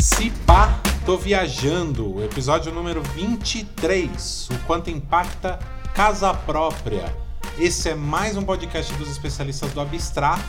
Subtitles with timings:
[0.00, 2.24] Se pá, tô viajando.
[2.24, 4.48] Episódio número 23.
[4.50, 5.58] O quanto impacta
[5.94, 7.14] casa própria.
[7.58, 10.42] Esse é mais um podcast dos especialistas do abstrato.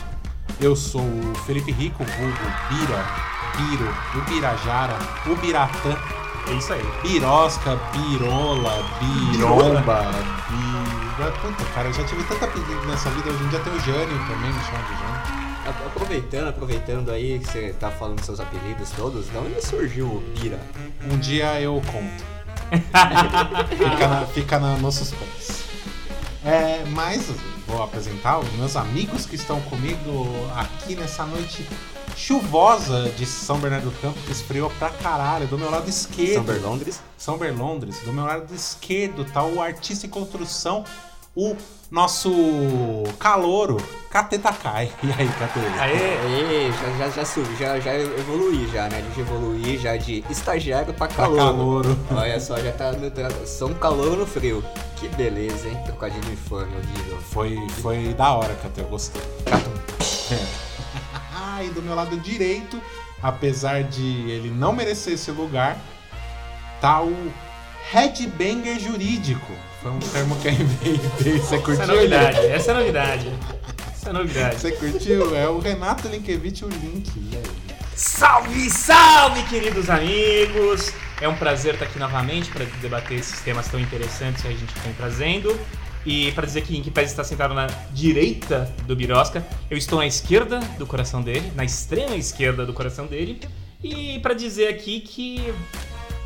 [0.58, 2.36] Eu sou o Felipe Rico, vulgo
[2.70, 3.04] Bira,
[3.54, 5.94] Biro, Ubirajara, Ubiratã,
[6.48, 6.82] É isso aí.
[7.02, 10.10] Birosca, Birola, Biromba,
[10.48, 11.30] Bira...
[11.42, 13.28] Puta, cara, eu já tive tanta apelido nessa vida.
[13.28, 15.48] Hoje em dia tem o Jânio também, me chama de Jânio.
[15.86, 20.58] Aproveitando, aproveitando aí que você tá falando seus apelidos todos, de onde surgiu o Bira?
[21.10, 22.24] Um dia eu conto.
[23.76, 25.64] fica na, fica na, no suspense.
[26.44, 27.28] É, mas
[27.66, 31.66] vou apresentar os meus amigos que estão comigo aqui nessa noite
[32.18, 35.46] chuvosa de São Bernardo do Campo, que esfriou pra caralho.
[35.46, 36.34] Do meu lado esquerdo.
[36.34, 37.00] São Berlondres?
[37.16, 38.00] São Berlondres.
[38.04, 40.84] Do meu lado esquerdo tá o artista em construção,
[41.36, 41.54] o
[41.90, 42.30] nosso
[43.18, 43.76] calouro,
[44.10, 44.90] Cateta Kai.
[45.02, 45.80] E aí, Cateta?
[45.80, 45.94] Aê!
[45.94, 49.00] Aê, já, já, já, subi, já, já evoluí já, né?
[49.14, 51.36] De evoluir já de estagiário pra Pra calor.
[51.38, 51.98] calouro.
[52.10, 54.62] Olha só, já tá no tra- São calor no frio.
[54.96, 55.78] Que beleza, hein?
[55.86, 57.18] Trocadilho de uniforme, horrível.
[57.30, 59.22] Foi, foi da hora, Cateta, eu gostei.
[60.32, 60.67] É.
[61.62, 62.80] E do meu lado direito,
[63.22, 65.76] apesar de ele não merecer esse lugar,
[66.80, 67.32] tá o
[67.90, 69.52] headbanger jurídico.
[69.82, 71.38] Foi um termo que eu inventei.
[71.38, 71.86] Você Essa é curtiu?
[71.86, 73.32] novidade, essa é novidade.
[73.92, 74.60] Essa é novidade.
[74.60, 75.36] Você curtiu?
[75.36, 77.10] É o Renato Linkevich, o Link.
[77.94, 80.92] Salve, salve, queridos amigos!
[81.20, 84.72] É um prazer estar aqui novamente para debater esses temas tão interessantes que a gente
[84.84, 85.58] vem trazendo.
[86.06, 90.06] E para dizer que que pese está sentado na direita do Birosca, eu estou na
[90.06, 93.40] esquerda do coração dele, na extrema esquerda do coração dele.
[93.82, 95.52] E para dizer aqui que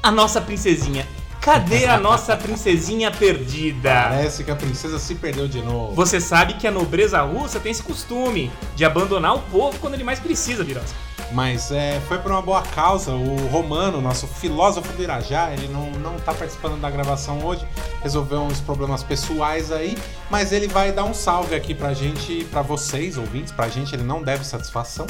[0.03, 1.07] a nossa princesinha,
[1.41, 4.09] cadê a nossa princesinha perdida?
[4.09, 5.95] Parece que a princesa se perdeu de novo.
[5.95, 10.05] Você sabe que a nobreza russa tem esse costume de abandonar o povo quando ele
[10.05, 10.97] mais precisa, Birosca.
[11.33, 13.13] Mas é, foi por uma boa causa.
[13.13, 17.67] O Romano, nosso filósofo do Irajá, ele não, não tá participando da gravação hoje.
[18.03, 19.97] Resolveu uns problemas pessoais aí.
[20.31, 23.53] Mas ele vai dar um salve aqui pra gente, pra vocês, ouvintes.
[23.53, 25.07] Pra gente ele não deve satisfação.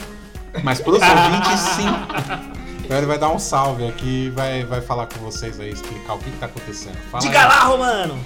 [0.62, 2.52] Mas pros ouvintes, sim.
[2.84, 6.18] Então ele vai dar um salve aqui vai, vai falar com vocês aí, explicar o
[6.18, 6.96] que, que tá acontecendo.
[7.10, 7.46] Fala Diga aí.
[7.46, 8.18] lá, Romano!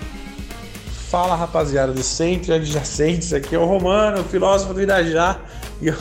[1.10, 5.38] Fala rapaziada do Centro e Adjacentes, aqui é o Romano, o filósofo do Irajá,
[5.80, 5.96] e eu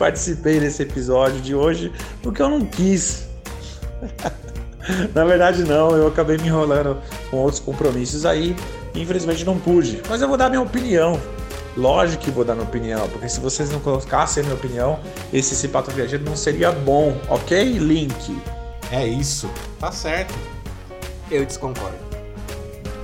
[0.00, 3.28] participei desse episódio de hoje porque eu não quis.
[5.14, 6.96] Na verdade, não, eu acabei me enrolando
[7.30, 8.56] com outros compromissos aí,
[8.94, 10.00] infelizmente não pude.
[10.08, 11.20] Mas eu vou dar minha opinião.
[11.76, 14.98] Lógico que vou dar minha opinião, porque se vocês não colocassem a minha opinião,
[15.32, 17.62] esse Cipato Viajante não seria bom, ok?
[17.78, 18.36] Link.
[18.90, 19.48] É isso.
[19.78, 20.34] Tá certo.
[21.30, 21.98] Eu desconcordo.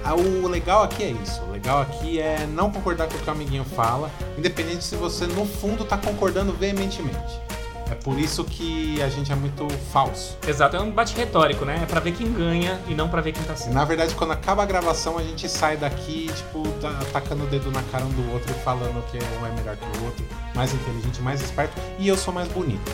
[0.03, 1.43] Ah, O legal aqui é isso.
[1.67, 5.27] O legal aqui é não concordar com o que o amiguinho fala, independente se você
[5.27, 7.41] no fundo tá concordando veementemente.
[7.91, 10.37] É por isso que a gente é muito falso.
[10.47, 11.81] Exato, é um debate retórico, né?
[11.83, 13.75] É pra ver quem ganha e não pra ver quem tá sendo.
[13.75, 17.69] na verdade, quando acaba a gravação, a gente sai daqui, tipo, tá- atacando o dedo
[17.73, 20.73] na cara um do outro e falando que um é melhor que o outro, mais
[20.73, 22.93] inteligente, mais esperto, e eu sou mais bonito.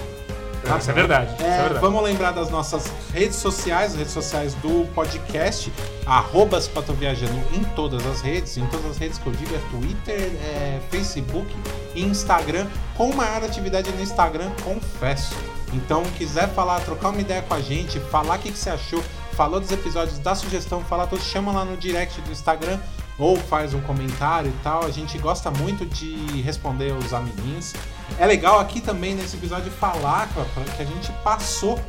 [0.64, 1.80] Tá Isso é verdade, isso é É, verdade.
[1.80, 5.72] vamos lembrar das nossas redes sociais, as redes sociais do podcast,
[6.06, 6.60] arroba
[6.98, 10.80] Viajando em todas as redes, em todas as redes que eu digo é Twitter, é,
[10.90, 11.54] Facebook
[11.94, 15.34] e Instagram, com maior atividade no Instagram, confesso.
[15.72, 19.02] Então, quiser falar, trocar uma ideia com a gente, falar o que, que você achou,
[19.32, 22.78] falou dos episódios, dá sugestão, falar tudo, chama lá no direct do Instagram
[23.18, 24.84] ou faz um comentário e tal.
[24.84, 27.74] A gente gosta muito de responder os amiguinhos.
[28.18, 30.28] É legal aqui também nesse episódio falar
[30.76, 31.80] que a gente passou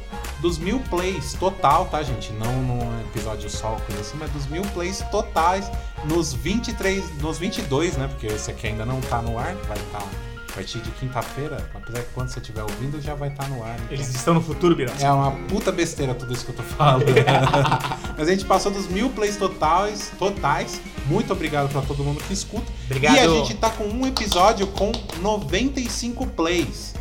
[0.42, 2.32] dos mil plays total, tá, gente?
[2.34, 5.72] Não num episódio só, coisa assim, mas dos mil plays totais
[6.06, 8.08] nos 23, nos 22, né?
[8.08, 12.00] Porque esse aqui ainda não tá no ar, vai estar a partir de quinta-feira, apesar
[12.04, 13.74] que quando você estiver ouvindo já vai estar no ar.
[13.76, 15.04] então- Eles estão no futuro, Birosca.
[15.04, 17.06] é uma puta besteira tudo isso que eu tô falando.
[18.16, 20.80] Mas a gente passou dos mil plays totais, totais.
[21.08, 22.72] Muito obrigado pra todo mundo que escuta.
[22.86, 23.16] Obrigado.
[23.16, 24.92] E a gente tá com um episódio com
[25.22, 26.94] 95 plays.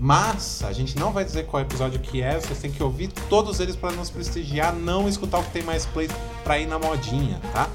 [0.00, 3.60] Mas a gente não vai dizer qual episódio que é, vocês têm que ouvir todos
[3.60, 6.10] eles para nos prestigiar, não escutar o que tem mais plays
[6.42, 7.68] pra ir na modinha, tá?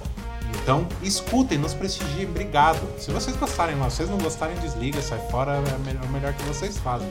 [0.62, 2.80] Então, escutem, nos prestigiem, obrigado.
[3.00, 6.10] Se vocês gostarem lá, se vocês não gostarem, desliga, sai fora, é o melhor- o
[6.10, 7.10] melhor que vocês fazem.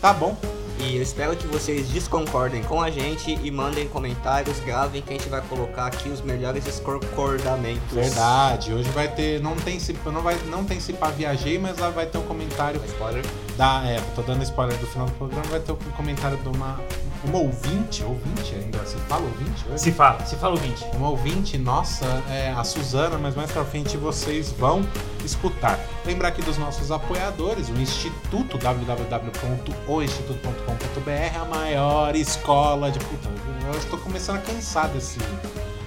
[0.00, 0.36] Tá bom?
[0.80, 5.16] E eu espero que vocês desconcordem com a gente e mandem comentários, gravem que a
[5.18, 7.92] gente vai colocar aqui os melhores concordamentos.
[7.92, 9.40] Verdade, hoje vai ter.
[9.42, 12.22] Não tem se não vai não tem se pá viajei, mas lá vai ter um
[12.22, 13.24] comentário Spoiler.
[13.56, 13.82] da.
[13.86, 16.80] É, tô dando spoiler do final do programa, vai ter um comentário de uma
[17.24, 19.82] uma ouvinte, ouvinte ainda, você fala ouvinte hoje?
[19.82, 20.84] Se fala, se fala ouvinte.
[20.94, 24.86] Uma ouvinte nossa, é a Suzana, mas mais pra frente vocês vão
[25.24, 25.78] escutar.
[26.04, 32.98] Lembrar aqui dos nossos apoiadores, o Instituto, www.oinstituto.com.br, a maior escola de.
[32.98, 33.28] Puta,
[33.66, 35.18] eu estou começando a cansar desse.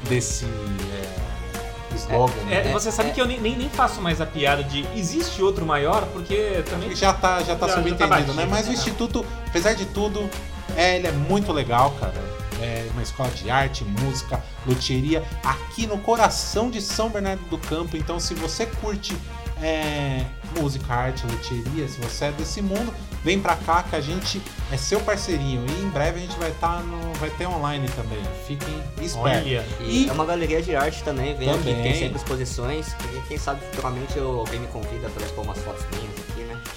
[0.07, 0.45] desse.
[0.45, 2.34] É, slogan.
[2.50, 2.74] É, né?
[2.74, 6.06] você sabe que eu nem, nem, nem faço mais a piada de existe outro maior,
[6.13, 6.95] porque também.
[6.95, 8.45] Já tá, já tá Já- já tá subentendido, batido, né?
[8.50, 8.72] Mas o?
[8.72, 10.30] Instituto, apesar de tudo,
[10.78, 12.14] é, ele é muito legal, cara.
[12.62, 17.98] É uma escola de arte, música, luthieria, aqui no coração de São Bernardo do Campo.
[17.98, 19.18] Então, se você curte
[19.60, 20.26] é,
[20.60, 24.40] música, arte, luthieria, se você é desse mundo, vem pra cá que a gente
[24.72, 25.66] é seu parceirinho.
[25.68, 27.14] E em breve a gente vai estar no.
[27.16, 28.22] vai ter online também.
[28.48, 29.18] Fiquem espertos.
[29.48, 29.66] Olha.
[29.80, 31.82] E E- é uma galeria de arte também, vem aqui, Também.
[31.84, 32.94] tem sempre exposições.
[33.16, 36.21] E quem sabe futuramente eu, alguém me convida pra expor umas fotos minhas aqui?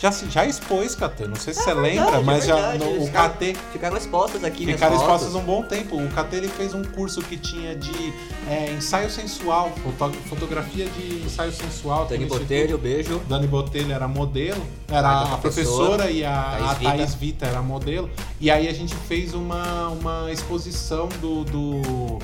[0.01, 1.27] Já, já expôs, KT.
[1.29, 2.85] Não sei se você É lembra, verdade, mas é já verdade.
[2.85, 3.57] no- o KT.
[3.73, 5.23] Ficaram expostas aqui Ficaram fotos.
[5.23, 5.97] expostos um bom tempo.
[5.97, 8.13] O KT ele fez um curso que tinha de
[8.49, 12.05] é, ensaio sensual, foto- fotografia de ensaio sensual.
[12.07, 12.27] Dani.
[12.27, 13.21] Botelho, beijo.
[13.29, 16.91] Dani Botelho era modelo, era a professora, professora, e a Thaís a Vita.
[16.97, 18.11] Thaís Vita era modelo.
[18.41, 22.19] E aí a gente fez uma, uma exposição do, do-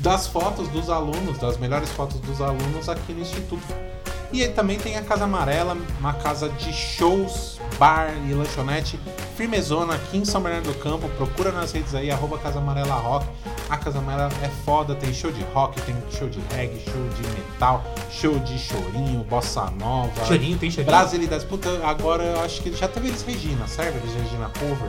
[0.00, 3.62] das fotos dos alunos, das melhores fotos dos alunos aqui no Instituto.
[4.34, 8.98] E aí também tem a Casa Amarela, uma casa de shows, bar e lanchonete
[9.36, 11.08] firmezona aqui em São Bernardo do Campo.
[11.10, 13.26] Procura nas redes aí, arroba Casa Amarela Rock.
[13.70, 17.22] A Casa Amarela é foda, tem show de rock, tem show de reggae, show de
[17.28, 20.24] metal, show de chorinho, bossa nova.
[20.26, 20.86] Chorinho, tem chorinho?
[20.90, 21.44] Brasilidades.
[21.44, 23.98] Puta, agora eu acho que já teve eles Regina, serve?
[24.00, 24.88] Eles Regina Cover.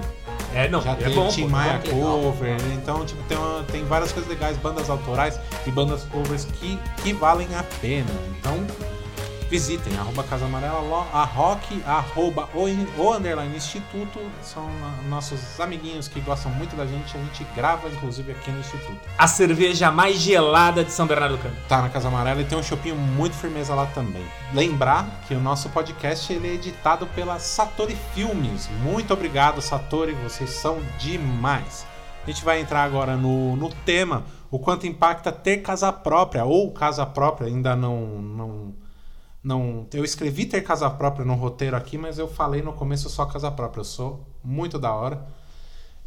[0.56, 1.28] É, não, já é tem bom.
[1.28, 1.90] Tim Maia é.
[1.92, 2.58] Cover.
[2.74, 7.14] Então, tipo, tem, uma- tem várias coisas legais, bandas autorais e bandas covers que, que
[7.14, 8.10] valem a pena.
[8.40, 8.66] Então,
[9.56, 12.66] visitem, arroba Casa Amarela, a Rock, arroba o,
[13.02, 14.20] o Underline Instituto.
[14.42, 14.70] São
[15.08, 17.16] nossos amiguinhos que gostam muito da gente.
[17.16, 19.00] A gente grava, inclusive, aqui no Instituto.
[19.18, 21.56] A cerveja mais gelada de São Bernardo do Campo.
[21.70, 24.26] Tá na Casa Amarela e tem um shopping muito firmeza lá também.
[24.54, 28.70] Lembrar que o nosso podcast ele é editado pela Satori Filmes.
[28.84, 31.88] Muito obrigado, Satori, vocês são demais.
[32.26, 36.74] A gente vai entrar agora no, no tema, o quanto impacta ter casa própria ou
[36.74, 38.74] casa própria, ainda não, não,
[39.46, 39.88] não...
[39.94, 43.52] Eu escrevi ter casa própria no roteiro aqui, mas eu falei no começo só casa
[43.52, 43.82] própria.
[43.82, 45.26] Eu sou muito da hora.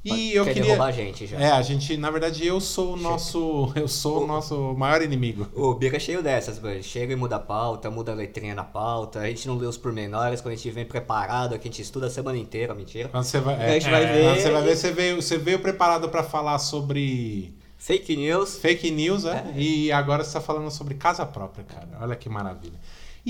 [0.04, 0.82] E eu Quer queria...
[0.82, 1.38] a gente já.
[1.38, 5.46] É, a gente, na verdade, eu sou o nosso, eu sou o nosso maior inimigo.
[5.54, 6.82] O Bica é cheio dessas, mano.
[6.82, 9.20] Chega e muda a pauta, muda a letrinha na pauta.
[9.20, 12.06] A gente não lê os pormenores quando a gente vem preparado, aqui a gente estuda
[12.06, 13.08] a semana inteira, mentira.
[13.08, 14.22] Quando você vai, a gente é, vai é, ver.
[14.24, 18.56] quando você vai ver, você veio, você veio preparado pra falar sobre Fake news.
[18.58, 19.52] fake news, é?
[19.56, 21.88] E agora você tá falando sobre casa própria, cara.
[22.00, 22.78] Olha que maravilha.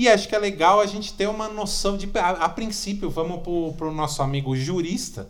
[0.01, 2.09] E acho que é legal a gente ter uma noção de.
[2.17, 5.27] A, a princípio, vamos pro, pro nosso amigo jurista.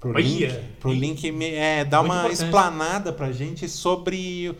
[0.00, 0.20] Pro Olha!
[0.20, 2.42] link, pro link é, dar Muito uma importante.
[2.44, 4.52] explanada pra gente sobre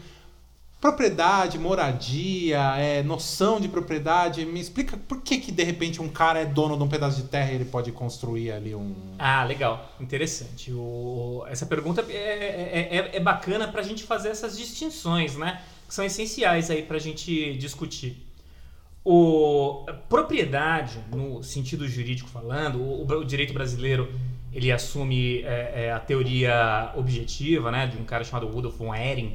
[0.80, 4.44] propriedade, moradia, é, noção de propriedade.
[4.44, 7.28] Me explica por que, que de repente um cara é dono de um pedaço de
[7.28, 8.94] terra e ele pode construir ali um.
[9.18, 9.92] Ah, legal.
[10.00, 10.72] Interessante.
[10.72, 15.60] O- Essa pergunta é, é, é- é bacana pra gente fazer essas distinções, né?
[15.88, 18.28] Que são essenciais aí pra gente discutir.
[19.04, 24.08] O propriedade, no sentido jurídico falando, o, o direito brasileiro
[24.52, 29.32] ele assume é, é, a teoria objetiva, né, de um cara chamado Rudolf von Ehring,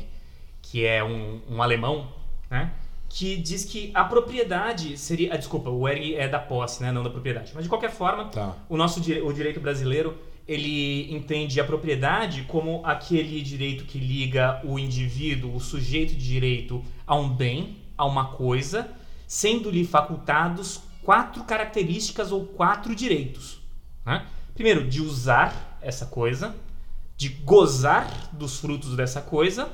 [0.61, 2.07] que é um, um alemão,
[2.49, 2.71] né,
[3.09, 7.03] que diz que a propriedade seria, ah, desculpa, o Ehring é da posse, né, não
[7.03, 8.55] da propriedade, mas de qualquer forma, Tá.
[8.69, 10.15] o nosso o direito brasileiro
[10.47, 16.81] ele entende a propriedade como aquele direito que liga o indivíduo, o sujeito de direito
[17.05, 18.87] a um bem, a uma coisa,
[19.27, 23.59] sendo-lhe facultados quatro características ou quatro direitos.
[24.05, 24.25] né?
[24.53, 26.55] Primeiro, de usar essa coisa,
[27.15, 29.69] de gozar dos frutos dessa coisa,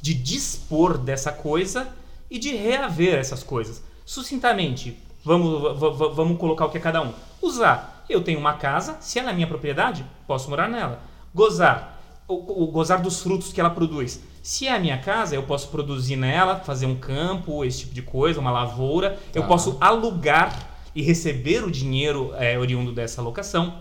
[0.00, 1.88] de dispor dessa coisa
[2.30, 3.82] e de reaver essas coisas.
[4.06, 5.78] Sucintamente, vamos,
[6.14, 7.12] vamos colocar o que é cada um.
[7.42, 8.04] Usar.
[8.08, 11.02] Eu tenho uma casa, se ela é minha propriedade, posso morar nela.
[11.34, 11.98] Gozar.
[12.26, 14.20] O, o gozar dos frutos que ela produz.
[14.42, 18.02] Se é a minha casa, eu posso produzir nela, fazer um campo, esse tipo de
[18.02, 19.18] coisa, uma lavoura.
[19.34, 19.48] Eu Tá.
[19.48, 23.78] posso alugar e receber o dinheiro é, oriundo dessa locação.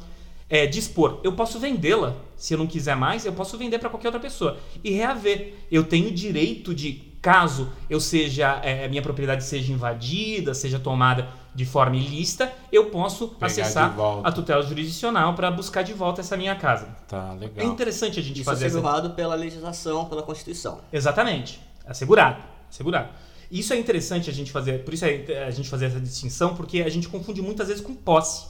[0.50, 2.16] É, dispor, eu posso vendê-la.
[2.36, 4.58] Se eu não quiser mais, eu posso vender para qualquer outra pessoa.
[4.84, 10.80] E reaver, eu tenho direito de, caso eu seja, é, minha propriedade seja invadida, seja
[10.80, 16.22] tomada de forma ilícita, eu posso Pegar acessar a tutela jurisdicional para buscar de volta
[16.22, 16.88] essa minha casa.
[17.08, 17.66] Tá, É legal.
[17.68, 18.78] interessante a gente Isso é fazer essa...
[18.78, 20.80] assegurado pela legislação, pela Constituição.
[20.94, 21.60] Exatamente.
[21.86, 22.42] Assegurado.
[22.70, 23.10] Assegurado.
[23.52, 26.82] Isso é interessante a gente fazer, por isso é a gente fazer essa distinção, porque
[26.84, 28.46] a gente confunde muitas vezes com posse.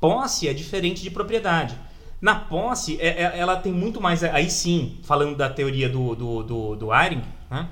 [0.00, 1.76] Posse é diferente de propriedade.
[2.20, 4.24] Na posse, é- é- ela tem muito mais.
[4.24, 7.68] Aí sim, falando da teoria do, do, do, do Eyring, né?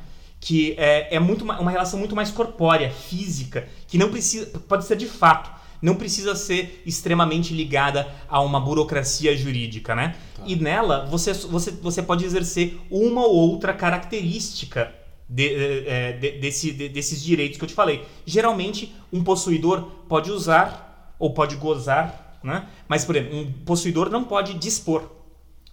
[0.47, 4.47] Que é, é muito ma- uma relação muito mais corpórea, física, que não precisa.
[4.61, 5.51] Pode ser de fato.
[5.83, 10.15] Não precisa ser extremamente ligada a uma burocracia jurídica, né?
[10.47, 14.95] E nela você, você, você pode exercer uma ou outra característica
[15.29, 18.05] de- é, de- desse- de- desses direitos que eu te falei.
[18.25, 22.67] Geralmente, um possuidor pode usar ou pode gozar, né?
[22.89, 25.03] Mas, por exemplo, um possuidor não pode dispor,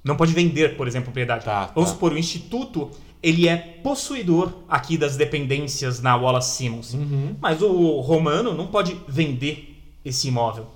[0.03, 1.46] não pode vender, por exemplo, propriedade.
[1.46, 1.94] Tá, Vamos tá.
[1.96, 2.89] supor, o instituto
[3.24, 7.36] ele é possuidor aqui das dependências na Wallace Simmons, Uhum.
[7.42, 10.68] mas o romano não pode vender esse imóvel,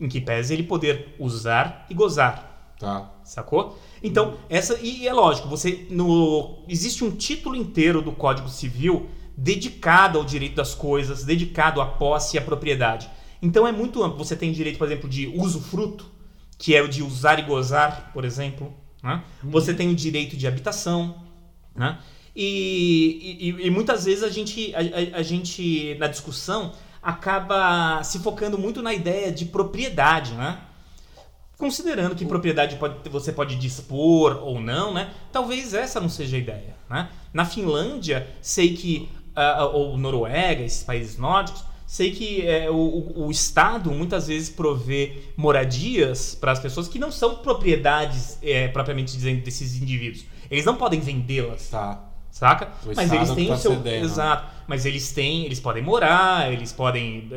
[0.00, 2.74] em que pese ele poder usar e gozar.
[2.78, 3.12] Tá.
[3.22, 3.78] Sacou?
[4.02, 4.78] Então, essa.
[4.80, 5.86] E é lógico, você.
[5.90, 11.86] No, existe um título inteiro do Código Civil dedicado ao direito das coisas, dedicado à
[11.86, 13.10] posse e à propriedade.
[13.42, 14.16] Então é muito amplo.
[14.24, 16.06] Você tem direito, por exemplo, de usufruto,
[16.58, 18.72] que é o de usar e gozar, por exemplo.
[19.02, 19.22] né?
[19.44, 21.14] Você tem o direito de habitação.
[21.80, 21.98] Né?
[22.36, 26.72] E, e- e muitas vezes a gente, a, a- gente, na discussão,
[27.02, 30.58] acaba se focando muito na ideia de propriedade, né?
[31.56, 35.10] Considerando que propriedade pode, você pode dispor ou não, né?
[35.32, 37.08] Talvez essa não seja a ideia, né?
[37.32, 43.26] Na Finlândia, sei que ah, ou Noruega, esses países nórdicos, sei que é, o, o-
[43.26, 49.12] o Estado muitas vezes provê moradias para as pessoas que não são propriedades é, propriamente
[49.14, 50.24] dizendo desses indivíduos.
[50.50, 52.04] Eles não podem vendê-las, Tá.
[52.30, 52.66] saca?
[52.84, 54.04] O Mas Estado eles têm tá o seu cedendo.
[54.04, 54.52] exato.
[54.66, 57.28] Mas eles têm, eles podem morar, eles podem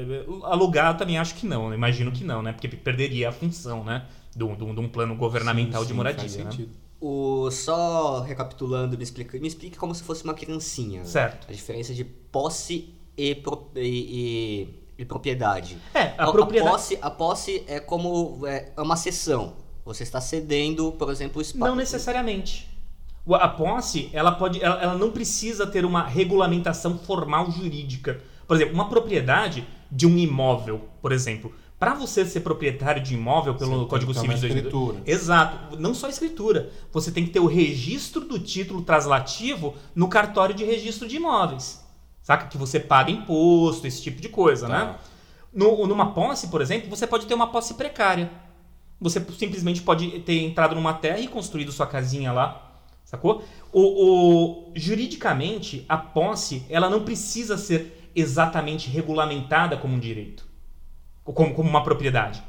[0.44, 0.94] alugar.
[0.94, 1.70] eu Também acho que não.
[1.70, 1.76] né?
[1.76, 2.52] Imagino que não, né?
[2.54, 4.06] Porque perderia a função, né?
[4.36, 6.20] De um, de um- de um plano governamental Sim, de sim, moradia.
[6.22, 6.52] Faz né?
[6.52, 6.70] sentido.
[7.00, 11.00] O, só recapitulando, me explica, me explica como se fosse uma criancinha.
[11.02, 11.06] né?
[11.06, 11.48] Certo.
[11.50, 13.82] A diferença de posse e, pro- e-
[14.98, 15.78] e- e propriedade.
[15.94, 16.72] É, a A, propriedade.
[16.72, 19.54] posse, a posse é como é, é uma cessão.
[19.86, 21.60] Você está cedendo, por exemplo, o espaço.
[21.70, 22.70] Não necessariamente.
[23.32, 28.22] A posse, ela pode, ela, ela não precisa ter uma regulamentação formal jurídica.
[28.48, 33.56] Por exemplo, uma propriedade de um imóvel, por exemplo, para você ser proprietário de imóvel
[33.56, 35.02] pelo Você Código Civil de 2002, escritura.
[35.06, 36.70] Exato, não só escritura.
[36.92, 41.82] Você tem que ter o registro do título traslativo no cartório de registro de imóveis.
[42.22, 44.86] Saca que você paga imposto, esse tipo de coisa, Tá.
[44.86, 44.96] né?
[45.54, 48.30] No- numa posse, por exemplo, você pode ter uma posse precária.
[49.00, 52.63] Você simplesmente pode ter entrado numa terra e construído sua casinha lá,
[53.14, 53.44] sacou?
[53.72, 60.46] O, o- juridicamente, a posse ela não precisa ser exatamente regulamentada como um direito,
[61.24, 62.42] como, como uma propriedade,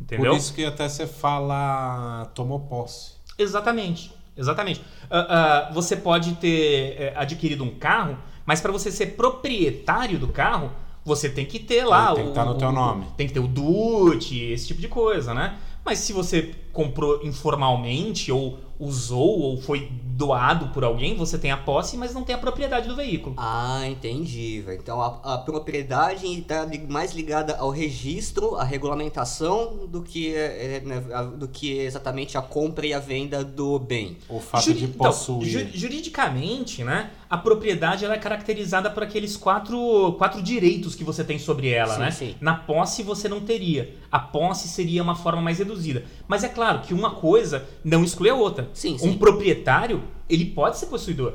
[0.00, 0.30] entendeu?
[0.32, 3.12] Por isso que até você fala tomou posse.
[3.38, 4.82] Exatamente, exatamente.
[5.10, 8.16] Ah, ah, você pode ter eh, adquirido um carro,
[8.46, 10.70] mas para você ser proprietário do carro,
[11.04, 13.06] você tem que ter lá tem que o, tá no teu o- nome.
[13.16, 15.58] Tem que ter o DUT, esse tipo de coisa, né?
[15.84, 21.56] Mas se você comprou informalmente ou usou ou foi doado por alguém, você tem a
[21.56, 23.34] posse, mas não tem a propriedade do veículo.
[23.38, 24.64] Ah, entendi.
[24.68, 30.80] Então a, a propriedade está mais ligada ao registro, à regulamentação, do que, é, é,
[30.84, 31.00] né,
[31.36, 34.16] do que exatamente a compra e a venda do bem.
[34.28, 35.48] O fato Juri- de então, possuir.
[35.48, 41.24] ju- juridicamente, né, a propriedade ela é caracterizada por aqueles quatro, quatro direitos que você
[41.24, 42.10] tem sobre ela, Sim, né?
[42.10, 42.34] sim.
[42.40, 43.96] Na posse você não teria.
[44.12, 46.04] A posse seria uma forma mais reduzida.
[46.28, 48.68] Mas é claro que uma coisa não exclui a outra.
[48.72, 49.18] Sim, Um sim.
[49.18, 51.34] proprietário, ele pode ser possuidor.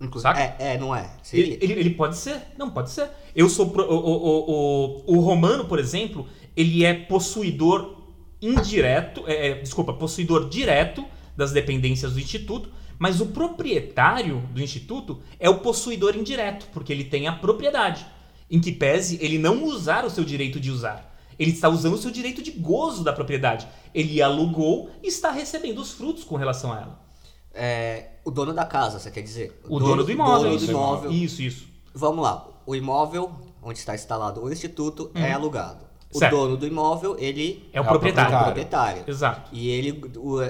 [0.00, 0.38] Inclu- Saca?
[0.40, 1.10] É, é, não é?
[1.32, 3.08] Ele, ele- ele pode ser, não pode ser.
[3.34, 6.26] Eu sou pro- o, o, o, o romano, por exemplo,
[6.56, 7.96] ele é possuidor
[8.42, 11.04] indireto, é, é, desculpa, possuidor direto
[11.36, 17.04] das dependências do instituto, mas o proprietário do instituto é o possuidor indireto, porque ele
[17.04, 18.06] tem a propriedade,
[18.50, 21.15] em que pese ele não usar o seu direito de usar.
[21.38, 23.66] Ele está usando o seu direito de gozo da propriedade.
[23.94, 27.06] Ele alugou e está recebendo os frutos com relação a ela.
[27.52, 29.60] É, o dono da casa, você quer dizer?
[29.68, 30.38] O dono, do imóvel.
[30.44, 30.70] dono do isso.
[30.70, 31.10] imóvel.
[31.12, 31.68] Isso, isso.
[31.94, 32.46] Vamos lá.
[32.66, 33.30] O imóvel
[33.62, 35.84] onde está instalado o instituto é alugado.
[36.14, 36.18] O.
[36.18, 36.36] Certo.
[36.36, 38.34] dono do imóvel, ele É o É o proprietário.
[38.34, 38.44] é o proprietário.
[38.44, 39.04] proprietário.
[39.06, 39.50] Exato.
[39.52, 40.40] E ele o,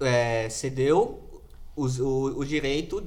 [0.00, 1.42] é, cedeu
[1.76, 3.02] os- o, o direito.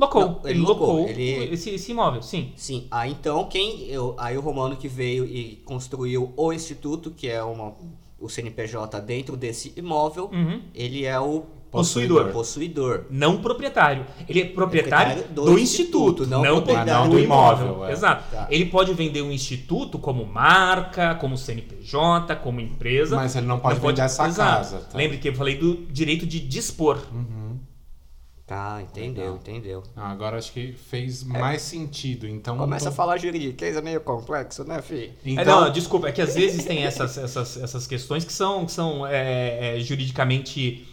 [0.00, 0.20] Locou.
[0.22, 2.52] Não, ele ele locou, locou ele- esse, esse imóvel, sim.
[2.56, 2.86] Sim.
[2.90, 3.84] Aí então quem.
[3.88, 7.74] Eu, aí o Romano que veio e construiu o instituto, que é uma,
[8.18, 10.62] o CNPJ dentro desse imóvel, Uhum.
[10.74, 12.32] ele é o Possuidor.
[12.32, 13.04] possuidor.
[13.10, 14.04] Não proprietário.
[14.28, 17.66] Ele é proprietário, proprietário do, do instituto, instituto, não, não proprietário proprietário do imóvel.
[17.66, 17.92] imóvel, é.
[17.92, 18.24] Exato.
[18.34, 18.48] Tá.
[18.50, 23.14] Ele pode vender um instituto como marca, como CNPJ, como empresa.
[23.14, 24.56] Mas ele não pode vender essa Exato.
[24.56, 24.98] casa, tá?
[24.98, 26.98] Lembre que eu falei do direito de dispor.
[28.50, 29.36] Tá, entendeu, Legal.
[29.36, 29.82] entendeu.
[29.94, 32.26] Ah, agora acho que fez mais sentido.
[32.26, 35.12] Então Começa tô- a falar juridiquês, é meio complexo, né, fi?
[35.24, 38.66] É, Então, não, desculpa, é que às vezes tem essas, essas, essas questões que são,
[38.66, 40.84] que são é, é, juridicamente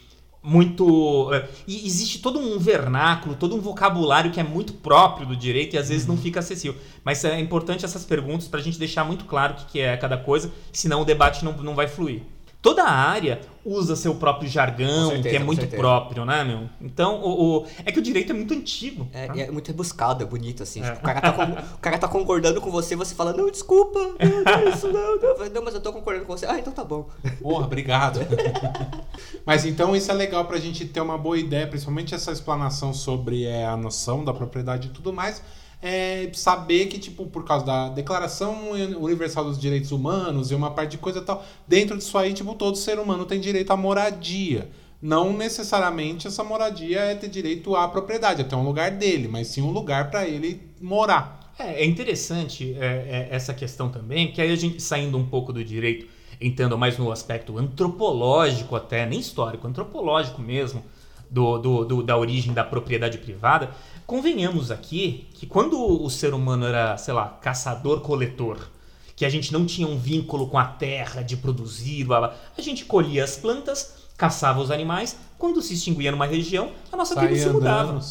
[0.43, 1.33] muito.
[1.33, 5.75] é, e existe todo um vernáculo, todo um vocabulário que é muito próprio do direito
[5.75, 6.13] e às vezes Uhum.
[6.13, 6.79] não fica acessível.
[7.03, 9.97] Mas é importante essas perguntas para a gente deixar muito claro o que, que é
[9.97, 12.21] cada coisa, senão o debate não, não vai fluir.
[12.67, 15.81] Toda a área usa seu próprio jargão, Com certeza, que é com muito certeza.
[15.81, 16.69] próprio, né, meu?
[16.81, 19.07] Então, o, o- é que o direito é muito antigo.
[19.13, 19.37] É, tá?
[19.39, 20.81] é muito rebuscado, é bonito, assim.
[20.81, 20.91] É.
[20.91, 23.99] Tipo, o, cara tá con- o cara tá concordando com você, você fala, não, desculpa,
[24.19, 25.49] não, não é isso, não, não.
[25.49, 26.45] Não, mas eu tô concordando com você.
[26.45, 27.07] Ah, então tá bom.
[27.41, 28.19] Porra, obrigado.
[29.45, 33.45] Mas então isso é legal pra gente ter uma boa ideia, principalmente essa explanação sobre
[33.45, 35.41] é, a noção da propriedade e tudo mais.
[35.81, 40.91] É saber que, tipo, por causa da Declaração Universal dos Direitos Humanos e uma parte
[40.91, 44.69] de coisa tal, dentro disso aí, tipo, todo ser humano tem direito à moradia.
[44.99, 49.47] Não necessariamente essa moradia é ter direito à propriedade, é ter um lugar dele, mas
[49.49, 51.53] sim um lugar pra ele morar.
[51.59, 55.53] É, é interessante é, é, essa questão também, que aí a gente saindo um pouco
[55.53, 56.07] do direito,
[56.41, 60.83] entrando mais no aspecto antropológico até, nem histórico, antropológico mesmo,
[61.29, 63.69] do, do- do- da origem da propriedade privada,
[64.07, 68.57] convenhamos aqui que quando o ser humano era, sei lá, caçador-coletor,
[69.15, 72.61] que a gente não tinha um vínculo com a terra de produzir, blá, blá, a
[72.61, 77.33] gente colhia as plantas, caçava os animais, quando se extinguia numa região, a nossa tribo
[77.35, 78.01] Sair se mudava andando,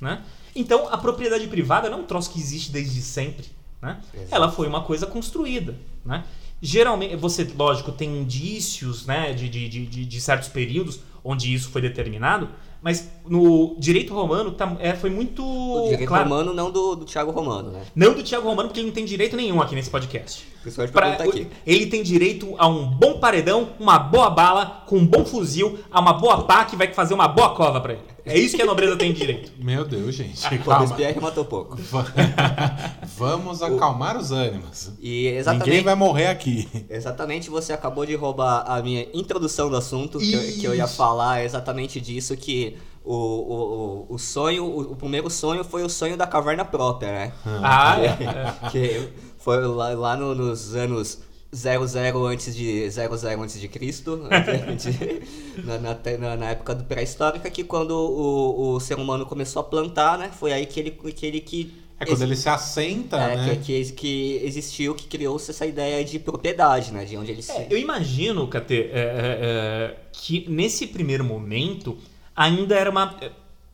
[0.00, 0.22] né?
[0.54, 3.46] Então, a propriedade privada não é um troço que existe desde sempre,
[3.80, 4.00] né?
[4.30, 6.24] Ela foi uma coisa construída, né?
[6.62, 11.82] Geralmente, você, lógico, tem indícios, né, de, de, de- de certos períodos onde isso foi
[11.82, 12.48] determinado,
[12.82, 16.24] mas no direito romano tá- é, foi muito O direito claro.
[16.28, 17.82] romano não do, do Thiago Romano, né?
[17.94, 20.46] Não do Tiago Romano, porque ele não tem direito nenhum aqui nesse podcast.
[20.62, 21.46] Principalmente Pra- aqui.
[21.66, 26.00] ele tem direito a um bom paredão, uma boa bala, com um bom fuzil, a
[26.00, 28.02] uma boa pá que vai fazer uma boa cova pra ele.
[28.26, 29.52] É isso que a nobreza tem direito.
[29.62, 30.40] Meu Deus, gente.
[30.58, 30.74] Calma.
[30.80, 31.76] Robespierre matou pouco.
[33.16, 34.90] Vamos acalmar os ânimos.
[35.00, 36.68] E Ninguém exatamente, vai morrer aqui.
[36.90, 40.86] exatamente você acabou de roubar a minha introdução do assunto, que eu, que eu ia
[40.86, 45.88] falar exatamente disso, que o, o, o, o sonho, o, o primeiro sonho foi o
[45.88, 47.32] sonho da caverna própria, né?
[47.62, 48.06] Ah, é.
[48.06, 48.54] é.
[48.70, 49.08] que
[49.38, 51.20] foi lá, lá no- nos anos
[51.54, 54.20] 00 antes de 00 antes de Cristo,
[54.76, 59.60] de- na, na, na- na época do pré-histórica, que quando o, o ser humano começou
[59.60, 60.30] a plantar, né?
[60.32, 63.56] Foi aí que ele que ele que É quando ele se assenta, é, né?
[63.56, 67.04] que, que, que existiu, que criou-se essa ideia de propriedade, né?
[67.04, 67.52] De onde ele se.
[67.52, 71.96] É, eu imagino, Katê, é, é, é, que nesse primeiro momento
[72.34, 73.18] ainda era uma.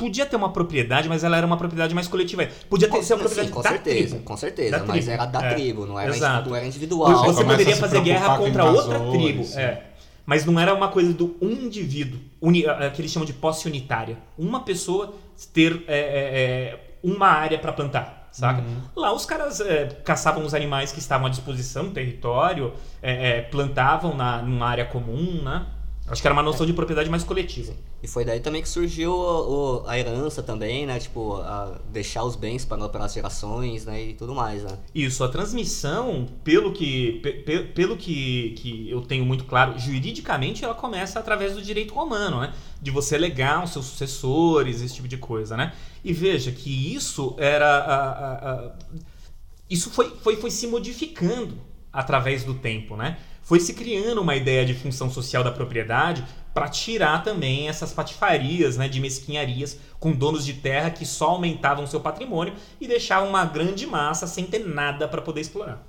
[0.03, 2.49] Podia ter uma propriedade, mas ela era uma propriedade mais coletiva.
[2.69, 4.25] Podia ter ser uma Sim, propriedade com da certeza, tribo.
[4.25, 5.55] com certeza, Da mas tribo, era da é.
[5.55, 6.49] tribo, não era, Exato.
[6.49, 7.25] não era Você individual.
[7.25, 9.45] Você a poderia fazer guerra contra outra tribo.
[9.57, 9.83] É.
[10.27, 13.69] Mas não era uma coisa do um indivíduo, uni, a- que eles chamam de posse
[13.69, 14.19] unitária.
[14.37, 15.15] Uma pessoa
[15.53, 16.01] ter é, é,
[16.75, 18.61] é, uma área para plantar, saca?
[18.61, 18.77] Uhum.
[18.97, 23.43] Lá os caras é, caçavam os animais que estavam à disposição no território, é, é,
[23.43, 25.65] plantavam na, numa área comum, né?
[26.13, 27.73] Acho que era uma noção de propriedade mais coletiva.
[28.03, 30.99] E foi daí também que surgiu o- o- a herança também, né?
[30.99, 31.41] Tipo,
[31.91, 34.09] deixar os bens para, para as gerações, né?
[34.11, 34.79] E tudo mais, né?
[34.95, 40.75] Isso, a transmissão, pelo que, pe- pelo que, que eu tenho muito claro, juridicamente ela
[40.75, 42.53] começa através do direito romano, né?
[42.83, 45.73] De você legar os seus sucessores, esse tipo de coisa, né?
[46.05, 47.67] E veja que isso era.
[47.67, 48.73] a- a- a-
[49.71, 51.57] isso foi, foi, foi se modificando
[51.91, 53.17] através do tempo, né?
[53.43, 56.25] Foi se criando uma ideia de função social da propriedade
[56.55, 61.87] para tirar também essas patifarias, né, de mesquinharias com donos de terra que só aumentavam
[61.87, 65.83] seu patrimônio e deixavam uma grande massa sem ter nada para poder explorar.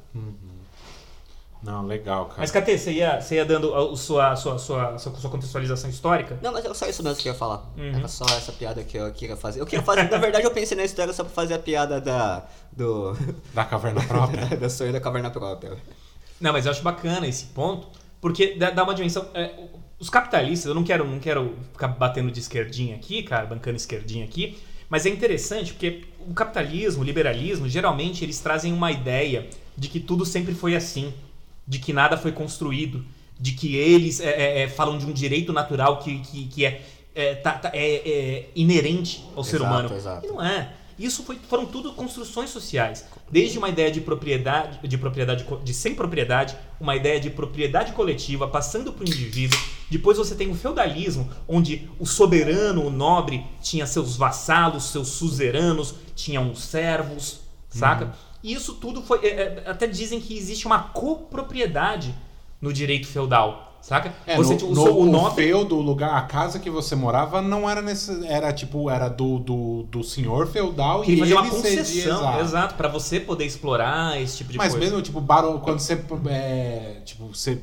[1.64, 2.40] Não, legal, cara.
[2.40, 5.30] Mas, Catê, você ia, você ia dando a, a sua, a sua, sua, sua, sua
[5.30, 6.38] contextualização histórica?
[6.42, 7.72] Não, mas era só isso mesmo que eu ia falar.
[7.78, 7.96] Uhum.
[7.96, 9.62] Era só essa piada que eu queria fazer.
[9.62, 12.46] Eu queria fazer, na verdade, eu pensei na história só pra fazer a piada da.
[12.70, 13.16] do.
[13.54, 14.46] Da caverna própria.
[14.58, 15.78] do sonho da caverna própria.
[16.40, 17.88] Não, mas eu acho bacana esse ponto,
[18.22, 19.28] porque dá, uma dimensão.
[19.34, 19.52] é,
[20.00, 24.26] os capitalistas, eu não quero, não quero ficar batendo de esquerdinha aqui, cara, bancando esquerdinha
[24.26, 24.58] aqui,
[24.90, 30.00] mas é interessante porque o capitalismo, o liberalismo, geralmente eles trazem uma ideia de que
[30.00, 31.14] tudo sempre foi assim,
[31.66, 33.06] de que nada foi construído,
[33.40, 36.82] de que eles é, é, é, falam de um direito natural que, que, que é,
[37.16, 39.96] é, tá- tá- é- é inerente ao ser Exato, humano.
[39.96, 40.26] exato.
[40.26, 40.74] E não é.
[41.04, 43.06] Isso foi- foram tudo construções sociais.
[43.30, 48.48] Desde uma ideia de propriedade, de propriedade de sem propriedade, uma ideia de propriedade coletiva,
[48.48, 49.60] passando para o indivíduo.
[49.92, 55.96] Depois você tem o feudalismo, onde o soberano, o nobre, tinha seus vassalos, seus suzeranos,
[56.16, 58.16] tinham os servos, saca?
[58.42, 59.20] E isso tudo foi.
[59.26, 62.14] é, é, até dizem que existe uma copropriedade
[62.62, 63.73] no direito feudal.
[63.84, 64.14] Saca?
[64.26, 65.36] É, você, no, tipo, o, no, o o nome.
[65.36, 69.40] feudo, o lugar, a casa que você morava não era nesse, era tipo, era do,
[69.40, 72.40] do, do senhor feudal e ele fazia uma concessão, cedia, exato.
[72.40, 74.86] exato, pra você poder explorar esse tipo de Mas coisa.
[74.86, 77.60] mesmo, tipo, barão, quando você, é, tipo, você,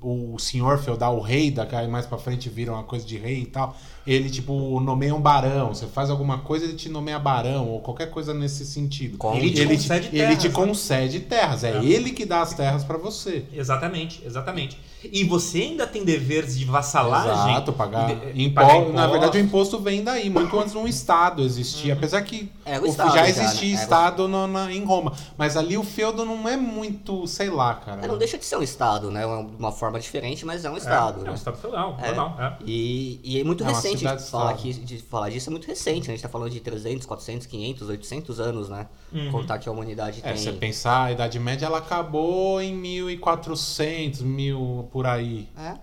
[0.00, 3.46] o senhor feudal, o rei, da mais pra frente vira uma coisa de rei e
[3.46, 3.76] tal,
[4.10, 8.10] ele, tipo, nomeia um barão, você faz alguma coisa, ele te nomeia barão, ou qualquer
[8.10, 9.18] coisa nesse sentido.
[9.34, 10.54] Ele te ele concede ele terras, te né?
[10.54, 11.84] concede terras, é, É.
[11.84, 13.44] ele que dá as terras pra você.
[13.52, 14.78] Exatamente, exatamente.
[15.12, 17.30] E você ainda tem deveres de vassalagem.
[17.52, 19.00] Exato, pagar, de- impo- pagar Na impostos.
[19.04, 19.10] Uhum.
[19.12, 21.92] verdade, o imposto vem daí, muito antes um Estado existia.
[21.92, 23.74] Apesar que Era o Estado já já, existia né?
[23.74, 25.12] Era o- Estado no- na- em Roma.
[25.36, 28.04] Mas ali o feudo não é muito, sei lá, cara.
[28.04, 29.24] É, não deixa de ser um Estado, né?
[29.24, 31.20] Uma, uma forma diferente, mas é um Estado.
[31.20, 31.30] É, né?
[31.30, 32.06] um estado feudal, É.
[32.08, 32.36] normal.
[32.40, 32.52] É.
[32.66, 36.08] E, e é muito É recente de falar, aqui, de falar disso, é muito recente,
[36.08, 36.14] né?
[36.14, 38.86] A gente tá falando de 300, 400, 500, 800 anos, né?
[39.12, 39.30] Uhum.
[39.32, 40.36] Contar que a humanidade É, tem...
[40.42, 45.48] você pensar, a Idade Média ela acabou em 1400, mil por aí.
[45.56, 45.74] É,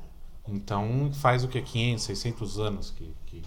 [0.47, 1.61] Então faz o que?
[1.61, 3.41] 500, 600 anos que, que,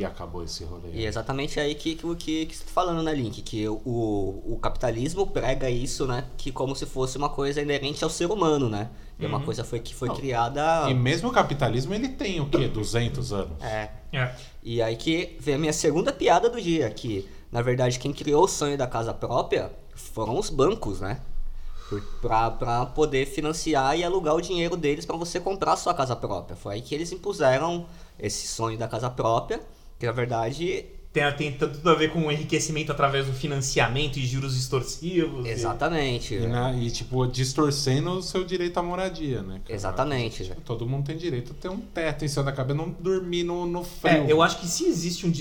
[0.00, 0.88] que acabou esse rolê.
[0.94, 3.42] e é exatamente aí que, que, que, que você tá falando, né, Link?
[3.42, 6.24] Que o, o capitalismo prega isso, né?
[6.38, 8.88] Que como se fosse uma coisa inerente ao ser humano, né?
[9.18, 10.16] E uma coisa foi, que foi Não.
[10.16, 10.88] criada...
[10.88, 12.66] E mesmo o capitalismo ele tem o quê?
[12.66, 13.62] 200 anos.
[13.62, 14.34] É, É.
[14.62, 18.44] E aí que vem a minha segunda piada do dia, que na verdade quem criou
[18.44, 21.20] o sonho da casa própria foram os bancos, né?
[22.22, 26.56] Pra poder financiar e alugar o dinheiro deles pra você comprar a sua casa própria.
[26.56, 27.84] Foi aí que eles impuseram
[28.18, 29.60] esse sonho da casa própria,
[30.00, 30.84] que na verdade.
[31.12, 35.44] Tem, tem tudo a ver com o enriquecimento através do financiamento e juros extorsivos.
[35.44, 36.34] e- Exatamente.
[36.36, 39.60] E, na- e, tipo, distorcendo o seu direito à moradia, né?
[39.64, 39.74] cara?
[39.74, 40.44] Exatamente.
[40.44, 43.42] Tipo, todo mundo tem direito a ter um teto em cima da cabeça, não dormir
[43.42, 44.22] no, no frio.
[44.22, 45.32] É, eu acho que se existe um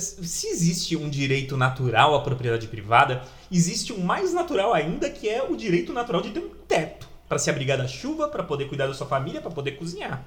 [0.00, 5.42] se existe um direito natural à propriedade privada, existe um mais natural ainda que é
[5.42, 8.86] o direito natural de ter um teto para se abrigar da chuva, para poder cuidar
[8.86, 10.24] da sua família, para poder cozinhar.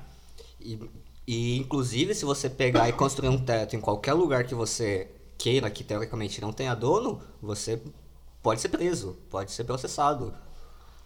[0.60, 0.78] E,
[1.26, 5.70] e, inclusive, se você pegar e construir um teto em qualquer lugar que você queira,
[5.70, 7.82] que teoricamente não tenha dono, você
[8.42, 10.34] pode ser preso, pode ser processado.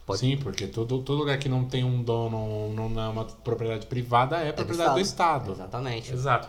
[0.04, 0.20] Pode...
[0.20, 4.38] Sim, porque todo, todo lugar que não tem um dono, não é uma propriedade privada,
[4.38, 5.52] é propriedade do Estado.
[5.52, 6.12] Exatamente.
[6.12, 6.48] Exato.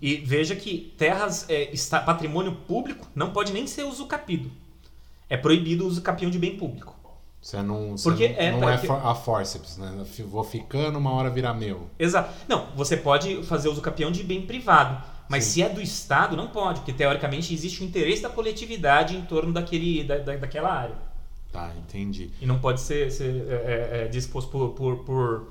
[0.00, 4.50] E veja que terras, é, está, patrimônio público, não pode nem ser usucapido.
[5.28, 6.96] É proibido o usucapião de bem público.
[7.44, 9.92] Você não, você Porque não, é- não é for- a forceps, né?
[10.18, 11.90] Eu Vou ficando, uma hora vira meu.
[11.98, 12.32] Exato.
[12.48, 15.04] Não, você pode fazer usucapião de bem privado.
[15.28, 19.20] Mas se é do Estado, não pode, porque teoricamente existe o interesse da coletividade em
[19.26, 20.94] torno daquele, da, da- daquela área.
[21.52, 22.30] Tá, entendi.
[22.40, 25.48] E não pode ser, ser, é, é, é, disposto por, por, por,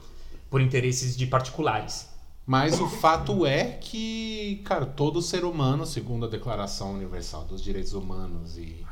[0.50, 2.10] por interesses de particulares.
[2.46, 7.94] Mas o fato é que, cara, todo ser humano, segundo a Declaração Universal dos Direitos
[7.94, 8.83] Humanos e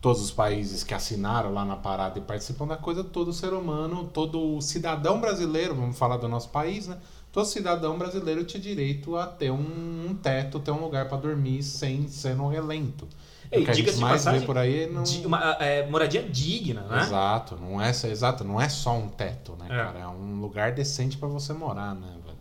[0.00, 4.08] todos os países que assinaram lá na parada e participam da coisa, todo ser humano,
[4.12, 6.98] todo cidadão brasileiro, vamos falar do nosso país, né?
[7.32, 11.62] Todo cidadão brasileiro tinha direito a ter um, um teto, ter um lugar para dormir
[11.62, 13.06] sem ser no relento.
[13.50, 15.02] É, e que a gente mais passagem, vê por aí não...
[15.02, 17.00] Di- uma, é, moradia digna, né?
[17.00, 19.68] Exato, não é, só- exato, não é só um teto, né, É.
[19.68, 19.98] cara?
[20.00, 22.38] É um lugar decente pra você morar, né, velho?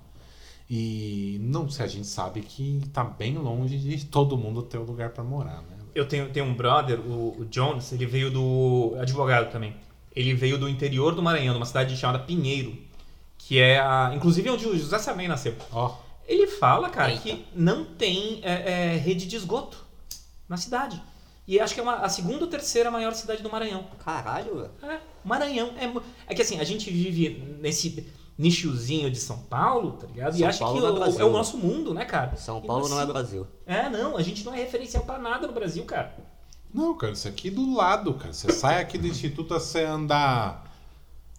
[0.70, 4.84] E não sei, a gente sabe que tá bem longe de todo mundo ter um
[4.84, 5.77] lugar pra morar, né?
[5.98, 8.96] Eu tenho, tenho um brother, o, o Jones, ele veio do.
[9.02, 9.76] advogado também.
[10.16, 12.78] Ele veio do interior do Maranhão, de uma cidade chamada Pinheiro,
[13.38, 14.12] que é a.
[14.16, 15.56] Inclusive onde o José Sarney nasceu.
[15.72, 15.96] Ó,
[16.28, 17.22] Ele fala, cara, Eita.
[17.24, 19.84] que não tem é, é, rede de esgoto
[20.48, 21.02] na cidade.
[21.48, 23.86] E acho que é uma- a segunda ou terceira maior cidade do Maranhão.
[24.04, 24.72] Caralho, velho.
[24.84, 25.72] É, Maranhão.
[25.80, 25.90] É,
[26.32, 28.06] é que assim, a gente vive nesse
[28.38, 30.36] nichozinho de São Paulo, tá ligado?
[30.36, 32.36] e São acha Paulo que não é o- é o nosso mundo, né, cara?
[32.38, 33.48] São E Paulo não é assim- Brasil.
[33.66, 36.14] É, não, a gente não é referencial pra nada no Brasil, cara.
[36.74, 38.32] não, cara, isso aqui do lado, cara.
[38.34, 40.66] Você sai aqui do Instituto, você andar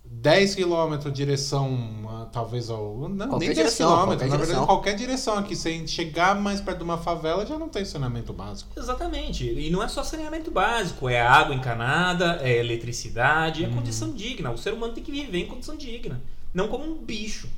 [0.05, 3.09] 10 quilômetros direção, talvez ao.
[3.09, 4.67] Não, Qualquer nem 10 direção, quilômetros, qualquer na verdade, direção.
[4.67, 5.55] qualquer direção aqui.
[5.55, 8.71] Sem chegar mais perto de uma favela já não tem saneamento básico.
[8.77, 9.45] Exatamente.
[9.45, 14.51] E não é só saneamento básico, é água encanada, é eletricidade, é condição digna.
[14.51, 16.21] O ser humano tem que viver em condição digna,
[16.55, 17.49] não como um bicho.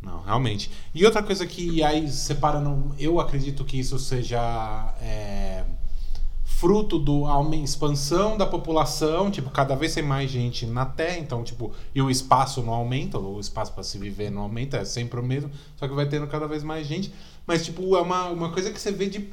[0.00, 0.70] Não, realmente.
[0.94, 5.64] E outra coisa que aí separando, eu acredito que isso seja é,
[6.44, 11.44] fruto do aumen- expansão da população, tipo, cada vez tem mais gente na Terra, então,
[11.44, 15.20] tipo, e o espaço não aumenta, o espaço para se viver não aumenta, é sempre
[15.20, 17.12] o mesmo, só que vai tendo cada vez mais gente.
[17.46, 19.28] Mas, tipo, é uma, uma coisa que você vê de,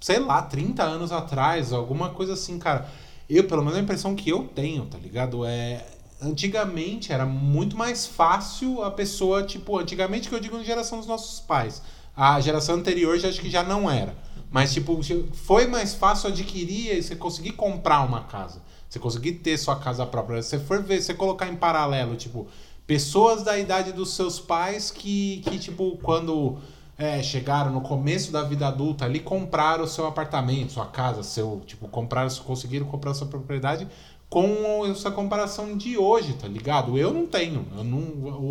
[0.00, 2.88] sei lá, 30 anos atrás, alguma coisa assim, cara.
[3.28, 5.46] Eu, pelo menos a impressão que eu tenho, tá ligado?
[5.46, 5.84] É.
[6.22, 11.06] Antigamente era muito mais fácil a pessoa, tipo, antigamente que eu digo na geração dos
[11.06, 11.82] nossos pais.
[12.14, 14.14] A geração anterior já acho que já não era.
[14.50, 15.00] Mas, tipo,
[15.32, 18.60] foi mais fácil adquirir e você conseguir comprar uma casa.
[18.88, 20.42] Você conseguir ter sua casa própria.
[20.42, 22.48] Se você for ver, você colocar em paralelo, tipo,
[22.86, 26.58] pessoas da idade dos seus pais que, que tipo, quando
[26.98, 31.62] é, chegaram no começo da vida adulta ali, compraram o seu apartamento, sua casa, seu,
[31.64, 33.86] tipo, compraram, conseguiram comprar sua propriedade
[34.30, 36.96] com essa comparação de hoje, tá ligado?
[36.96, 38.00] Eu não tenho, eu não,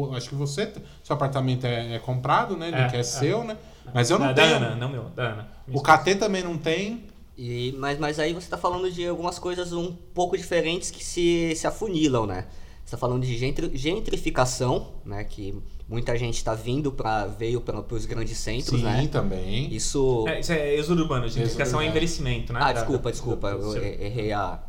[0.09, 0.69] eu acho que você,
[1.01, 2.67] seu apartamento é, é comprado, né?
[2.67, 3.03] Ele É, que é, é.
[3.03, 3.57] seu, né?
[3.93, 4.55] Mas eu não da, da tenho.
[4.57, 5.47] Ana, não meu, da Ana.
[5.71, 7.05] O KT também não tem.
[7.37, 11.53] E, mas, mas aí você está falando de algumas coisas um pouco diferentes que se,
[11.55, 12.45] se afunilam, né?
[12.83, 15.23] Você está falando de gentri- gentrificação, né?
[15.23, 15.55] Que
[15.87, 19.07] muita gente está vindo para veio para os grandes centros, Sim, né?
[19.09, 19.73] também.
[19.73, 20.25] Isso.
[20.27, 22.59] É, isso é êxodo urbano, gentrificação é envelhecimento, né?
[22.61, 24.59] Ah, Da- desculpa, da- desculpa, eu er- errei a,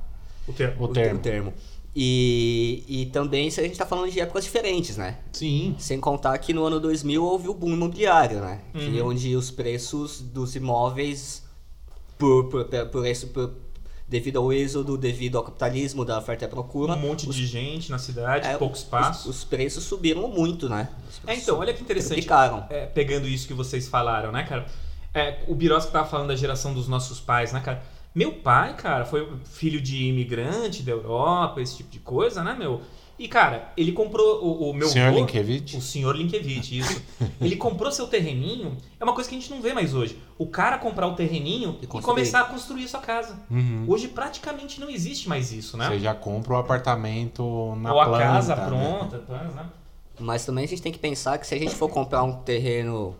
[0.50, 0.84] o termo.
[0.84, 1.20] O termo.
[1.20, 1.54] termo.
[1.94, 5.18] E, e também se a gente está falando de épocas diferentes, né?
[5.32, 5.74] Sim.
[5.78, 8.60] Sem contar que no ano 2000 houve o boom imobiliário, né?
[8.72, 9.08] Que Uhum.
[9.08, 11.42] onde os preços dos imóveis,
[12.16, 13.52] por, por, por isso, por-
[14.06, 17.90] devido ao êxodo, devido ao capitalismo da oferta e procura, Um monte os, de gente
[17.90, 19.28] na cidade, é, pouco espaço.
[19.28, 20.88] Os, os preços subiram muito, né?
[21.26, 22.26] É, então, olha que interessante.
[22.70, 24.66] É, pegando isso que vocês falaram, né, cara?
[25.12, 27.82] É, o Birosca tava falando da geração dos nossos pais, né, cara?
[28.14, 32.80] Meu pai, cara, foi filho de imigrante da Europa, esse tipo de coisa, né, meu?
[33.18, 35.76] E, cara, ele comprou o, o meu Senhor vô- Linkevich.
[35.76, 37.02] O senhor Linkevich, isso.
[37.38, 40.18] ele comprou seu terreninho, é uma coisa que a gente não vê mais hoje.
[40.38, 42.02] O cara comprar o terreninho E e, construir.
[42.14, 43.38] começar a construir sua casa.
[43.50, 43.84] Uhum.
[43.86, 45.86] Hoje praticamente não existe mais isso, né?
[45.88, 48.66] Você já compra o apartamento na Ou a planta, casa né?
[48.66, 49.66] pronta, tá, né?
[50.18, 53.14] Mas também a gente tem que pensar que se a gente for comprar um terreno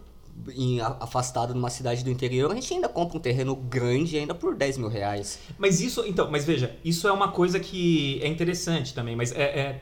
[0.55, 4.55] em- afastado numa cidade do interior, a gente ainda compra um terreno grande ainda por
[4.55, 5.39] 10 mil reais.
[5.59, 9.43] Mas isso, então, mas veja, isso é uma coisa que é interessante também, mas é,
[9.43, 9.81] é-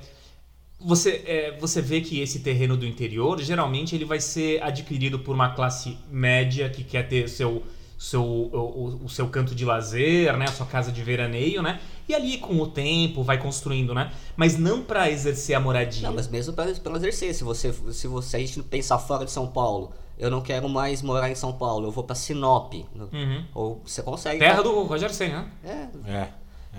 [0.81, 5.35] você, é, você vê que esse terreno do interior, geralmente ele vai ser adquirido por
[5.35, 7.65] uma classe média que quer ter seu,
[7.99, 11.81] seu, o, o- seu canto de lazer, né, a sua casa de veraneio, né?
[12.09, 14.13] E ali com o tempo vai construindo, né?
[14.37, 16.07] Mas não para exercer a moradia.
[16.09, 19.49] Não, mas mesmo para exercer, se você, se você a gente pensar fora de São
[19.49, 22.75] Paulo, eu não quero mais morar em São Paulo, eu vou para Sinop.
[22.75, 23.45] Uhum.
[23.55, 24.39] Ou você consegue.
[24.39, 25.51] Terra do Roger Sen, né?
[25.65, 26.11] É.
[26.11, 26.29] É.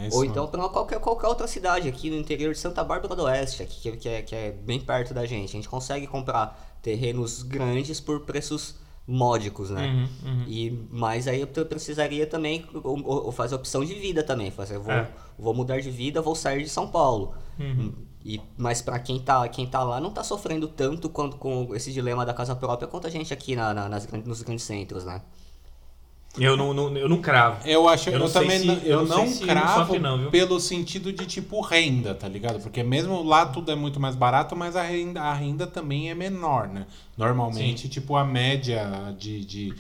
[0.04, 3.16] é isso Ou então para qualquer, qualquer outra cidade aqui no interior de Santa Bárbara
[3.16, 5.50] do Oeste, aqui, que, que é, que é bem perto da gente.
[5.50, 8.76] A gente consegue comprar terrenos grandes por preços
[9.08, 9.88] módicos, né?
[9.88, 10.44] Uhum, uhum.
[10.48, 14.52] E, mas aí eu pre- precisaria também ou, ou- fazer opção de vida também.
[14.52, 15.10] Fazer, eu vou, É.
[15.38, 17.34] vou mudar de vida, vou sair de São Paulo.
[17.60, 17.92] Uhum.
[18.26, 21.92] E, mas para quem tá, quem tá lá não tá sofrendo tanto quanto com esse
[21.94, 25.22] dilema da casa própria quanto a gente aqui na, na- nas, nos grandes centros, né?
[26.38, 27.68] Eu não, não- eu não cravo.
[27.68, 30.30] Eu acho, Eu eu, não também se- não, eu eu não não cravo não, viu?
[30.30, 32.62] pelo sentido de tipo renda, tá ligado?
[32.62, 36.14] Porque mesmo lá tudo é muito mais barato, mas a renda, a renda também é
[36.14, 36.86] menor, né?
[37.18, 39.74] Normalmente, tipo, a média de, de,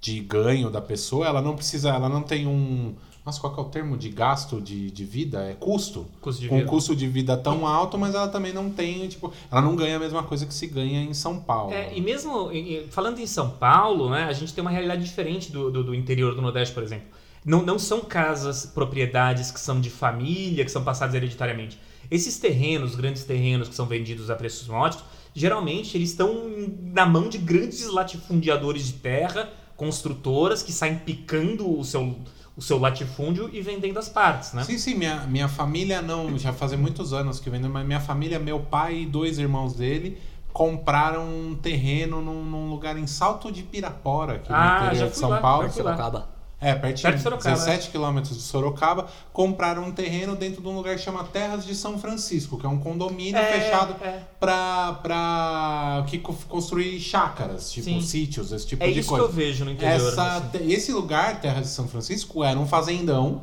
[0.00, 2.94] de ganho da pessoa, ela não precisa, ela não tem um.
[3.26, 5.42] Nossa, qual que é o termo de gasto de, de vida?
[5.50, 6.06] É custo?
[6.20, 6.70] Custo de Com um vida.
[6.70, 9.98] custo de vida tão alto, mas ela também não tem, tipo, ela não ganha a
[9.98, 11.72] mesma coisa que se ganha em São Paulo.
[11.72, 12.50] É, e mesmo
[12.90, 16.36] falando em São Paulo, né, a gente tem uma realidade diferente do, do, do interior
[16.36, 17.08] do Nordeste, por exemplo.
[17.44, 21.80] Não, não são casas, propriedades que são de família, que são passadas hereditariamente.
[22.08, 26.48] Esses terrenos, grandes terrenos que são vendidos a preços módicos, geralmente eles estão
[26.94, 32.16] na mão de grandes latifundiadores de terra, construtoras que saem picando o seu,
[32.56, 34.64] o seu latifúndio e vendendo as partes, né?
[34.64, 36.38] Sim, sim, minha, minha família não.
[36.38, 40.18] Já fazem muitos anos que vendem, mas minha família, meu pai e dois irmãos dele
[40.52, 45.10] compraram um terreno num, num lugar em Salto de Pirapora, aqui Ah, no já interior
[45.10, 45.70] de São lá, Paulo.
[45.70, 46.28] Sorocaba.
[46.66, 50.74] É, pertinho, Perto de Sorocaba, 17 quilômetros de Sorocaba, compraram um terreno dentro de um
[50.74, 54.20] lugar que chama Terras de São Francisco, que é um condomínio É, fechado é.
[54.40, 58.00] pra, pra que co- construir chácaras, tipo Sim.
[58.00, 59.24] sítios, esse tipo É de isso coisa.
[59.26, 60.08] que eu vejo no interior.
[60.12, 60.72] Essa, assim.
[60.72, 63.42] esse lugar, Terra de São Francisco, era um fazendão.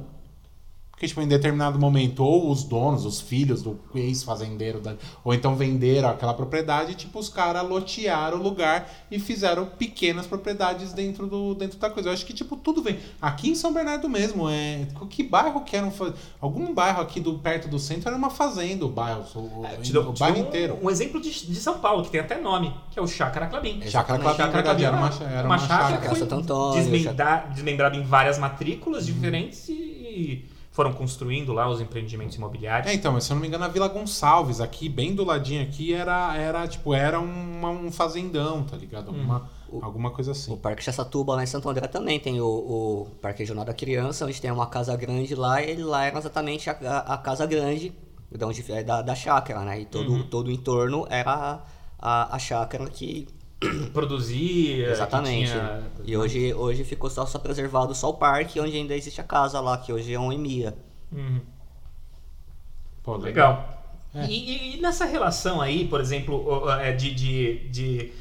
[0.93, 5.56] Porque, tipo, em determinado momento, ou os donos, os filhos do ex-fazendeiro, da- ou então
[5.56, 11.56] venderam aquela propriedade, tipo, os caras lotearam o lugar e fizeram pequenas propriedades dentro, do,
[11.56, 12.10] dentro da coisa.
[12.10, 12.99] Eu acho que, tipo, tudo vem.
[13.19, 14.88] Aqui em São Bernardo mesmo, é.
[15.10, 15.91] Que bairro que era um.
[15.91, 19.23] fa- Algum bairro aqui do, perto do centro era uma fazenda, o bairro.
[19.36, 20.79] O, É, dou- o te bairro dou um, inteiro.
[20.84, 23.82] Um exemplo de, de São Paulo, que tem até nome, que é o Chácara Clabim.
[23.89, 26.01] Chácara Clabim, Chácara verdade, era uma, Clabim era uma uma chácara chácara.
[26.01, 31.79] que foi Santo Antônio, desmembra- desmembrada em várias matrículas diferentes e foram construindo lá os
[31.79, 32.91] empreendimentos imobiliários.
[32.91, 35.63] É, então, mas se eu não me engano, a Vila Gonçalves, aqui, bem do ladinho
[35.63, 39.07] aqui, era, era tipo, era uma- um fazendão, tá ligado?
[39.09, 39.49] Alguma,
[39.81, 40.57] alguma coisa O assim.
[40.57, 44.41] Parque Chessatuba lá em Santo André também tem o, o Parque Regional da Criança, onde
[44.41, 47.93] tem uma casa grande lá, e ele lá era exatamente a, a- a casa grande
[48.36, 49.79] de onde, é da, da chácara, né?
[49.81, 51.62] E todo, todo o entorno era a,
[51.99, 53.27] a, a chácara que.
[53.93, 54.89] Produzia.
[54.91, 55.45] Exatamente.
[55.52, 59.19] que tinha- E hoje, hoje ficou só, só preservado só o parque, onde ainda existe
[59.21, 60.76] a casa lá, que hoje é um EMIA.
[61.12, 61.39] Uhum.
[63.04, 63.82] Pô, Legal.
[64.15, 64.26] É.
[64.26, 68.13] E, e- e nessa relação aí, por exemplo, é, de, de, de-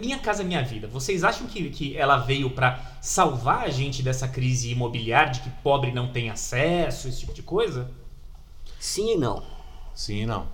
[0.00, 4.28] Minha Casa Minha Vida, vocês acham que, que ela veio pra salvar a gente dessa
[4.28, 7.90] crise imobiliária, de que pobre não tem acesso, esse tipo de coisa?
[8.78, 9.42] Sim e não.
[9.94, 10.46] Sim, não.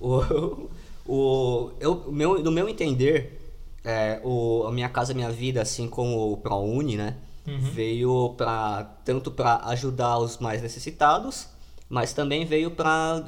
[0.00, 0.68] O,
[1.06, 3.43] o, eu, meu, no meu entender,
[3.84, 7.16] é, o, a Minha Casa Minha Vida, assim como o ProUni, né?
[7.58, 11.48] Veio para tanto para ajudar os mais necessitados,
[11.88, 13.22] mas também veio para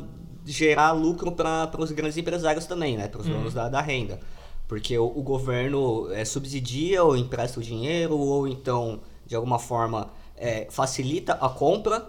[0.45, 3.09] gerar lucro para os grandes empresários também, né?
[3.09, 4.19] Para os donos da, da renda.
[4.67, 10.09] Porque o, o governo é, subsidia ou empresta o dinheiro, ou então, de alguma forma,
[10.37, 12.07] é, facilita a compra,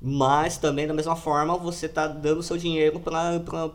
[0.00, 3.70] mas também, da mesma forma, você tá dando seu dinheiro para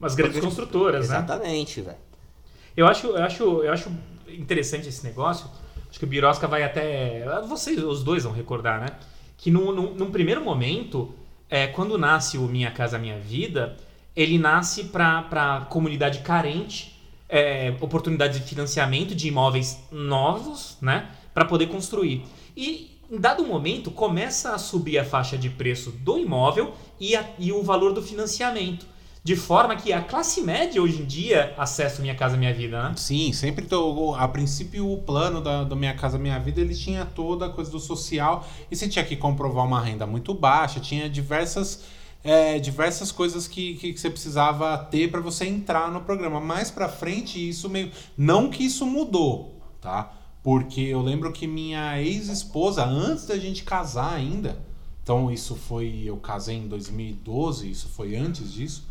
[0.00, 1.16] Umas grandes construtoras, né?
[1.16, 2.07] Exatamente, velho.
[2.78, 3.90] Eu acho, eu acho, eu acho
[4.28, 5.50] interessante esse negócio.
[5.90, 7.24] Acho que o Birosca vai até.
[7.48, 8.86] Vocês, os dois vão recordar, né?
[9.36, 11.12] Que num, num, num primeiro momento,
[11.50, 13.76] é, quando nasce o Minha Casa Minha Vida,
[14.14, 16.96] ele nasce para comunidade carente,
[17.28, 21.10] é, oportunidade de financiamento de imóveis novos, né?
[21.34, 22.22] Para poder construir.
[22.56, 27.28] E em dado momento começa a subir a faixa de preço do imóvel e, a-
[27.40, 28.86] e o valor do financiamento.
[29.28, 32.94] De forma que a classe média hoje em dia acessa Minha Casa Minha Vida, né?
[32.96, 37.44] Sim, sempre tô, a princípio o plano da, Minha Casa Minha Vida ele tinha toda
[37.44, 41.84] a coisa do social e você tinha que comprovar uma renda muito baixa, tinha diversas
[42.24, 46.40] é, diversas coisas que, que, que você precisava ter para você entrar no programa.
[46.40, 50.10] Mais pra frente isso meio não que isso mudou, tá?
[50.42, 54.58] Porque eu lembro que minha ex-esposa antes da gente casar ainda,
[55.02, 58.88] então isso foi eu casei em 2012, isso foi antes disso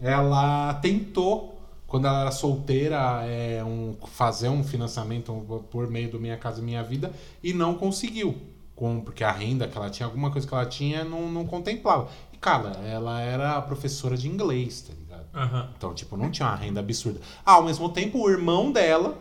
[0.00, 5.32] ela tentou, quando ela era solteira, é, um, fazer um financiamento
[5.70, 8.36] por meio do Minha Casa Minha Vida e não conseguiu.
[8.74, 12.08] Com, porque a renda que ela tinha, alguma coisa que ela tinha, não, não contemplava.
[12.32, 15.26] E, cara, ela era professora de inglês, tá ligado?
[15.34, 15.70] Aham.
[15.76, 17.20] Então, tipo, não tinha uma renda absurda.
[17.44, 19.18] Ah, ao mesmo tempo, o irmão dela,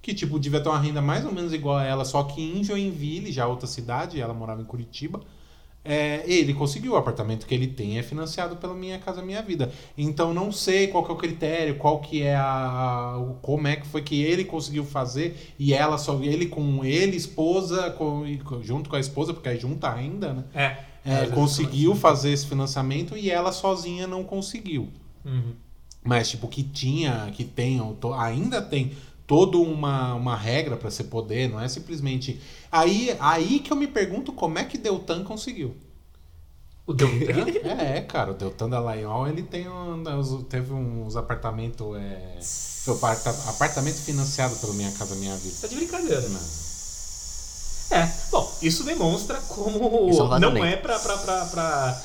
[0.00, 2.62] que, tipo, devia ter uma renda mais ou menos igual a ela, só que em
[2.62, 5.20] Joinville, já outra cidade, ela morava em Curitiba,
[5.84, 6.92] é, ele conseguiu.
[6.92, 9.72] O apartamento que ele tem é financiado pela Minha Casa Minha Vida.
[9.96, 13.18] Então, não sei qual que é o critério, qual que é a...
[13.42, 16.20] como é que foi que ele conseguiu fazer e ela só...
[16.22, 18.24] Ele com ele, esposa, com,
[18.62, 20.44] junto com a esposa, porque é junta ainda, né?
[20.54, 20.92] É.
[21.04, 24.88] É, vezes conseguiu fazer esse financiamento e ela sozinha não conseguiu.
[25.24, 25.54] Uhum.
[26.04, 27.80] Mas, tipo, que tinha, que tem,
[28.16, 28.92] ainda tem
[29.32, 32.38] toda uma, uma regra pra você poder, não é simplesmente.
[32.70, 35.74] Aí, aí que eu me pergunto como é que Deltan conseguiu.
[36.86, 37.46] O Deltan?
[37.64, 40.04] É, cara, o Deltan da Lionel, ele tem um,
[40.50, 41.96] teve uns apartamentos.
[41.96, 45.54] É, aparta- apartamento financiado pelo Minha Casa Minha Vida.
[45.62, 46.28] tá de brincadeira.
[46.28, 46.40] Não.
[47.98, 50.66] É, bom, isso demonstra como Isso é não vazamento.
[50.66, 52.02] é pra, pra, pra, pra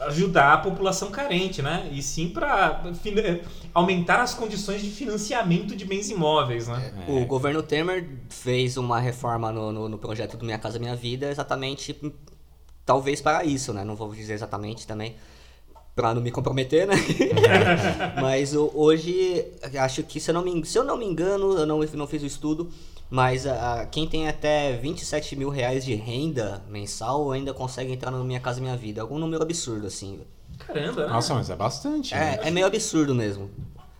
[0.00, 1.88] ajudar a população carente, né?
[1.92, 2.32] E sim
[3.02, 3.14] fin-
[3.72, 6.92] aumentar as condições de financiamento de bens imóveis, né?
[7.08, 7.10] É.
[7.10, 11.30] O governo Temer fez uma reforma no, no, no projeto do Minha Casa Minha Vida
[11.30, 11.98] exatamente,
[12.84, 13.84] talvez para isso, né?
[13.84, 15.16] Não vou dizer exatamente também,
[15.94, 16.94] para não me comprometer, né?
[18.20, 19.46] mas hoje,
[19.80, 22.22] acho que, se eu não me, se eu não me engano, eu não, não fiz
[22.22, 22.70] o estudo,
[23.10, 28.24] mas a, quem tem até 27 mil reais de renda mensal ainda consegue entrar no
[28.24, 29.00] Minha Casa Minha Vida.
[29.02, 30.20] Algum número absurdo, assim.
[30.58, 31.12] Caramba, né?
[31.12, 32.14] Nossa, mas é bastante.
[32.14, 32.38] né?
[32.42, 33.50] É, é meio absurdo mesmo.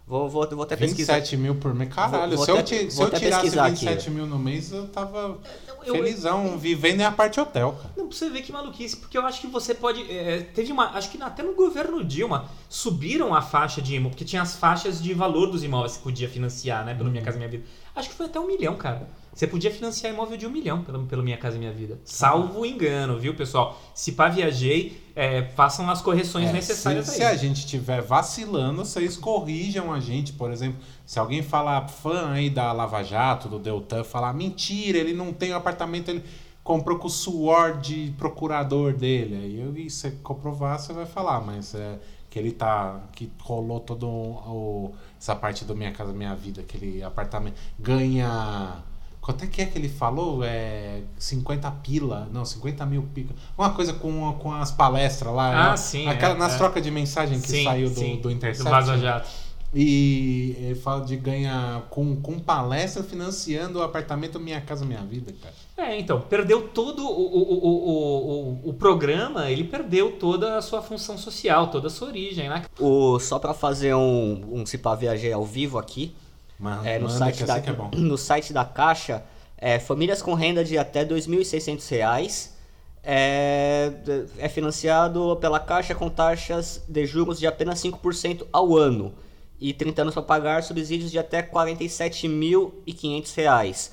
[0.08, 1.14] Vou, vou, vou até pesquisar.
[1.14, 1.92] 27 mil por mês.
[1.92, 4.10] Caralho, Vou- se, eu, até- ti- se eu tirasse pesquisar 27 aqui.
[4.10, 5.36] mil no mês, eu tava
[5.84, 7.90] eu- felizão, vivendo em aparte hotel, cara.
[7.96, 10.08] Não, pra você ver que maluquice, porque eu acho que você pode.
[10.08, 10.90] é, teve uma.
[10.90, 15.02] Acho que até no governo Dilma subiram a faixa de imóvel, porque tinha as faixas
[15.02, 16.94] de valor dos imóveis que podia financiar, né?
[16.94, 17.64] Pelo Minha Casa Minha Vida.
[17.96, 19.08] Acho que foi até um milhão, cara.
[19.32, 21.98] Você podia financiar imóvel de um milhão pelo, pelo Minha Casa Minha Vida.
[22.04, 23.78] Salvo engano, viu, pessoal?
[23.94, 27.16] Se pá viajei, é, façam as correções É, necessárias se, aí.
[27.16, 30.32] se a gente estiver vacilando, vocês corrijam a gente.
[30.32, 35.12] Por exemplo, se alguém falar fã aí da Lava Jato, do Deltan, falar mentira, ele
[35.12, 36.22] não tem um apartamento, ele
[36.64, 39.36] comprou com o suor de procurador dele.
[39.36, 41.98] Aí eu, e você comprovar, você vai falar, mas é
[42.36, 43.00] que ele tá.
[43.12, 47.56] que rolou todo o, essa parte do Minha Casa Minha Vida, aquele apartamento.
[47.78, 48.76] Ganha.
[49.22, 50.44] Quanto é que é que ele falou?
[50.44, 53.34] É 50 pila, não, 50 mil pica.
[53.56, 55.68] Uma coisa com, com as palestras lá.
[55.68, 55.76] Ah, né?
[55.78, 56.58] sim, Aquela, é, nas é.
[56.58, 58.70] trocas de mensagem que Sim, saiu do, sim, do Intercept.
[58.70, 59.28] Vaza Jato.
[59.74, 65.32] E ele fala de ganhar com, com palestra financiando o apartamento Minha Casa Minha Vida,
[65.42, 65.54] cara.
[65.76, 70.62] É, então, perdeu todo o, o, o, o, o, o programa, ele perdeu toda a
[70.62, 72.64] sua função social, toda a sua origem, né?
[72.78, 76.14] O, só pra fazer um, um Se Pá Viajei ao vivo aqui,
[76.58, 77.90] Mas é, no, site da, é bom.
[77.96, 79.22] no site da Caixa,
[79.58, 82.56] é, famílias com renda de até 2.600 reais
[83.02, 83.92] é,
[84.38, 89.12] é financiado pela Caixa com taxas de juros de apenas 5% ao ano
[89.60, 93.90] e 30 anos para pagar subsídios de até R$ 47.500.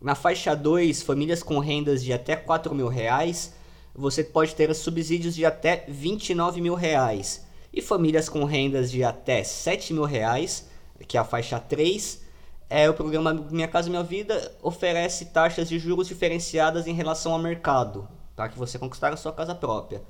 [0.00, 3.52] Na faixa 2, famílias com rendas de até 4 mil reais,
[3.94, 7.44] você pode ter subsídios de até 29 mil reais.
[7.72, 10.68] E famílias com rendas de até 7 mil reais,
[11.06, 12.22] que é a faixa 3,
[12.68, 17.38] é, o programa Minha Casa Minha Vida oferece taxas de juros diferenciadas em relação ao
[17.38, 20.02] mercado, para que você conquistar a sua casa própria.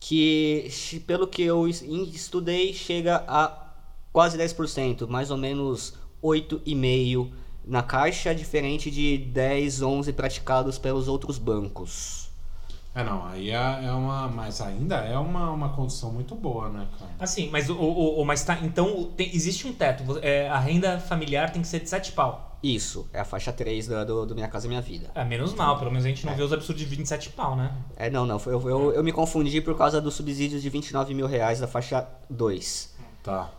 [0.00, 0.70] Que,
[1.06, 3.65] pelo que eu estudei, chega a
[4.16, 5.92] quase 10%, mais ou menos
[6.24, 7.28] 8,5%
[7.66, 12.30] na caixa, diferente de 10, 11 praticados pelos outros bancos.
[12.94, 14.26] É, não, aí é, é, uma.
[14.26, 17.10] Mas ainda é uma, uma condição muito boa, né, cara?
[17.20, 17.74] Assim, mas o.
[17.74, 18.58] o, o mas tá.
[18.62, 20.02] Então, tem, existe um teto.
[20.22, 22.58] É, a renda familiar tem que ser de 7 pau.
[22.62, 25.10] Isso, é a faixa 3 do, do, do Minha Casa Minha Vida.
[25.14, 26.36] É, menos mal, pelo menos a gente não é.
[26.36, 27.70] vê os absurdos de 27 pau, né?
[27.98, 28.40] É, não, não.
[28.46, 32.08] Eu, eu, eu me confundi por causa dos subsídios de 29 mil reais da faixa
[32.30, 32.96] 2.
[33.22, 33.50] Tá.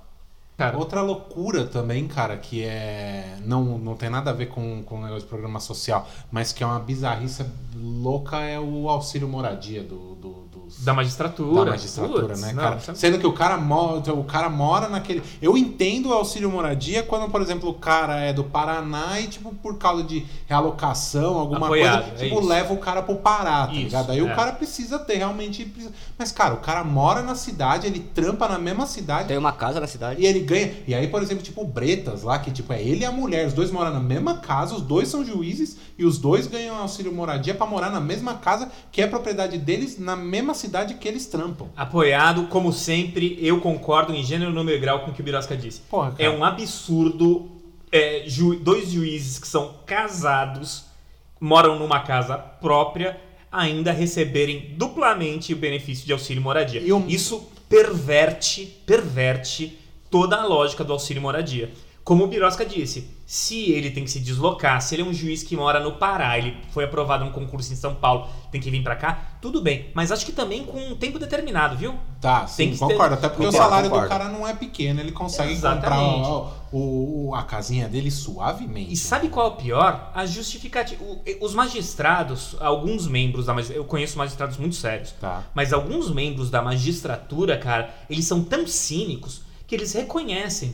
[0.57, 3.37] Cara, outra loucura também, cara, que é.
[3.45, 6.63] Não, não tem nada a ver com, com o negócio de programa social, mas que
[6.63, 7.45] é uma bizarrice
[7.75, 10.46] louca é o auxílio moradia do, do
[10.79, 11.65] da magistratura.
[11.65, 12.79] Da magistratura, Puts, né, cara?
[12.87, 15.23] Não, Sendo que o cara, mora, o cara mora naquele.
[15.41, 19.53] Eu entendo o auxílio moradia quando, por exemplo, o cara é do Paraná e, tipo,
[19.55, 22.47] por causa de realocação, alguma Apoiado, coisa, é tipo, isso.
[22.47, 24.11] leva o cara pro Pará, tá isso, ligado?
[24.11, 24.23] Aí é.
[24.23, 25.71] o cara precisa ter realmente.
[26.17, 29.27] Mas, cara, o cara mora na cidade, ele trampa na mesma cidade.
[29.27, 30.21] Tem uma casa na cidade.
[30.21, 30.73] E ele ganha.
[30.87, 33.47] E aí, por exemplo, tipo, o Bretas lá, que tipo, é ele e a mulher,
[33.47, 37.13] os dois moram na mesma casa, os dois são juízes e os dois ganham auxílio
[37.13, 41.25] moradia para morar na mesma casa, que é propriedade deles, na mesma cidade que eles
[41.25, 41.69] trampam.
[41.77, 45.55] Apoiado, como sempre, eu concordo em gênero, número e grau com o que o Birosca
[45.55, 45.81] disse.
[45.89, 47.49] Porra, é um absurdo
[47.91, 50.83] é, ju dois juízes que são casados,
[51.39, 53.19] moram numa casa própria,
[53.51, 56.81] ainda receberem duplamente o benefício de auxílio moradia.
[56.81, 57.03] Eu...
[57.07, 59.77] Isso perverte, perverte
[60.09, 61.71] toda a lógica do auxílio moradia.
[62.07, 65.43] Como o Birosca disse, se ele tem que se deslocar, se ele é um juiz
[65.43, 68.81] que mora no Pará, ele foi aprovado no concurso em São Paulo, tem que vir
[68.81, 69.91] para cá, tudo bem.
[69.93, 71.95] Mas acho que também com um tempo determinado, viu?
[72.21, 73.17] Tá, sim, concordo.
[73.17, 73.25] Ter...
[73.25, 74.07] Até porque concordo, o salário concordo.
[74.07, 76.29] do cara não é pequeno, ele consegue Exatamente.
[76.29, 78.93] comprar o, o, a casinha dele suavemente.
[78.93, 80.09] E sabe qual é o pior?
[80.15, 81.03] A justificativa.
[81.41, 85.43] Os magistrados, alguns membros da magistratura, eu conheço magistrados muito sérios, tá.
[85.53, 90.73] mas alguns membros da magistratura, cara, eles são tão cínicos que eles reconhecem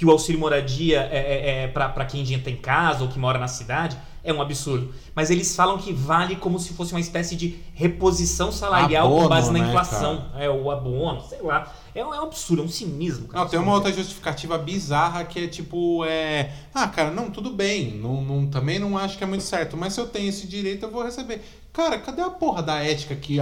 [0.00, 3.38] que o auxílio moradia é, é, é para quem já tem casa ou que mora
[3.38, 4.94] na cidade é um absurdo.
[5.14, 9.28] Mas eles falam que vale como se fosse uma espécie de reposição salarial abono, com
[9.28, 10.26] base na né, inflação.
[10.32, 10.44] Cara?
[10.44, 11.70] É, o abono, sei lá.
[11.94, 13.28] É um, é um absurdo, é um cinismo.
[13.28, 13.44] Cara.
[13.44, 16.50] Não, tem uma outra justificativa bizarra que é tipo, é.
[16.72, 17.92] Ah, cara, não, tudo bem.
[17.98, 19.76] Não, não, também não acho que é muito certo.
[19.76, 21.42] Mas se eu tenho esse direito, eu vou receber.
[21.80, 23.38] Cara, cadê a porra da ética aqui?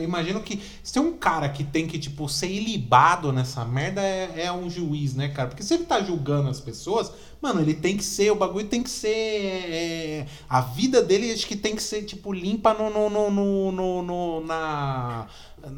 [0.00, 4.44] Imagino que se tem um cara que tem que, tipo, ser ilibado nessa merda, é,
[4.44, 5.48] é, um juiz, né, cara?
[5.48, 7.10] Porque se ele tá julgando as pessoas,
[7.42, 9.08] mano, ele tem que ser, o bagulho tem que ser.
[9.08, 14.02] É, a vida dele acho que tem que ser, tipo, limpa no, no, no, no,
[14.02, 15.26] no na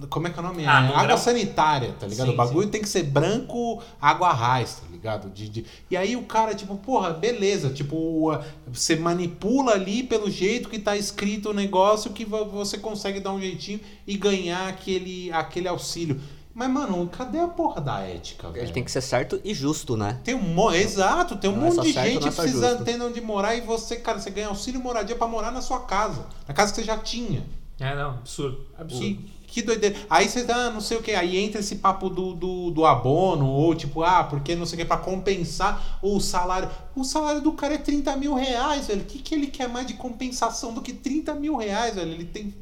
[0.09, 0.64] como é que é o nome?
[0.66, 1.18] Ah, água grau...
[1.18, 2.28] sanitária, tá ligado?
[2.28, 2.70] Sim, o bagulho sim.
[2.70, 5.30] tem que ser branco, água raiz, tá ligado?
[5.30, 7.70] De, de, E aí o cara, tipo, porra, beleza.
[7.70, 13.32] Tipo, você manipula ali pelo jeito que tá escrito o negócio que você consegue dar
[13.32, 16.20] um jeitinho e ganhar aquele, aquele auxílio.
[16.57, 18.64] Mas, mano, cadê a porra da ética, velho?
[18.64, 20.18] Ele tem que ser certo e justo, né?
[20.24, 23.20] Tem um Exato, tem um não é monte é de gente é precisando ter onde
[23.20, 26.24] morar e você, cara, você ganha auxílio moradia para morar na sua casa.
[26.49, 27.45] Na casa que você já tinha.
[27.78, 28.66] É, não, absurdo.
[28.78, 29.18] Absurdo.
[29.57, 29.96] Que doideira.
[30.11, 33.46] Aí você dá, não sei o que, aí entra esse papo do, do, do abono,
[33.46, 36.68] ou tipo, ah, porque não sei o que, pra compensar o salário.
[36.94, 39.00] O salário do cara é 30 mil reais, velho.
[39.00, 42.12] O que, que ele quer mais de compensação do que 30 mil reais, velho?
[42.12, 42.54] Ele tem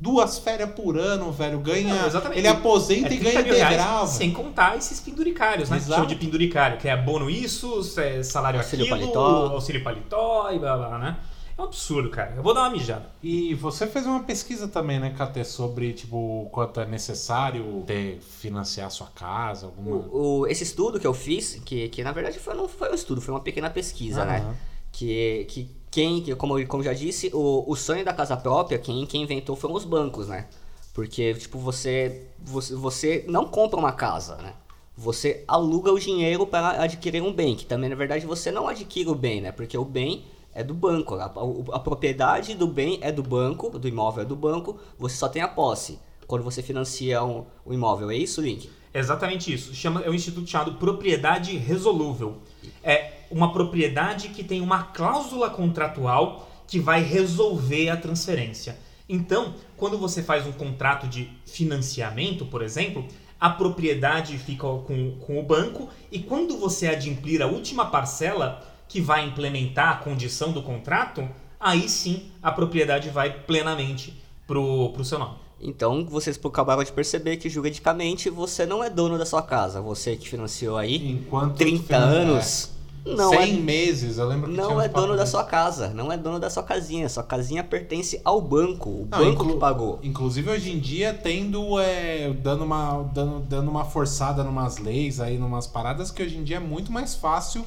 [0.00, 1.60] duas férias por ano, velho.
[1.60, 2.10] Ganha.
[2.10, 4.08] Não, ele aposenta é e ganha integral.
[4.08, 5.76] Sem contar esses penduricários, né?
[5.76, 5.94] Exato.
[5.94, 9.52] Chama de penduricário, que é abono isso, é salário auxílio aquilo, paletó.
[9.54, 11.16] auxílio paletó e blá blá, né?
[11.62, 12.34] Um absurdo, cara.
[12.36, 13.06] Eu vou dar uma mijada.
[13.22, 18.90] E você fez uma pesquisa também, né, Cate, sobre tipo quanto é necessário ter financiar
[18.90, 19.96] sua casa, alguma.
[19.96, 22.94] O, o, esse estudo que eu fiz, que, que na verdade foi, não foi um
[22.94, 24.56] estudo, foi uma pequena pesquisa, né?
[24.90, 29.22] Que, que quem, como, como já disse, o, o sonho da casa própria, quem, quem
[29.22, 30.48] inventou foram os bancos, né?
[30.92, 34.54] Porque, tipo, você, você, você não compra uma casa, né?
[34.96, 39.08] Você aluga o dinheiro para adquirir um bem, que também, na verdade, você não adquire
[39.08, 39.52] o bem, né?
[39.52, 40.24] Porque o bem
[40.54, 41.14] é do banco.
[41.16, 41.26] A,
[41.72, 45.42] a, propriedade do bem é do banco, do imóvel é do banco, você só tem
[45.42, 48.10] a posse quando você financia um, um imóvel.
[48.10, 48.70] É isso, Link?
[48.94, 49.74] Exatamente isso.
[49.74, 52.38] Chama, é um instituto chamado propriedade resolúvel.
[52.82, 58.78] É uma propriedade que tem uma cláusula contratual que vai resolver a transferência.
[59.08, 63.06] Então, quando você faz um contrato de financiamento, por exemplo,
[63.40, 68.62] a propriedade fica com, com o banco e quando você adimplir a última parcela
[68.92, 71.26] que vai implementar a condição do contrato,
[71.58, 75.36] aí sim a propriedade vai plenamente pro, pro seu nome.
[75.60, 79.80] Então, vocês acabaram de perceber que juridicamente você não é dono da sua casa.
[79.80, 82.70] Você que financiou aí Enquanto 30 finan- anos,
[83.06, 85.88] é, não 100 é meses, eu lembro que tinha não é dono da sua casa,
[85.90, 87.08] não é dono da sua casinha.
[87.08, 90.00] Sua casinha pertence ao banco, o Não, banco inclu- que pagou.
[90.02, 95.38] Inclusive hoje em dia tendo é, dando uma dando, dando uma forçada numas leis aí
[95.38, 97.64] numas paradas que hoje em dia é muito mais fácil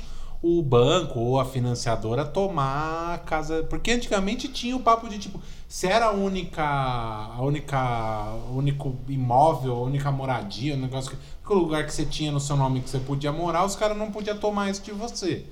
[0.47, 5.41] o banco ou a financiadora tomar a casa, porque antigamente tinha o papo de tipo,
[5.67, 11.55] se era a única a única único imóvel, a única moradia, o negócio que o
[11.55, 14.37] lugar que você tinha no seu nome que você podia morar, os caras não podiam
[14.37, 15.45] tomar isso de você.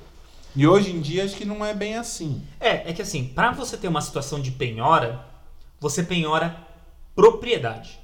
[0.56, 2.44] E hoje em dia acho que não é bem assim.
[2.60, 5.26] É, é que assim, para você ter uma situação de penhora,
[5.80, 6.56] você penhora
[7.16, 8.00] propriedade,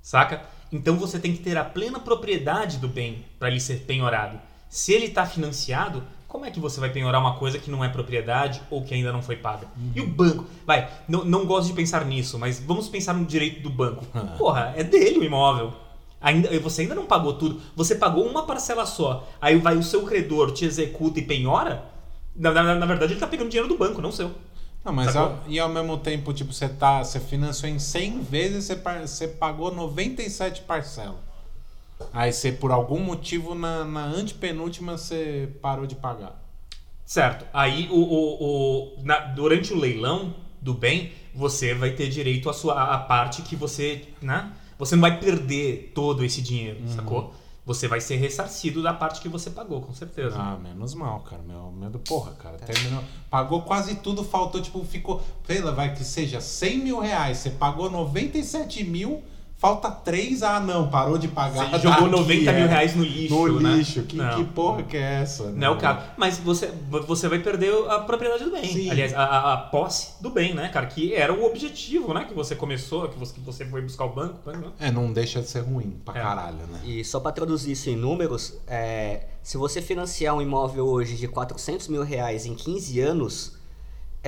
[0.00, 0.42] saca?
[0.70, 4.38] Então você tem que ter a plena propriedade do bem para ele ser penhorado.
[4.68, 7.88] Se ele está financiado, como é que você vai penhorar uma coisa que não é
[7.88, 9.66] propriedade ou que ainda não foi paga?
[9.94, 10.44] E o banco?
[10.66, 14.04] Vai, não, não gosto de pensar nisso, mas vamos pensar no direito do banco.
[14.36, 15.72] Porra, é dele o imóvel.
[16.20, 17.60] Ainda, você ainda não pagou tudo.
[17.74, 19.26] Você pagou uma parcela só.
[19.40, 21.84] Aí vai o seu credor, te executa e penhora.
[22.36, 24.30] Na, na, na verdade, ele tá pegando dinheiro do banco, não seu.
[24.84, 28.64] Não, mas ao- e ao mesmo tempo, tipo, você tá, você financiou em 100 vezes,
[28.64, 28.76] você,
[29.06, 31.16] você pagou 97 parcelas.
[32.12, 36.40] Aí você, por algum motivo, na, na antepenúltima, você parou de pagar.
[37.04, 37.44] Certo.
[37.52, 42.52] Aí, o, o, o- na- durante o leilão do bem, você vai ter direito à
[42.52, 44.52] sua à parte que você, né?
[44.78, 47.34] Você não vai perder todo esse dinheiro, sacou?
[47.64, 50.36] Você vai ser ressarcido da parte que você pagou, com certeza.
[50.38, 51.42] Ah, menos mal, cara.
[51.42, 52.56] Meu medo, porra, cara.
[52.58, 53.02] Terminou.
[53.28, 55.22] Pagou quase tudo, faltou, tipo, ficou.
[55.44, 57.38] Sei lá, vai que seja 100 mil reais.
[57.38, 59.22] Você pagou 97 mil,
[59.58, 60.42] falta 3.
[60.42, 61.68] Ah, não, parou de pagar.
[61.70, 62.66] Você jogou daqui, 90 mil é.
[62.68, 63.74] reais no lixo, No né?
[63.76, 64.02] lixo.
[64.04, 64.36] Que, Não.
[64.36, 65.50] que porra que é essa?
[65.50, 66.00] Não é o caso.
[66.16, 66.72] Mas você,
[67.06, 68.64] você vai perder a propriedade do bem.
[68.64, 68.88] Sim.
[68.90, 70.86] Aliás, a, a- posse do bem, né, cara?
[70.86, 72.24] Que era o objetivo, né?
[72.24, 74.38] Que você começou, que você, que você foi buscar o banco.
[74.78, 76.22] É, não deixa de ser ruim pra É.
[76.22, 76.80] caralho, né?
[76.84, 81.26] E só para traduzir isso em números, é, se você financiar um imóvel hoje de
[81.26, 83.57] 400 mil reais em 15 anos,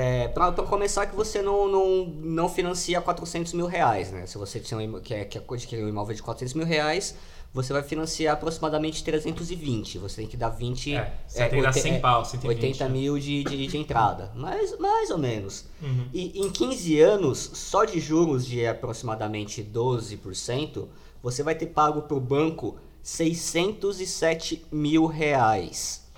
[0.00, 4.26] é, para começar que você não, não, não financia 400 mil reais, né?
[4.26, 7.14] Se você tinha um, quer, quer adquirir um imóvel de 400 mil reais,
[7.52, 9.98] você vai financiar aproximadamente 320.
[9.98, 10.94] Você tem que dar 20...
[10.94, 12.90] É, você tem que dar oite- 100 pau, 120, 80 né?
[12.90, 14.32] mil de, de, de entrada.
[14.34, 15.66] Mais, mais ou menos.
[15.82, 16.08] Uhum.
[16.14, 20.88] E em 15 anos, só de juros de aproximadamente 12%,
[21.22, 26.08] você vai ter pago para o banco 607 mil reais.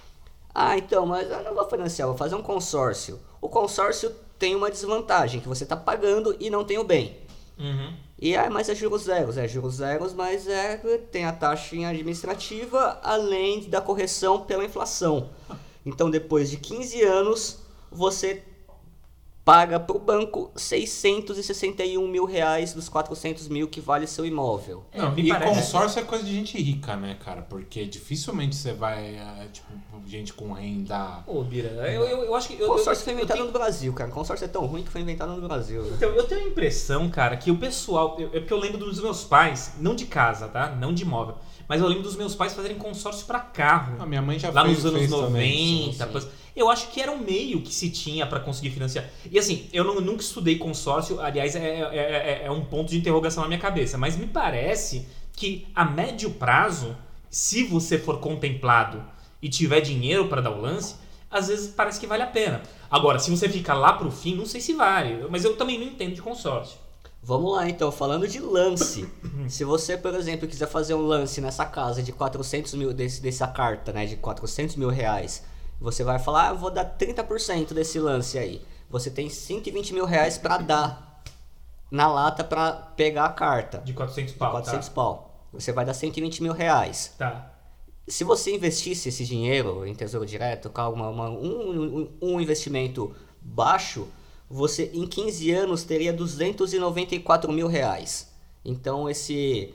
[0.55, 3.18] Ah, então, mas eu não vou financiar, vou fazer um consórcio.
[3.43, 7.18] O consórcio tem uma desvantagem, que você está pagando e não tem o bem.
[7.59, 7.93] Uhum.
[8.18, 10.76] E ah, mas é juros zeros, é juros zeros, mas é,
[11.11, 15.30] tem a taxa administrativa além da correção pela inflação.
[15.84, 17.59] Então depois de 15 anos,
[17.90, 18.45] você
[19.45, 24.84] paga para o banco 661 mil reais dos 400 mil que vale seu imóvel.
[24.93, 27.43] É, Não, e parece- consórcio é coisa de gente rica, né, cara?
[27.43, 29.66] Porque dificilmente você vai, é, tipo,
[30.07, 31.24] gente com renda.
[31.26, 32.55] Ô, Bira, eu, eu, eu acho que.
[32.61, 34.11] Eu, Consórcio eu, foi eu inventado tenho- no Brasil, cara.
[34.11, 35.82] Consórcio é tão ruim que foi inventado no Brasil.
[35.82, 35.90] né?
[35.97, 38.16] Então, eu tenho a impressão, cara, que o pessoal.
[38.18, 40.70] eu- É porque eu lembro dos meus pais, não de casa, tá?
[40.70, 41.36] Não de imóvel.
[41.68, 43.97] Mas eu lembro dos meus pais fazerem consórcio pra carro.
[44.01, 45.26] A minha mãe já lá fez, nos anos fez 90.
[45.28, 46.28] também, sim, sim.
[46.55, 49.07] Eu acho que era um meio que se tinha pra conseguir financiar.
[49.31, 52.99] E assim, eu não- nunca estudei consórcio, aliás, é, é- é- é um ponto de
[52.99, 53.97] interrogação na minha cabeça.
[53.97, 56.95] Mas me parece que a médio prazo,
[57.31, 59.03] se você for contemplado
[59.41, 60.97] e tiver dinheiro pra dar o lance,
[61.31, 62.61] às vezes parece que vale a pena.
[62.91, 65.27] Agora, se você fica lá pro fim, não sei se vale.
[65.31, 66.77] Mas eu também não entendo de consórcio.
[67.25, 69.09] Vamos lá então, falando de lance.
[69.49, 73.47] Se você, por exemplo, quiser fazer um lance nessa casa de 400 mil, desse, dessa
[73.47, 75.45] carta, né, de 400 mil reais,
[75.83, 78.62] você vai falar, ah, eu vou dar 30% desse lance aí.
[78.89, 81.22] Você tem 120 mil reais pra dar
[81.91, 83.78] na lata pra pegar a carta.
[83.78, 84.51] De 400 pau.
[84.53, 85.47] 400 pau.
[85.53, 87.12] Você vai dar 120 mil reais.
[87.18, 87.30] Tá.
[87.30, 87.53] tá.
[88.09, 94.09] Se você investisse esse dinheiro em tesouro direto, com uma- um, um- um investimento baixo,
[94.51, 98.28] você em 15 anos teria 294 mil reais.
[98.64, 99.72] Então esse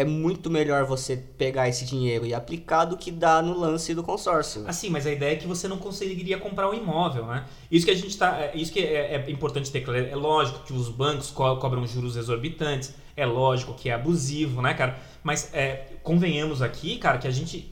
[0.00, 4.02] é muito melhor você pegar esse dinheiro e aplicar do que dar no lance do
[4.02, 4.62] consórcio.
[4.66, 7.44] Assim, mas a ideia é que você não conseguiria comprar um imóvel, né?
[7.70, 8.38] Isso que a gente tá.
[8.38, 9.98] é, Isso que é, é importante ter claro.
[10.06, 12.94] É lógico que os bancos co- cobram juros exorbitantes.
[13.16, 14.96] É lógico que é abusivo, né, cara?
[15.24, 17.68] Mas é, convenhamos aqui, cara, que a gente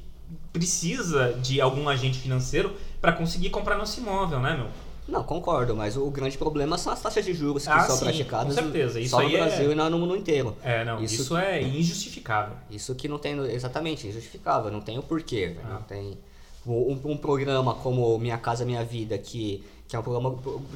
[0.52, 4.66] precisa de algum agente financeiro para conseguir comprar nosso imóvel, né, meu?
[5.08, 8.04] Não, concordo, mas o grande problema são as taxas de juros que Ah, são sim,
[8.04, 8.98] praticadas com certeza.
[9.00, 10.56] Isso só no é- Brasil e não no mundo inteiro.
[10.62, 12.54] É, não, isso, Isso- é injustificável.
[12.70, 15.74] Isso que não tem, exatamente, injustificável, não tem o porquê, Ah.
[15.74, 16.18] não tem...
[16.66, 20.30] Um, um programa como Minha Casa Minha Vida, que, que é um programa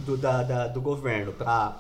[0.06, 1.76] do, da- da- do governo para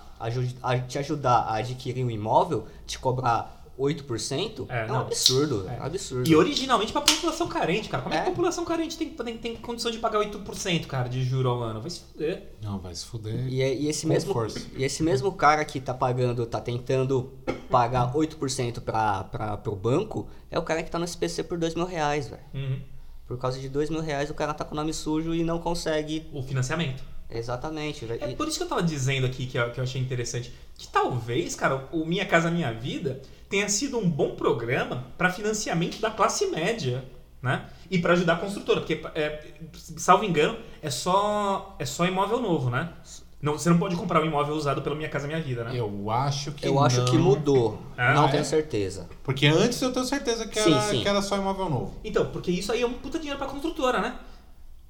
[0.88, 5.00] te ajudar a adquirir um imóvel, te cobrar 8%, É, é, um não.
[5.00, 5.78] absurdo, É.
[5.80, 6.28] absurdo.
[6.28, 8.02] E originalmente pra população carente, cara.
[8.02, 8.26] Como é, que É.
[8.26, 11.80] a população carente tem, tem, tem condição de pagar 8%, cara, de juro ao ano?
[11.80, 12.42] Vai se fuder.
[12.62, 13.48] Não, vai se fuder.
[13.48, 14.60] E, é- e esse Com mesmo, força.
[14.76, 17.32] e esse mesmo cara que tá pagando, tá tentando
[17.70, 21.74] pagar 8% para pra, pro banco, é o cara que tá no SPC por 2
[21.74, 22.42] mil reais, velho.
[22.54, 22.80] Uhum.
[23.26, 25.58] Por causa de 2 mil reais o cara tá com o nome sujo e não
[25.60, 26.28] consegue.
[26.32, 27.02] O financiamento.
[27.32, 28.22] Exatamente, velho.
[28.24, 30.52] É por isso que eu tava dizendo aqui que eu, que eu achei interessante.
[30.76, 36.00] Que talvez, cara, o Minha Casa Minha Vida tenha sido um bom programa para financiamento
[36.00, 37.04] da classe média,
[37.42, 37.68] né?
[37.90, 39.44] E para ajudar a construtora, porque, é,
[39.74, 42.90] salvo engano, é só, é só imóvel novo, né?
[43.42, 45.72] Não, você não pode comprar um imóvel usado pela Minha Casa Minha Vida, né?
[45.74, 47.80] Eu acho que Eu acho que não, mudou.
[47.96, 48.30] Ah, não é?
[48.30, 49.08] tenho certeza.
[49.24, 51.00] Porque antes eu tenho certeza que Sim, era, sim.
[51.00, 51.94] que era só imóvel novo.
[52.04, 54.14] Então, porque isso aí é um puta dinheiro pra construtora, né?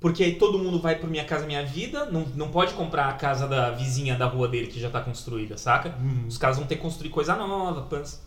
[0.00, 3.12] Porque aí todo mundo vai pro Minha Casa Minha Vida, não, não pode comprar a
[3.12, 5.94] casa da vizinha da rua dele que já tá construída, saca?
[6.26, 8.20] Os caras vão ter que construir coisa nova, pans.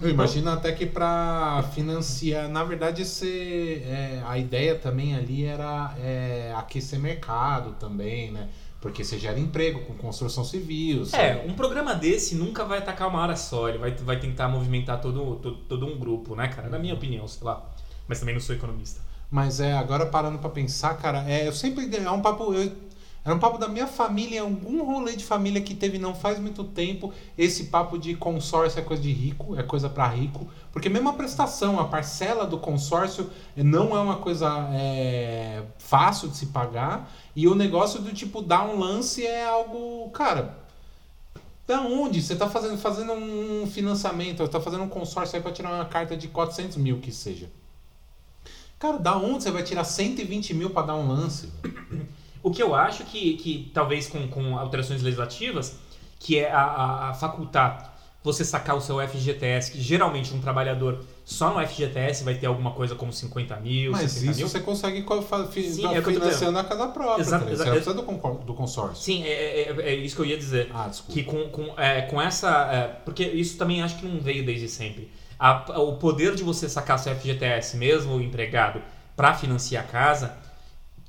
[0.00, 5.94] Eu imagino até que pra financiar, na verdade, esse, é, a ideia também ali era
[5.98, 8.48] é, aquecer mercado também, né?
[8.80, 11.04] Porque você gera emprego com construção civil.
[11.04, 14.48] você- É, um programa desse nunca vai atacar uma área só, ele vai, vai tentar
[14.48, 16.68] movimentar todo, todo, todo um grupo, né, cara?
[16.70, 17.62] Na minha opinião, sei lá.
[18.08, 19.00] Mas também não sou economista.
[19.30, 21.94] Mas é, agora parando pra pensar, cara, é, eu sempre.
[21.94, 22.54] É um papo.
[22.54, 22.72] Eu,
[23.22, 26.38] era um papo da minha família, em algum rolê de família que teve não faz
[26.38, 27.12] muito tempo.
[27.36, 30.48] Esse papo de consórcio é coisa de rico, é coisa pra rico.
[30.72, 36.36] Porque mesmo a prestação, a parcela do consórcio não é uma coisa é, fácil de
[36.38, 37.12] se pagar.
[37.36, 40.08] E o negócio do tipo dar um lance é algo.
[40.10, 40.58] Cara,
[41.66, 42.22] da onde?
[42.22, 46.16] Você tá fazendo, fazendo um financiamento, tá fazendo um consórcio aí pra tirar uma carta
[46.16, 47.50] de 400 mil que seja.
[48.78, 51.50] Cara, da onde você vai tirar 120 mil pra dar um lance?
[52.42, 55.76] O que eu acho que, que talvez com, com alterações legislativas,
[56.18, 57.88] que é a, a- a facultar
[58.22, 62.70] você sacar o seu FGTS, que geralmente um trabalhador só no FGTS vai ter alguma
[62.72, 64.48] coisa como 50 mil, Mas 60 isso mil.
[64.48, 65.02] você consegue
[65.76, 67.22] Sim, da- é financiando a casa própria.
[67.22, 67.62] Exato, tá ligado?
[67.62, 69.02] exa- você precisa do, do consórcio.
[69.02, 70.70] Sim, é, é- é isso que eu ia dizer.
[70.74, 71.12] Ah, desculpa.
[71.14, 72.68] Que com, com, é, com essa.
[72.70, 75.10] é, porque isso também acho que não veio desde sempre.
[75.38, 78.82] A- o poder de você sacar seu FGTS, mesmo o empregado,
[79.16, 80.36] para financiar a casa,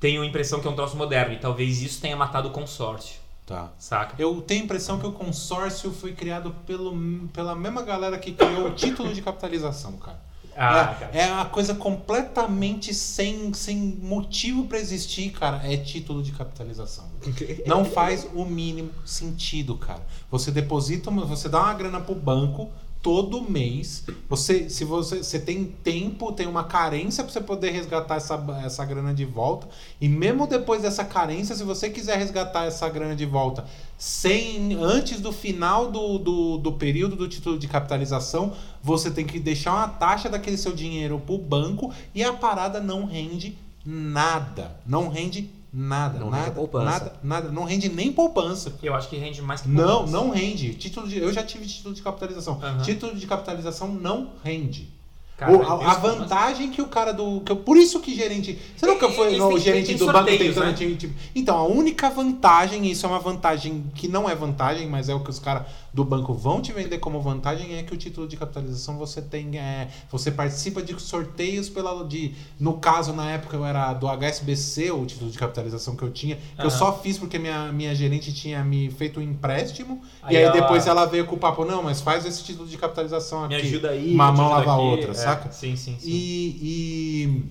[0.01, 1.33] tenho a impressão que é um troço moderno.
[1.33, 3.69] E talvez isso tenha matado o consórcio, Tá.
[3.79, 4.15] saca?
[4.17, 6.93] Eu tenho a impressão que o consórcio foi criado pelo,
[7.31, 10.19] pela mesma galera que criou o título de capitalização, cara.
[10.57, 11.11] Ah, é, cara.
[11.17, 15.61] é uma coisa completamente sem, sem motivo pra existir, cara.
[15.63, 17.05] É título de capitalização.
[17.65, 20.01] Não faz o mínimo sentido, cara.
[20.29, 22.69] Você deposita, você dá uma grana pro banco
[23.01, 24.03] todo mês.
[24.29, 28.85] Você, se você, você tem tempo, tem uma carência pra você poder resgatar essa, essa
[28.85, 29.67] grana de volta.
[29.99, 33.65] E mesmo depois dessa carência, se você quiser resgatar essa grana de volta
[33.97, 39.39] sem antes do final do, do, do período do título de capitalização, você tem que
[39.39, 44.75] deixar uma taxa daquele seu dinheiro pro banco e a parada não rende nada.
[44.85, 46.19] Não rende nada.
[46.19, 46.85] Não rende nada, poupança.
[46.85, 47.51] nada, nada.
[47.51, 48.73] Não rende nem poupança.
[48.83, 50.11] Eu acho que rende mais que Não, poupança.
[50.11, 50.73] não rende.
[50.75, 52.59] Título de, eu já tive título de capitalização.
[52.61, 52.81] Aham.
[52.81, 54.89] Título de capitalização não rende.
[55.37, 57.41] Cara, O- a, a vantagem que o cara do.
[57.41, 58.59] Que, eu- por isso que gerente.
[58.77, 60.65] Você nunca foi no tem- gerente tem do banco sorteios, tentando.
[60.89, 60.95] né?
[60.95, 65.15] te- Então, a única vantagem, isso é uma vantagem que não é vantagem, mas é
[65.15, 65.63] o que os caras
[65.93, 69.57] do banco vão te vender como vantagem, é que o título de capitalização você tem.
[69.59, 72.05] é, você participa de sorteios pela.
[72.05, 76.11] De, no caso, na época, eu era do HSBC, o título de capitalização que eu
[76.11, 76.77] tinha, que eu Aham.
[76.77, 80.01] só fiz porque minha, minha gerente tinha me feito um empréstimo.
[80.23, 82.67] Aí e aí ela- depois ela veio com o papo, não, mas faz esse título
[82.67, 83.55] de capitalização aqui.
[83.55, 84.13] Me ajuda aí.
[84.13, 85.51] Uma mão lava a outra, É, saca?
[85.51, 86.09] Sim, sim, sim.
[86.09, 87.43] E, e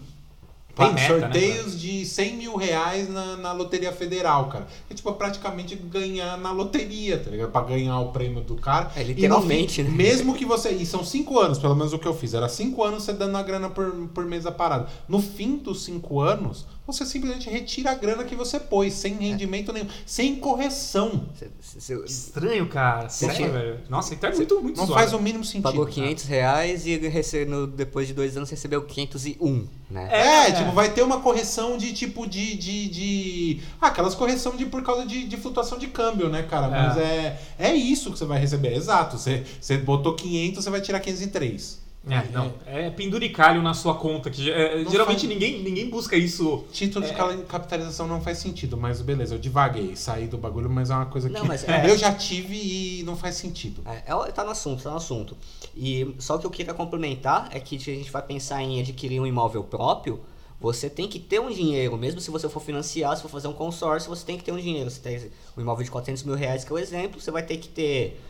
[0.86, 4.66] Tem meta, né, sorteios de 100 mil reais na, na Loteria Federal, cara.
[4.88, 7.50] É tipo praticamente ganhar na loteria, tá ligado?
[7.50, 8.90] Pra ganhar o prêmio do cara.
[8.96, 9.96] É, literalmente, fim, né?
[9.96, 10.70] Mesmo que você.
[10.70, 12.34] E são cinco anos, pelo menos o que eu fiz.
[12.34, 14.88] Era cinco anos você dando a grana por, por mês a parada.
[15.08, 19.72] No fim dos cinco anos, você simplesmente retira a grana que você pôs, sem rendimento
[19.72, 21.28] nenhum, sem correção.
[21.38, 23.08] Cê- cê- cê Estranho, cara.
[23.08, 23.78] Sério, tinha- velho.
[23.88, 25.00] Nossa, então é muito, muito Não zoado.
[25.00, 25.62] faz o mínimo sentido.
[25.62, 25.94] pagou cara.
[25.94, 30.08] 500 reais e rece- no- depois de dois anos recebeu 501, né?
[30.10, 30.52] É, É.
[30.52, 32.54] tipo, vai ter uma correção de tipo de.
[32.56, 33.60] de, de...
[33.80, 36.68] Ah, aquelas correção de por causa de, de flutuação de câmbio, né, cara?
[36.68, 39.18] Mas é, é isso que você vai receber, exato.
[39.18, 41.79] Você, você botou 500, você vai tirar 503.
[42.08, 42.52] É, não.
[42.66, 44.30] É penduricalho na sua conta.
[44.30, 46.64] que é, Geralmente faz- ninguém, ninguém busca isso.
[46.72, 50.88] Título de cala- capitalização não faz sentido, mas beleza, eu divaguei, saí do bagulho, mas
[50.88, 53.82] é uma coisa que Não, mas é- eu já tive e não faz sentido.
[53.84, 55.36] É, é, tá no assunto, tá no assunto.
[55.76, 59.20] E só que eu queria complementar é que se a gente vai pensar em adquirir
[59.20, 60.20] um imóvel próprio,
[60.58, 63.52] você tem que ter um dinheiro, mesmo se você for financiar, se for fazer um
[63.52, 64.90] consórcio, você tem que ter um dinheiro.
[64.90, 67.58] Você tem um imóvel de 400 mil reais, que é o exemplo, você vai ter
[67.58, 68.20] que ter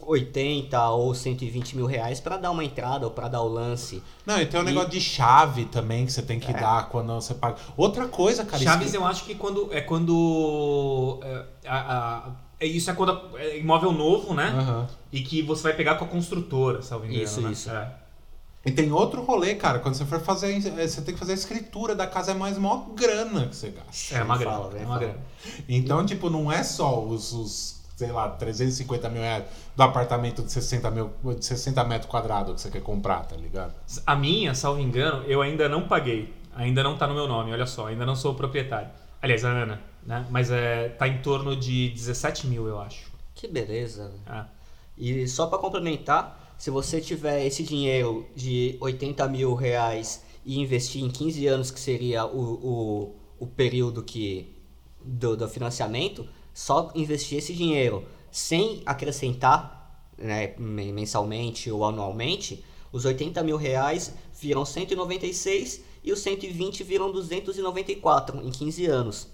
[0.00, 4.02] 80 ou 120 mil reais para dar uma entrada ou para dar o lance.
[4.24, 6.54] Não, e tem um E- negócio de chave também que você tem que É.
[6.60, 7.56] dar quando você paga.
[7.76, 9.68] Outra coisa, cara, Chaves isso eu acho que quando.
[9.72, 11.20] É quando.
[11.22, 14.48] é, a- a- é isso é quando é imóvel novo, né?
[14.56, 14.86] Aham.
[15.12, 17.22] E que você vai pegar com a construtora, salvo engano.
[17.22, 17.50] Isso, né?
[17.52, 17.70] isso.
[17.70, 17.92] É.
[18.64, 21.34] E tem outro rolê, cara, quando você for fazer, eh, você tem que fazer a
[21.36, 24.16] escritura da casa, é mais mó grana que você gasta.
[24.16, 24.56] É uma grana.
[24.56, 25.06] fala, vem é uma fala.
[25.12, 25.18] grana.
[25.68, 29.44] Então, tipo, não é só os, os, sei lá, 350 mil reais
[29.74, 33.74] do apartamento de 60, mil, de 60 metros quadrados que você quer comprar, tá ligado?
[34.06, 36.32] A minha, salvo engano, eu ainda não paguei.
[36.54, 38.88] Ainda não tá no meu nome, olha só, ainda não sou o proprietário.
[39.20, 40.26] Aliás, a Ana, né?
[40.30, 43.10] Mas é, tá em torno de 17 mil, eu acho.
[43.34, 44.08] Que beleza.
[44.08, 44.38] velho.
[44.38, 44.44] É.
[44.96, 51.02] E só para complementar, se você tiver esse dinheiro de 80 mil reais e investir
[51.02, 54.54] em 15 anos, que seria o, o, o período que
[55.02, 56.26] do, do financiamento,
[56.56, 64.14] só investir esse dinheiro sem acrescentar né, men- mensalmente ou anualmente, os 80 mil reais
[64.40, 69.28] viram 196 e os 120 viram 294 em 15 anos.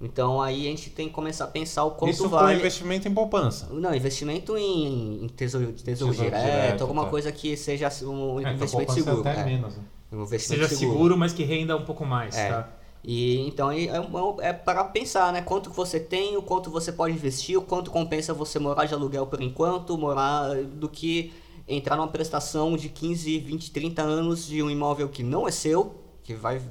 [0.00, 2.58] Então aí a gente tem que começar a pensar o quanto Isso vale.
[2.58, 3.68] investimento em poupança.
[3.72, 7.10] Não, investimento em, em tesouro, tesouro, Tesouro direto, direto, alguma tá.
[7.10, 9.20] coisa que seja um É, então investimento poupança seguro.
[9.28, 9.82] até é, menos, né?
[10.12, 12.48] um investimento Seja seguro, mas que renda um pouco mais, É.
[12.48, 12.68] tá?
[13.04, 15.42] E então é, é, é para pensar, né?
[15.42, 18.94] Quanto que você tem, o quanto você pode investir, o quanto compensa você morar de
[18.94, 21.32] aluguel por enquanto, morar do que
[21.68, 25.94] entrar numa prestação de 15, 20, 30 anos de um imóvel que não é seu,
[26.22, 26.62] que vai,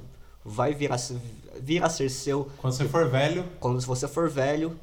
[0.44, 1.18] vai vir, a, ser-
[1.60, 4.76] vir a ser seu Quando você for velho, quando você for velho.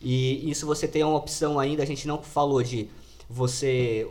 [0.00, 2.88] E isso você tem uma opção ainda, a gente não falou de
[3.30, 4.08] você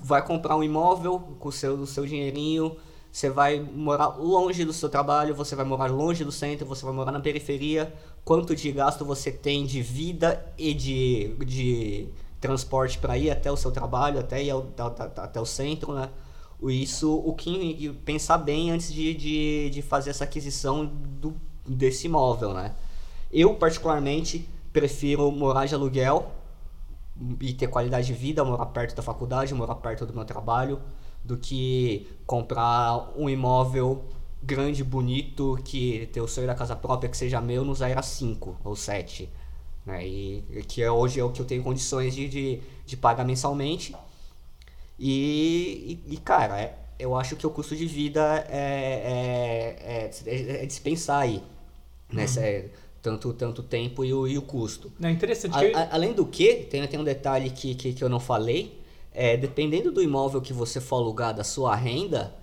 [0.00, 2.76] vai comprar um imóvel com o seu, o seu dinheirinho,
[3.14, 6.92] você vai morar longe do seu trabalho, você vai morar longe do centro, você vai
[6.92, 7.94] morar na periferia.
[8.24, 12.08] Quanto de gasto você tem de vida e de, de
[12.40, 16.10] transporte para ir até o seu trabalho, até ir ao, até, até o centro, né?
[16.64, 22.52] Isso, o que pensar bem antes de, de, de fazer essa aquisição do, desse imóvel,
[22.52, 22.74] né?
[23.30, 26.32] Eu, particularmente, prefiro morar de aluguel
[27.40, 30.80] e ter qualidade de vida, morar perto da faculdade, morar perto do meu trabalho,
[31.24, 34.04] do que comprar um imóvel
[34.42, 38.58] grande, bonito, que ter o sonho da casa própria que seja meu nos Aira 5
[38.62, 39.28] ou 7.
[39.86, 40.06] Né?
[40.06, 43.94] E que é, hoje é o que eu tenho condições de, de, de pagar mensalmente.
[44.98, 50.62] E, e, e, cara, é- eu acho que o custo de vida é, é, é,
[50.62, 51.42] é dispensar aí.
[52.12, 52.26] Né?
[52.38, 52.66] É,
[53.02, 54.92] tanto, tanto tempo e o, e o custo.
[55.02, 58.08] É interessante A- a- além do que, tem, tem um detalhe que, que, que eu
[58.08, 58.80] não falei.
[59.14, 62.34] É, dependendo do imóvel que você for alugar da sua renda,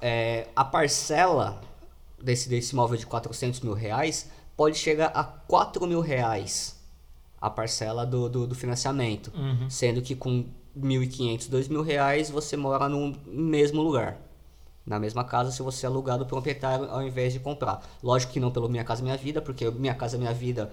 [0.00, 1.60] é, a parcela
[2.22, 6.78] desse, desse imóvel de 400 mil reais pode chegar a 4 mil reais
[7.40, 9.32] a parcela do, do, do financiamento.
[9.34, 9.68] Uhum.
[9.68, 10.44] Sendo que com
[10.78, 14.18] 1.500, 2 mil reais você mora no mesmo lugar.
[14.86, 17.82] Na mesma casa se você alugar do proprietário ao invés de comprar.
[18.02, 20.70] Lógico que não pelo Minha Casa Minha Vida, porque Minha Casa Minha Vida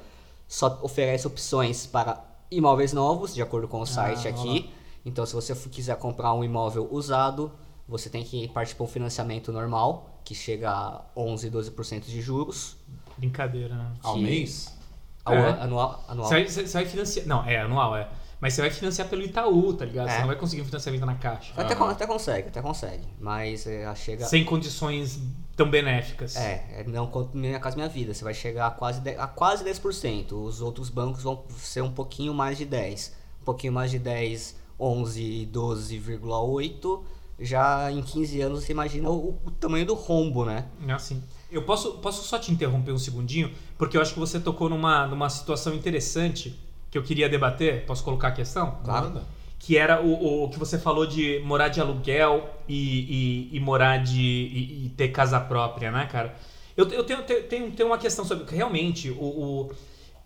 [0.47, 4.70] só oferece opções para imóveis novos, de acordo com o site Ah, aqui.
[5.08, 7.51] Então se você quiser comprar um imóvel usado,
[7.88, 12.76] você tem que partir para um financiamento normal, que chega a 11, 12% de juros.
[13.18, 13.93] Brincadeira, né?
[14.03, 14.78] ao Que- mês,
[15.26, 15.62] Ao- É.
[15.62, 16.28] Anual, anual.
[16.30, 17.26] Você vai, você- você vai financiar.
[17.28, 18.08] Não, é anual, é.
[18.39, 20.08] Mas você vai financiar pelo Itaú, tá ligado?
[20.10, 20.20] Você É.
[20.20, 21.51] não vai conseguir um financiamento na caixa.
[21.58, 23.03] Até, con- até consegue, até consegue.
[23.20, 24.26] Mas é, chega.
[24.26, 25.20] Sem condições
[25.58, 26.36] tão benéficas.
[26.38, 28.14] É, é não quanto Minha Casa Minha Vida.
[28.14, 30.32] Você vai chegar a quase, a quase 10%.
[30.45, 33.12] Os outros bancos vão ser um pouquinho mais de 10%.
[33.41, 37.01] Um pouquinho mais de 10%, 11%, 12,8%.
[37.39, 40.65] Já em 15 anos você imagina o, o tamanho do rombo, né?
[40.88, 41.21] É assim.
[41.51, 43.51] Eu posso, posso só te interromper um segundinho?
[43.78, 46.57] Porque eu acho que você tocou numa, numa situação interessante
[46.89, 47.86] que eu queria debater.
[47.86, 48.80] Posso colocar a questão?
[48.84, 49.21] Claro.
[49.59, 53.97] Que era o, o que você falou de morar de aluguel e, e, e morar
[54.03, 54.19] de.
[54.19, 56.36] E, e ter casa própria, né, cara?
[56.75, 58.55] Eu, eu tenho, tenho, tenho, tenho uma questão sobre.
[58.55, 59.23] Realmente, o.
[59.23, 59.71] o-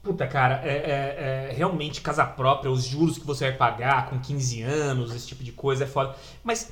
[0.03, 4.19] puta, cara, é, é- é realmente casa própria, os juros que você vai pagar com
[4.19, 6.15] 15 anos, esse tipo de coisa é foda.
[6.43, 6.71] Mas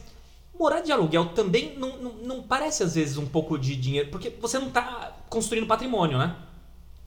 [0.58, 4.10] morar de aluguel também não, não, não parece às vezes um pouco de dinheiro.
[4.10, 6.36] Porque você não tá construindo patrimônio, né?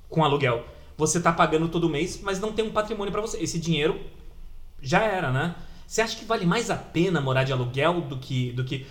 [0.08, 0.64] Com aluguel.
[0.96, 3.38] Você tá pagando todo mês, mas não tem um patrimônio pra você.
[3.38, 4.00] Esse dinheiro
[4.80, 5.54] já era, né?
[5.86, 8.52] Você acha que vale mais a pena morar de aluguel do que.
[8.52, 8.86] Do que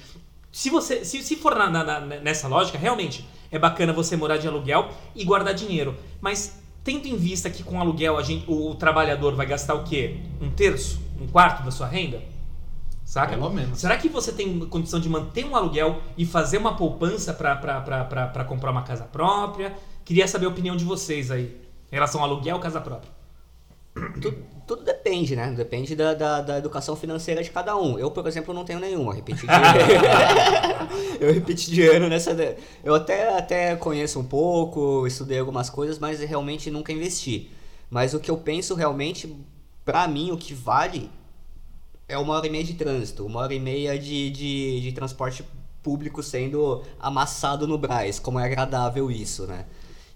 [0.51, 4.47] se você se, se for na- na- nessa lógica, realmente é bacana você morar de
[4.47, 5.95] aluguel e guardar dinheiro.
[6.19, 9.83] Mas tendo em vista que com aluguel a gente, o, o trabalhador vai gastar o
[9.83, 10.17] quê?
[10.41, 10.99] Um terço?
[11.19, 12.21] Um quarto da sua renda?
[13.05, 13.33] Saca?
[13.33, 13.79] Pelo menos.
[13.79, 18.71] Será que você tem condição de manter um aluguel e fazer uma poupança para comprar
[18.71, 19.75] uma casa própria?
[20.05, 21.57] Queria saber a opinião de vocês aí
[21.91, 23.20] em relação ao aluguel ou casa própria.
[23.93, 25.51] Tudo, tudo depende, né?
[25.51, 27.99] Depende da, da, da educação financeira de cada um.
[27.99, 29.13] Eu, por exemplo, não tenho nenhuma.
[29.13, 29.47] Repeti de
[31.19, 32.31] Eu repeti de ano nessa.
[32.83, 37.51] Eu até, até conheço um pouco, estudei algumas coisas, mas realmente nunca investi.
[37.89, 39.35] Mas o que eu penso realmente,
[39.83, 41.11] pra mim, o que vale
[42.07, 45.43] é uma hora e meia de trânsito, uma hora e meia de, de, de transporte
[45.83, 48.19] público sendo amassado no Braz.
[48.19, 49.65] Como é agradável isso, né?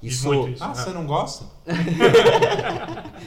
[0.04, 0.64] Isso, muito isso.
[0.64, 1.46] Ah, você não gosta?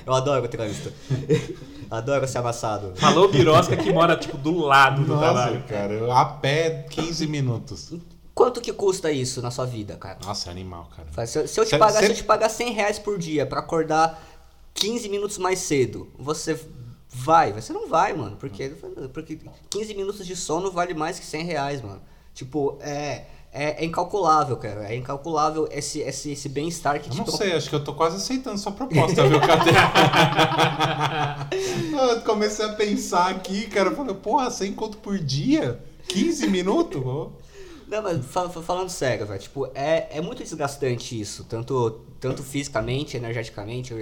[0.06, 0.92] eu adoro o trânsito.
[1.90, 2.92] adoro ser amassado.
[2.96, 5.62] Falou Birosca que mora, tipo, do lado do Nossa, trabalho.
[5.68, 7.92] cara, eu- a pé 15 minutos.
[8.34, 10.18] Quanto que custa isso na sua vida, cara?
[10.24, 11.26] Nossa, é animal, cara.
[11.26, 13.18] Se eu, se eu te Cê- pagar, cê- se eu te pagar 100 reais por
[13.18, 14.22] dia pra acordar
[14.74, 16.58] 15 minutos mais cedo, você
[17.08, 17.52] vai?
[17.52, 18.36] Você não vai, mano.
[18.36, 18.68] Porque,
[19.12, 19.40] porque
[19.70, 22.00] 15 minutos de sono vale mais que 100 reais, mano.
[22.32, 24.90] Tipo, é, é, é incalculável, cara.
[24.92, 27.94] É incalculável esse, esse, esse bem-estar que Eu te não sei, acho que eu tô
[27.94, 29.70] quase aceitando sua proposta, viu, Cadê?
[32.14, 35.80] eu comecei a pensar aqui, cara, eu falei, porra, 100 conto por dia?
[36.08, 37.02] 15 minutos?
[37.86, 42.42] Não, mas fa- fa- falando sério, velho, tipo, é, é muito desgastante isso, tanto, tanto
[42.42, 43.94] fisicamente, energeticamente,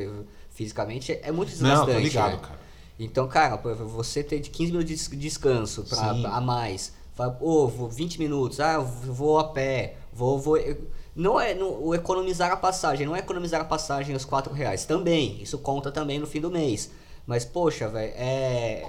[0.51, 1.93] fisicamente, é muito Não, desgastante.
[1.93, 2.39] tô ligado, né?
[2.43, 2.67] cara.
[2.99, 6.23] Então, cara, você ter de 15 minutos de des- descanso pra, Sim.
[6.23, 10.39] pra- a mais, fala, ô, vou 20 minutos, ah, vou a pé, vou.
[10.39, 10.59] vou
[11.17, 14.85] não é não, o economizar a passagem, não é economizar a passagem os 4 reais.
[14.85, 16.91] Também, isso conta também no fim do mês.
[17.27, 18.89] Mas, poxa, velho, é.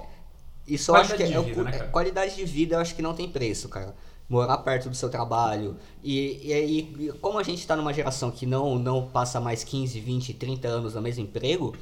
[0.67, 1.91] Isso eu acho que Qualidade é, vida, né, é cara?
[1.91, 3.95] qualidade de vida, eu acho que não tem preço, cara.
[4.27, 5.77] Morar perto do seu trabalho.
[6.03, 9.63] E, e aí, e como a gente tá numa geração que não, não passa mais
[9.63, 11.73] 15, 20, 30 anos no mesmo emprego,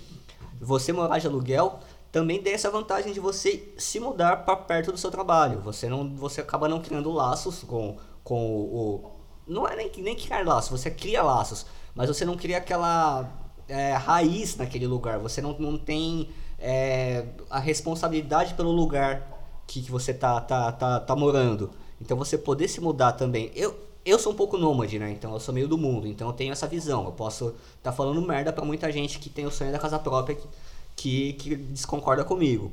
[0.61, 1.79] você morar de aluguel
[2.15, 5.59] também tem essa vantagem de você se mudar para perto do seu trabalho.
[5.61, 9.11] Você não você acaba não criando laços com, com o, o-
[9.45, 13.29] não é nem, nem criar laços, você cria laços, mas você não cria aquela
[13.67, 15.19] é, raiz naquele lugar.
[15.19, 19.21] Você não, não tem é, a responsabilidade pelo lugar
[19.67, 21.69] que, que você tá, tá, tá, tá morando.
[21.99, 23.51] Então você poder se mudar também.
[23.55, 25.11] Eu, eu sou um pouco nômade, né?
[25.11, 26.07] Então eu sou meio do mundo.
[26.07, 27.05] Então eu tenho essa visão.
[27.05, 30.35] Eu posso estar falando merda pra muita gente que tem o sonho da casa própria
[30.35, 30.47] que,
[30.95, 32.71] que, que desconcorda comigo.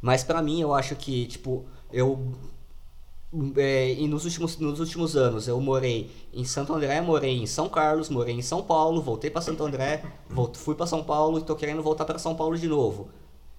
[0.00, 2.32] Mas pra mim eu acho que, tipo, eu.
[3.56, 7.68] é, e nos últimos, nos últimos anos eu morei em Santo André, morei em São
[7.68, 11.42] Carlos, morei em São Paulo, voltei pra Santo André, volt- fui pra São Paulo e
[11.42, 13.08] tô querendo voltar pra São Paulo de novo.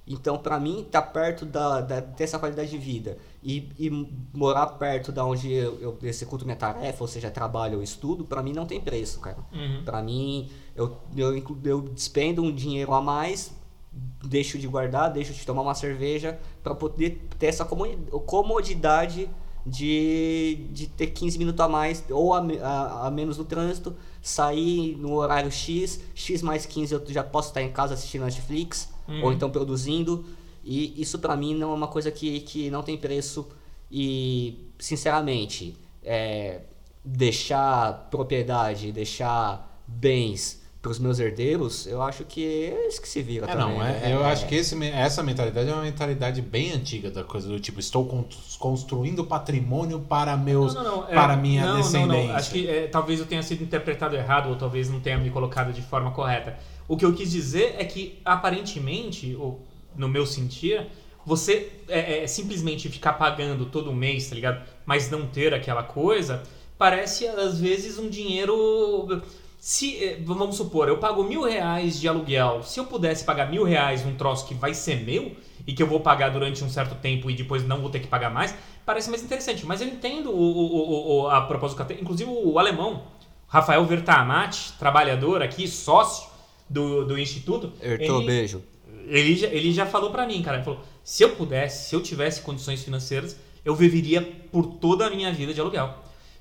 [0.07, 3.89] Então, pra mim, tá perto da, da- dessa qualidade de vida e, e
[4.33, 8.41] morar perto da onde eu, eu executo minha tarefa, ou seja, trabalho ou estudo, pra
[8.41, 9.37] mim não tem preço, cara.
[9.53, 9.83] Uhum.
[9.85, 13.53] Pra mim, eu, eu, eu despendo um dinheiro a mais,
[13.91, 19.29] deixo de guardar, deixo de tomar uma cerveja pra poder ter essa comodi- comodidade
[19.65, 24.95] de, de ter 15 minutos a mais ou a, a, a menos no trânsito, sair
[24.97, 29.23] no horário X, X mais 15 eu já posso estar em casa assistindo Netflix Uhum.
[29.25, 30.23] ou então produzindo.
[30.63, 33.47] E isso pra mim não é uma coisa que, que não tem preço.
[33.91, 36.61] E, sinceramente, é,
[37.03, 43.45] deixar propriedade, deixar bens pros meus herdeiros, eu acho que é isso que se vira
[43.45, 43.77] É, também.
[43.77, 44.13] não, é, né?
[44.13, 47.79] eu acho que esse, essa mentalidade é uma mentalidade bem antiga da coisa do tipo,
[47.79, 48.25] estou con-
[48.57, 52.07] construindo patrimônio para meus Não, não, não, é, para minha não, descendência.
[52.23, 52.35] Não, não.
[52.35, 55.71] Acho que é, talvez eu tenha sido interpretado errado ou talvez não tenha me colocado
[55.71, 56.57] de forma correta.
[56.87, 59.61] O que eu quis dizer é que, aparentemente, ou
[59.95, 60.87] no meu sentir,
[61.23, 64.65] você é, é, simplesmente ficar pagando todo mês, tá ligado?
[64.83, 66.41] Mas não ter aquela coisa,
[66.75, 69.21] parece às vezes um dinheiro.
[69.63, 72.63] Se, é, vamos supor, eu pago mil reais de aluguel.
[72.63, 75.35] Se eu pudesse pagar mil reais num troço que vai ser meu
[75.67, 78.07] e que eu vou pagar durante um certo tempo e depois não vou ter que
[78.07, 79.63] pagar mais, parece mais interessante.
[79.63, 83.03] Mas eu entendo o, o- o- a proposta que Inclusive o alemão,
[83.47, 86.27] Rafael Vertamati, trabalhador aqui, sócio
[86.67, 87.71] do, do Instituto.
[87.79, 88.63] Hertou, ele- beijo.
[89.05, 90.57] ele já, ele já falou pra mim, cara.
[90.57, 95.09] Ele falou: se eu pudesse, se eu tivesse condições financeiras, eu viveria por toda a
[95.11, 95.93] minha vida de aluguel.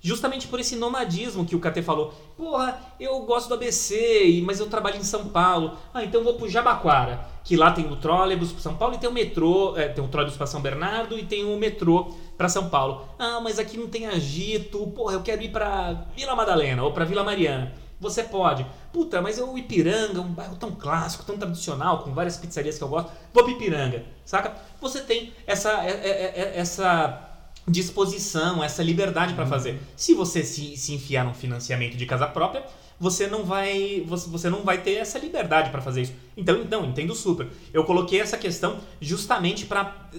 [0.03, 2.15] Justamente por esse nomadismo que o KT falou.
[2.37, 5.77] Porra, eu gosto do ABC, mas eu trabalho em São Paulo.
[5.93, 9.11] Ah, então vou pro Jabaquara, que lá tem o trólebus pra São Paulo e tem
[9.11, 12.71] o metrô, é, tem o trólebus pra São Bernardo e tem o metrô pra São
[12.71, 13.07] Paulo.
[13.19, 14.87] Ah, mas aqui não tem agito.
[14.89, 17.75] Porra, eu quero ir pra Vila Madalena ou pra Vila Mariana.
[18.01, 18.65] Você pode.
[18.95, 22.89] Puta, mas o Ipiranga, um bairro tão clássico, tão tradicional, com várias pizzarias que eu
[22.89, 24.55] gosto, vou pro Ipiranga, saca?
[24.81, 27.30] Você tem essa, é- é- é- essa
[27.69, 29.79] disposição, essa liberdade pra fazer.
[29.97, 32.65] Se você se, se enfiar num financiamento de casa própria,
[32.99, 36.13] você não vai você, você não vai ter essa liberdade pra fazer isso.
[36.37, 37.47] Então, não, entendo super.
[37.73, 40.11] Eu coloquei essa questão justamente para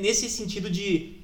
[0.00, 1.20] nesse sentido de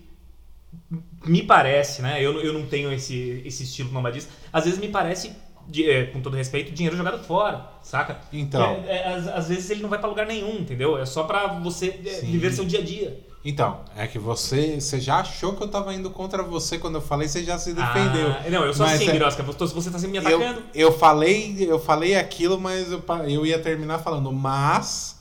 [1.25, 2.23] me parece, né?
[2.25, 4.31] Eu, eu não tenho esse, esse estilo nomadista.
[4.53, 5.33] Às vezes me parece,
[5.69, 8.21] de- é, com todo respeito, dinheiro jogado fora, saca?
[8.33, 8.61] Então.
[8.87, 10.99] É, é, às, às vezes ele não vai pra lugar nenhum, entendeu?
[10.99, 13.21] É só pra você é, viver seu dia a dia.
[13.43, 17.01] Então, é que você, você já achou que eu tava indo contra você quando eu
[17.01, 18.31] falei, você já se defendeu.
[18.33, 19.19] Ah, não, eu sou Mas assim, é-.
[19.75, 20.63] Você tá sempre me Eu, atacando.
[20.75, 25.17] eu falei, eu falei aquilo, mas eu, eu ia terminar falando, mas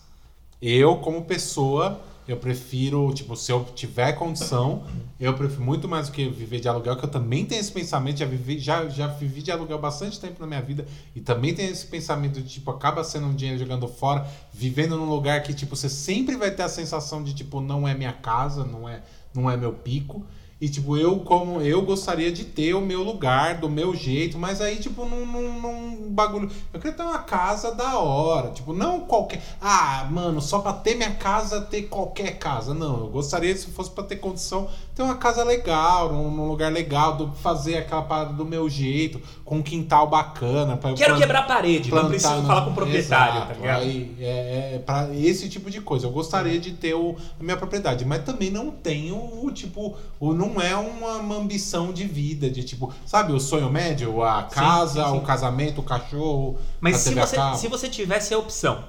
[0.61, 4.83] eu como pessoa, eu prefiro, tipo, se eu tiver condição,
[5.19, 8.19] eu prefiro muito mais do que viver de aluguel, que eu também tenho esse pensamento,
[8.19, 11.71] já vivi, já, já vivi de aluguel bastante tempo na minha vida e também tenho
[11.71, 15.75] esse pensamento de tipo, acaba sendo um dinheiro jogando fora, vivendo num lugar que tipo,
[15.75, 19.01] você sempre vai ter a sensação de tipo, não é minha casa, não é,
[19.33, 20.23] não é meu pico.
[20.61, 24.59] E, tipo, eu como eu gostaria de ter o meu lugar, do meu jeito, mas
[24.59, 26.51] aí, tipo, num, num, num bagulho.
[26.73, 28.51] Eu queria ter uma casa da hora.
[28.51, 29.41] Tipo, não qualquer.
[29.61, 32.73] Ah, mano, só pra ter minha casa, ter qualquer casa.
[32.73, 34.69] Não, eu gostaria, se fosse pra ter condição,
[34.99, 39.21] ter uma casa legal, num, num lugar legal, do, fazer aquela parada do meu jeito,
[39.45, 40.75] com um quintal bacana.
[40.75, 43.81] Pra Quero quebrar a parede, não preciso falar com o proprietário, Exato, tá ligado?
[43.81, 46.05] Aí, é, é para esse tipo de coisa.
[46.05, 50.33] Eu gostaria de ter o, a minha propriedade, mas também não tenho o tipo, o,
[50.33, 55.05] não é uma, uma ambição de vida, de tipo, sabe, o sonho médio, a casa,
[55.05, 55.17] sim, sim.
[55.17, 58.83] o casamento, o cachorro, Mas se você, se você tivesse a opção,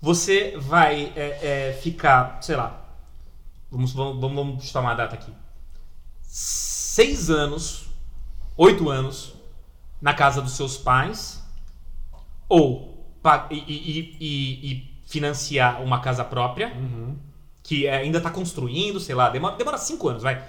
[0.00, 2.86] você vai é, é, ficar, sei lá,
[3.70, 5.41] vamos, vamos, vamos vamos chutar uma data aqui.
[6.34, 7.90] Seis anos,
[8.56, 9.34] oito anos,
[10.00, 11.42] na casa dos seus pais,
[12.48, 13.06] ou
[13.50, 17.18] e, e- e- e financiar uma casa própria, Uhum.
[17.62, 20.42] que ainda está construindo, sei lá, demora, demora cinco anos, vai.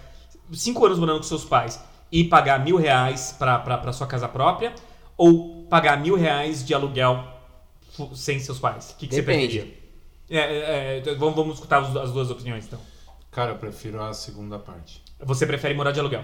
[0.53, 1.77] Cinco anos morando com seus pais
[2.09, 4.73] e pagar mil reais para sua casa própria,
[5.17, 7.27] ou pagar mil reais de aluguel
[8.15, 8.91] sem seus pais?
[8.91, 9.77] O que, que você preferia?
[10.29, 12.79] É, é, é, vamos, vamos escutar as duas opiniões, então.
[13.33, 15.03] Cara, eu prefiro a segunda parte.
[15.19, 16.23] Você prefere morar de aluguel?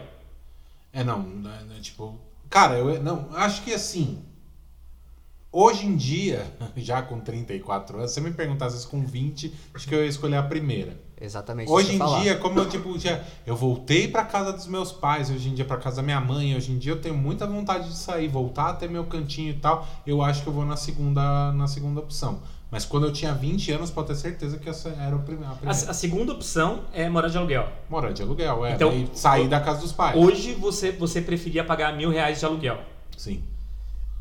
[0.93, 2.15] É, não, né, tipo.
[2.49, 4.23] Cara, eu não, acho que assim.
[5.51, 6.45] Hoje em dia,
[6.77, 10.09] já com 34 anos, se você me perguntasse isso com 20, acho que eu ia
[10.09, 10.95] escolher a primeira.
[11.19, 12.21] Exatamente Hoje em falar.
[12.21, 15.65] dia, como eu tipo, já, eu voltei pra casa dos meus pais, hoje em dia
[15.65, 18.69] pra casa da minha mãe, hoje em dia eu tenho muita vontade de sair, voltar
[18.69, 19.85] até meu cantinho e tal.
[20.05, 22.41] Eu acho que eu vou na segunda, na segunda opção.
[22.71, 25.57] Mas quando eu tinha 20 anos, pode ter certeza que essa era a A, primeira.
[25.63, 27.67] a segunda opção é morar de aluguel.
[27.89, 28.73] Morar de aluguel, é.
[28.73, 30.15] Então, daí sair da casa dos pais.
[30.15, 32.79] Hoje você, você preferia pagar mil reais de aluguel.
[33.17, 33.41] Sim.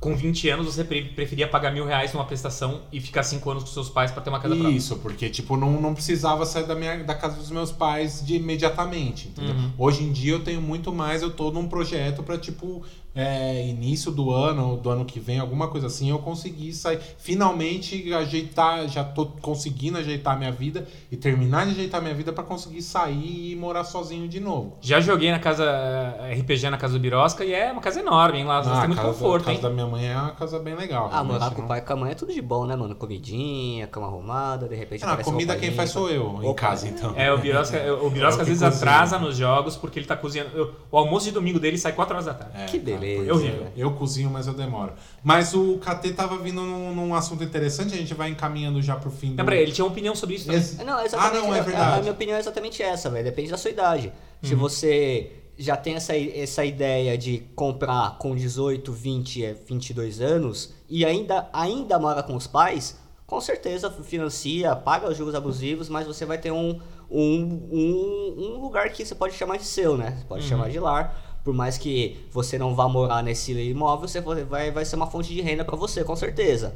[0.01, 3.65] Com 20 anos você pre- preferia pagar mil reais numa prestação e ficar cinco anos
[3.65, 4.73] com seus pais para ter uma casa própria.
[4.77, 8.37] Isso, porque tipo, não, não precisava sair da, minha, da casa dos meus pais de
[8.37, 9.57] imediatamente, entendeu?
[9.57, 9.73] Uhum.
[9.77, 12.85] Hoje em dia eu tenho muito mais, eu tô num projeto pra, tipo,
[13.15, 18.13] é, início do ano, do ano que vem, alguma coisa assim, eu consegui sair, finalmente
[18.13, 22.83] ajeitar, já tô conseguindo ajeitar minha vida e terminar de ajeitar minha vida pra conseguir
[22.83, 24.77] sair e morar sozinho de novo.
[24.81, 28.39] Já joguei na casa eh, RPG na casa do Birosca e é uma casa enorme,
[28.39, 28.45] hein?
[28.45, 29.63] Lá Ah, tem muito a casa, conforto, a casa hein?
[29.63, 31.09] da minha mãe é uma casa bem legal.
[31.13, 32.77] Ah, morar com o não- pai e com a mãe é tudo de bom, né,
[32.77, 32.95] mano?
[32.95, 36.55] Comidinha, cama arrumada, de repente Ah, a comida quem faz sou eu, em Opa.
[36.69, 37.13] casa, então.
[37.17, 38.91] É, o Birosca, o Birosca É às vezes cozinha.
[38.91, 40.75] atrasa nos jogos porque ele tá cozinhando.
[40.91, 42.53] O almoço de domingo dele sai 4 horas da tarde.
[42.63, 43.31] É, Que cara, beleza.
[43.31, 43.67] É horrível.
[43.77, 44.93] Eu cozinho, mas eu demoro.
[45.23, 49.11] Mas o KT tava vindo num, num assunto interessante, a gente vai encaminhando já pro
[49.11, 49.37] fim do.
[49.37, 50.61] Não, peraí, ele tinha uma opinião sobre isso também.
[50.61, 51.37] Esse- Não, exatamente.
[51.37, 52.01] Ah, não, é a- A, verdade.
[52.01, 53.25] minha opinião é exatamente essa, velho.
[53.25, 54.13] Depende da sua idade.
[54.43, 54.61] Se Uhum.
[54.61, 61.05] você já tem essa, essa ideia de comprar com 18, 20, é, 22 anos e
[61.05, 62.97] ainda, ainda mora com os pais,
[63.27, 66.79] com certeza financia, paga os juros abusivos, mas você vai ter um,
[67.11, 70.17] um, um, um lugar que você pode chamar de seu, né?
[70.19, 70.49] Você pode Uhum.
[70.49, 71.28] chamar de lar.
[71.45, 75.33] Por mais que você não vá morar nesse imóvel, você vai, vai ser uma fonte
[75.33, 76.75] de renda para você, com certeza.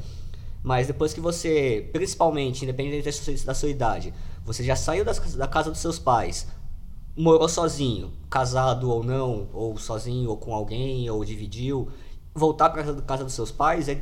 [0.63, 5.35] Mas depois que você, principalmente, independente da sua, da sua idade, você já saiu das-
[5.35, 6.47] da casa dos seus pais,
[7.17, 11.89] morou sozinho, casado ou não, ou sozinho ou com alguém, ou dividiu,
[12.35, 14.01] voltar para casa, casa dos seus pais é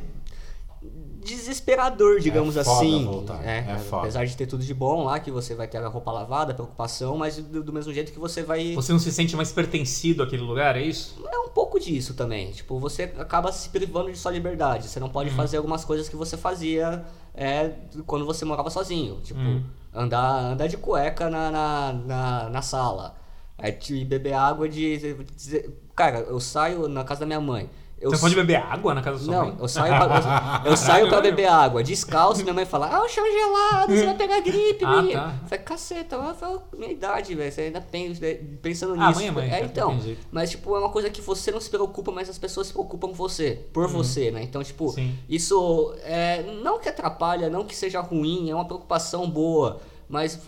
[1.23, 3.05] desesperador, digamos É assim.
[3.05, 4.03] voltar, É, é foda.
[4.03, 7.17] apesar de ter tudo de bom lá, que você vai ter a roupa lavada, preocupação,
[7.17, 8.73] mas do, do mesmo jeito que você vai.
[8.75, 11.23] Você não se sente mais pertencido àquele lugar, é isso?
[11.31, 12.51] É um pouco disso também.
[12.51, 14.87] Tipo, você acaba se privando de sua liberdade.
[14.87, 17.03] Você não pode fazer algumas coisas que você fazia
[17.33, 17.71] é,
[18.05, 19.19] quando você morava sozinho.
[19.21, 19.63] Tipo, Uhum.
[19.93, 23.15] andar, andar de cueca na, na, na, na sala.
[23.57, 23.71] É,
[24.05, 24.97] beber água de,
[25.37, 27.69] de- Cara, eu saio na casa da minha mãe.
[28.01, 29.57] Eu Você pode beber água na casa da sua Não, mãe?
[29.61, 33.07] eu saio pra, eu, eu saio pra beber água descalço, minha mãe fala, ah, o
[33.07, 35.21] chão gelado, você vai pegar gripe, Ah, menino.
[35.21, 35.35] tá.
[35.43, 38.19] Eu falei, caceta, eu falo, minha idade, velho, você ainda pensa,
[38.59, 39.19] pensando Ah, nisso.
[39.19, 40.27] mãe é mãe, é, então, não tem jeito.
[40.31, 43.09] mas tipo, é uma coisa que você não se preocupa, mas as pessoas se preocupam
[43.09, 44.41] com você, por você, né?
[44.41, 44.91] Então, tipo, Uhum.
[44.93, 45.15] Sim.
[45.29, 49.79] isso é, não que atrapalha, não que seja ruim, é uma preocupação boa,
[50.09, 50.39] mas,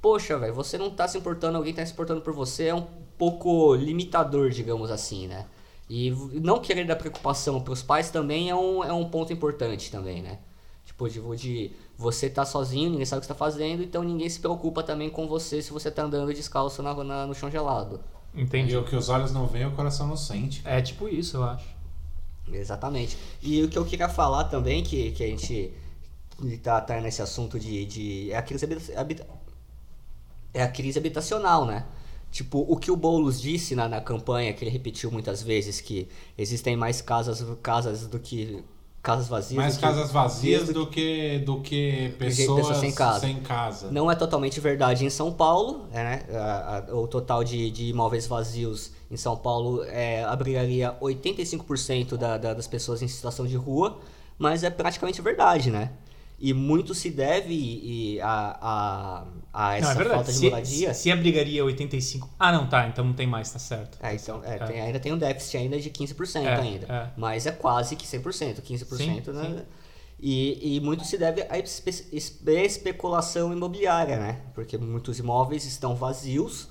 [0.00, 2.86] poxa, velho, você não tá se importando, alguém tá se importando por você, é um
[3.18, 5.44] pouco limitador, digamos assim, né?
[5.90, 6.10] E
[6.40, 10.38] não querer dar preocupação pros pais também é um, é um ponto importante também, né?
[10.86, 14.28] Tipo, de, de você tá sozinho, ninguém sabe o que você tá fazendo, então ninguém
[14.30, 18.00] se preocupa também com você se você tá andando descalço na, na- no chão gelado.
[18.34, 18.72] Entendi.
[18.72, 20.62] E o que os olhos não veem, o coração não sente.
[20.64, 21.66] É tipo isso, eu acho.
[22.52, 23.16] Exatamente.
[23.42, 25.72] E o que eu queria falar também, que, que a gente
[26.62, 28.32] tá, tá nesse assunto de, de.
[28.32, 29.26] É a crise habita- habita-
[30.52, 31.84] é a crise habitacional, né?
[32.30, 36.08] Tipo, o que o Boulos disse na, na campanha, que ele repetiu muitas vezes, que
[36.38, 38.62] existem mais casas, casas do que.
[39.02, 39.56] casas vazias.
[39.56, 43.20] Mais do que- casas vazias do do que, do que pessoas pessoas sem casa.
[43.20, 43.90] sem casa.
[43.90, 46.22] Não é totalmente verdade em São Paulo, né?
[46.32, 52.36] A- a- o total de, de imóveis vazios em São Paulo é, abrigaria 85% da,
[52.38, 53.98] da- das pessoas em situação de rua,
[54.38, 55.90] mas é praticamente verdade, né?
[56.40, 60.14] E muito se deve e, e a, a, a essa não, é verdade.
[60.16, 60.94] falta de Se, moradia.
[60.94, 62.30] se abrigaria 85.
[62.38, 62.88] Ah, não, tá.
[62.88, 63.98] Então não tem mais, tá certo.
[64.02, 64.58] É, então, é, É.
[64.58, 66.86] tem- ainda tem um déficit ainda de 15% É, ainda.
[66.86, 67.10] é.
[67.16, 69.56] Mas é quase que 100%, 15%, Sim, né?
[69.58, 69.64] sim.
[70.18, 74.40] E, e muito se deve à espe- espe- especulação imobiliária, né?
[74.54, 76.68] Porque muitos imóveis estão vazios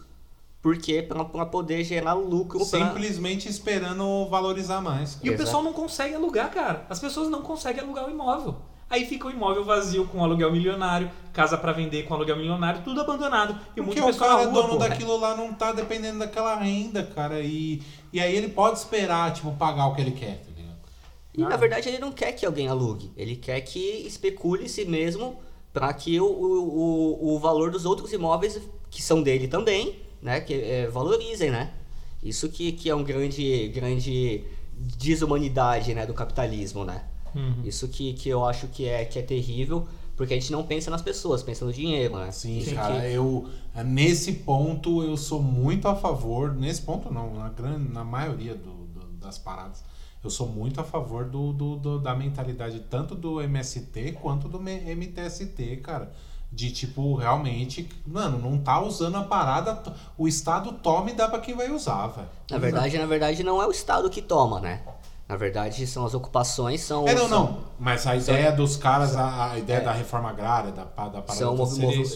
[0.62, 5.14] porque para poder gerar lucro pra- Simplesmente esperando valorizar mais.
[5.24, 5.38] E o Exato.
[5.44, 6.86] pessoal não consegue alugar, cara.
[6.90, 8.56] As pessoas não conseguem alugar o imóvel.
[8.90, 13.02] Aí fica o imóvel vazio com aluguel milionário, casa pra vender com aluguel milionário, tudo
[13.02, 13.54] abandonado.
[13.76, 14.90] E muito Porque o pessoal cara é rua, dono porra.
[14.90, 17.40] daquilo lá, não tá dependendo daquela renda, cara.
[17.42, 17.82] E,
[18.12, 20.78] e aí ele pode esperar, tipo, pagar o que ele quer, tá ligado?
[21.38, 21.50] E Ah.
[21.50, 25.38] na verdade ele não quer que alguém alugue, ele quer que especule si mesmo
[25.72, 28.60] para que o, o, o, o valor dos outros imóveis
[28.90, 31.72] que são dele também, né, que é, valorizem, né?
[32.24, 34.44] Isso que, que é um grande, grande
[34.76, 37.04] desumanidade, né, do capitalismo, né?
[37.36, 37.62] Uhum.
[37.64, 40.90] Isso que, que eu acho que é, que é terrível, porque a gente não pensa
[40.92, 42.32] nas pessoas, pensa no dinheiro, né?
[42.32, 43.48] Sim, cara, que- eu
[43.86, 48.86] nesse ponto eu sou muito a favor, nesse ponto não, na grande, na maioria do-
[48.88, 49.84] do- das paradas,
[50.24, 54.60] eu sou muito a favor do, do- do- da mentalidade tanto do MST quanto do
[54.60, 56.12] MTST, cara.
[56.52, 59.84] De tipo, realmente, mano, não tá usando a parada,
[60.18, 62.28] o Estado toma e dá pra quem vai usar, velho.
[62.50, 64.82] Na verdade, na verdade, não é o Estado que toma, né?
[65.30, 67.08] Na verdade, são as ocupações, são...
[67.08, 67.58] É, não, são- não.
[67.80, 69.82] Mas a ideia dos caras, a, a ideia é.
[69.82, 71.52] da reforma agrária, da, da parada São,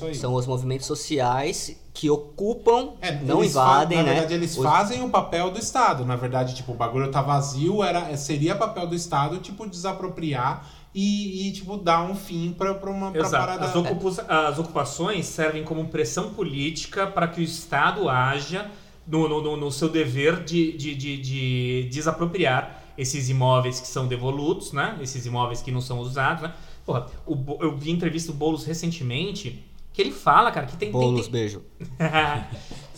[0.08, 0.16] aí.
[0.16, 4.12] são os movimentos sociais que ocupam, É, não invadem, na né?
[4.14, 6.04] verdade, eles Os- fazem o papel do Estado.
[6.06, 11.48] Na verdade, tipo, o bagulho tá vazio, era, seria papel do Estado, tipo, desapropriar e,
[11.48, 13.46] e, tipo, dar um fim pra uma pra Exato.
[13.46, 13.66] parada.
[13.66, 18.72] As, ocupa- as ocupações servem como pressão política para que o Estado haja
[19.06, 24.08] no, no- no- no seu dever de, de, de- de desapropriar esses imóveis que são
[24.08, 24.98] devolutos, né?
[25.02, 26.54] Esses imóveis que não são usados, né?
[26.86, 29.64] Porra, o eu vi entrevista do Boulos recentemente
[29.94, 30.92] que ele fala, cara, que tem...
[30.92, 31.62] tem- Bolos, tem- beijo.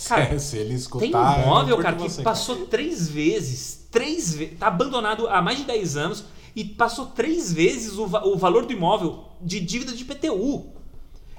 [0.08, 1.06] cara, se ele Tem escutar.
[1.39, 5.66] eu imóvel, cara, que você, passou três vezes, três vezes, tá abandonado há mais de
[5.66, 6.26] 10 anos
[6.56, 10.74] e passou três vezes o, o valor do imóvel de dívida de PTU.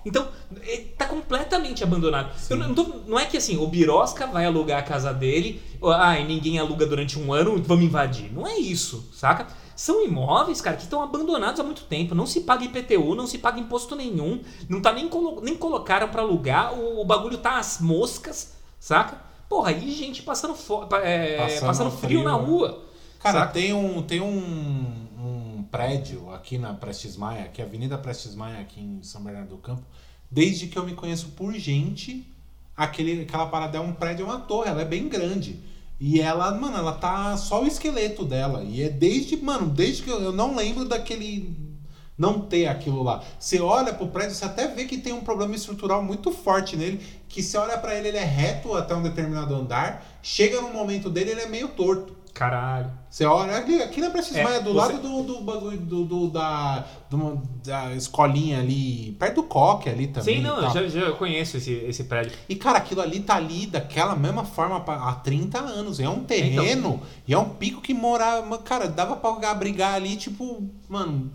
[0.06, 0.28] Então,
[0.62, 2.30] ele tá completamente abandonado.
[2.50, 6.24] Não, tô- não é que assim, o Birosca vai alugar a casa dele, ah, e
[6.24, 8.32] ninguém aluga durante um ano, vamos invadir.
[8.32, 9.48] Não é isso, saca?
[9.74, 12.14] São imóveis, cara, que estão abandonados há muito tempo.
[12.14, 14.40] Não se paga IPTU, não se paga imposto nenhum.
[14.70, 16.72] Não tá nem, colo- nem colocaram pra alugar.
[16.72, 19.20] O, o bagulho tá às moscas, saca?
[19.48, 20.54] Porra, aí gente passando,
[21.02, 22.44] é, Passando passando, frio, frio, na né?
[22.44, 22.84] rua.
[23.18, 23.52] Cara, saca?
[23.52, 25.05] tem um, tem um
[25.76, 29.50] prédio aqui na Prestes Maia, que é a Avenida Prestes Maia, aqui em São Bernardo
[29.50, 29.82] do Campo.
[30.30, 32.26] Desde que eu me conheço por gente,
[32.74, 35.60] aquele, aquela parada é um prédio, é uma torre, ela é bem grande.
[36.00, 38.64] E ela, mano, ela tá só o esqueleto dela.
[38.64, 41.54] E é desde, mano, desde que eu, eu não lembro daquele.
[42.16, 43.22] Não ter aquilo lá.
[43.38, 47.04] Você olha pro prédio, você até vê que tem um problema estrutural muito forte nele.
[47.28, 50.18] Que você olha pra ele, ele é reto até um determinado andar.
[50.22, 52.16] Chega no momento dele, ele é meio torto.
[52.36, 52.90] Caralho.
[53.08, 56.04] Você olha aqui, aqui na Prestes É, Maia, do você- lado do, do bagulho do,
[56.04, 60.36] do- da, do- da escolinha ali, perto do coque ali também.
[60.36, 60.74] Sim, não, eu tal.
[60.74, 62.32] já, já conheço esse, esse prédio.
[62.46, 65.98] E cara, aquilo ali tá ali daquela mesma forma há 30 anos.
[65.98, 68.58] É um terreno e é um pico que morava.
[68.58, 71.30] Cara, dava pra brigar ali, tipo, mano,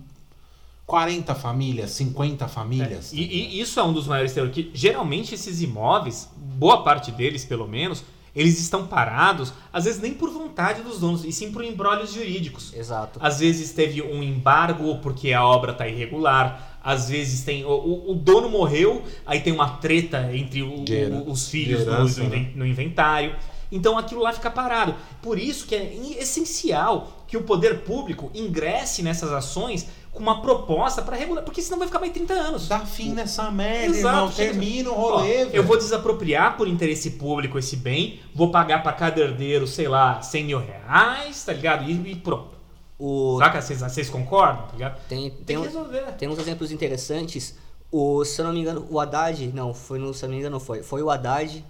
[0.86, 3.10] 40 famílias, 50 famílias.
[3.10, 7.12] tá E, e isso é um dos maiores terrores, que geralmente esses imóveis, boa parte
[7.12, 8.04] deles pelo menos,
[8.36, 12.74] eles estão parados, às vezes nem por vontade dos donos, e sim por embrólios jurídicos.
[12.74, 13.20] Exato.
[13.22, 16.80] Às vezes teve um embargo porque a obra está irregular.
[16.84, 17.64] Às vezes tem.
[17.64, 20.84] O, o- o dono morreu, aí tem uma treta entre o-
[21.28, 22.52] o- os filhos no- herança, no, né?
[22.56, 23.36] no inventário.
[23.72, 24.96] Então aquilo lá fica parado.
[25.22, 31.02] Por isso que é essencial que o poder público ingresse nessas ações com uma proposta
[31.02, 31.44] para regular.
[31.44, 32.68] Porque senão vai ficar mais 30 anos.
[32.68, 34.32] Dá fim nessa merda, Exato, irmão.
[34.32, 35.64] Termina o Ó, rolê, eu velho.
[35.64, 40.44] vou desapropriar por interesse público esse bem, vou pagar para cada herdeiro, sei lá, 100
[40.46, 41.90] mil reais, tá ligado?
[41.90, 42.52] E, e pronto.
[43.00, 43.62] O, Saca?
[43.62, 44.68] Vocês, concordam?
[44.68, 45.02] Tá ligado?
[45.08, 46.02] tem, Tem tem, que um- resolver.
[46.20, 47.56] tem uns exemplos interessantes.
[47.92, 50.40] O, se eu não me engano, o Haddad, não, foi no, se eu não me
[50.40, 50.84] engano, não foi.
[50.84, 51.66] Foi o Haddad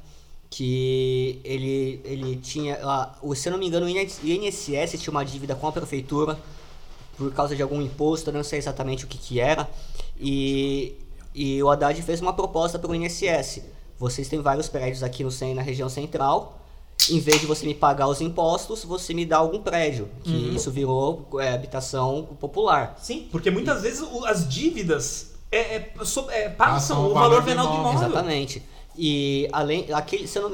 [0.49, 2.77] que ele, ele tinha.
[2.83, 6.37] lá, o, se eu não me engano, o INSS tinha uma dívida com a prefeitura
[7.17, 9.69] por causa de algum imposto, eu não sei exatamente o que, que era.
[10.19, 10.95] E,
[11.33, 13.61] e o Haddad fez uma proposta para o INSS.
[13.97, 16.57] Vocês têm vários prédios aqui no, cen- na região central.
[17.09, 20.07] Em vez de você me pagar os impostos, você me dá algum prédio.
[20.23, 20.55] Que Uhum.
[20.55, 22.95] isso virou é, habitação popular.
[23.01, 27.67] Sim, porque muitas vezes o- as dívidas é, é, so- é, passam o valor venal
[27.67, 27.91] do imóvel.
[27.91, 28.09] imóvel.
[28.09, 28.63] Exatamente.
[28.97, 30.51] E além, aquele, se não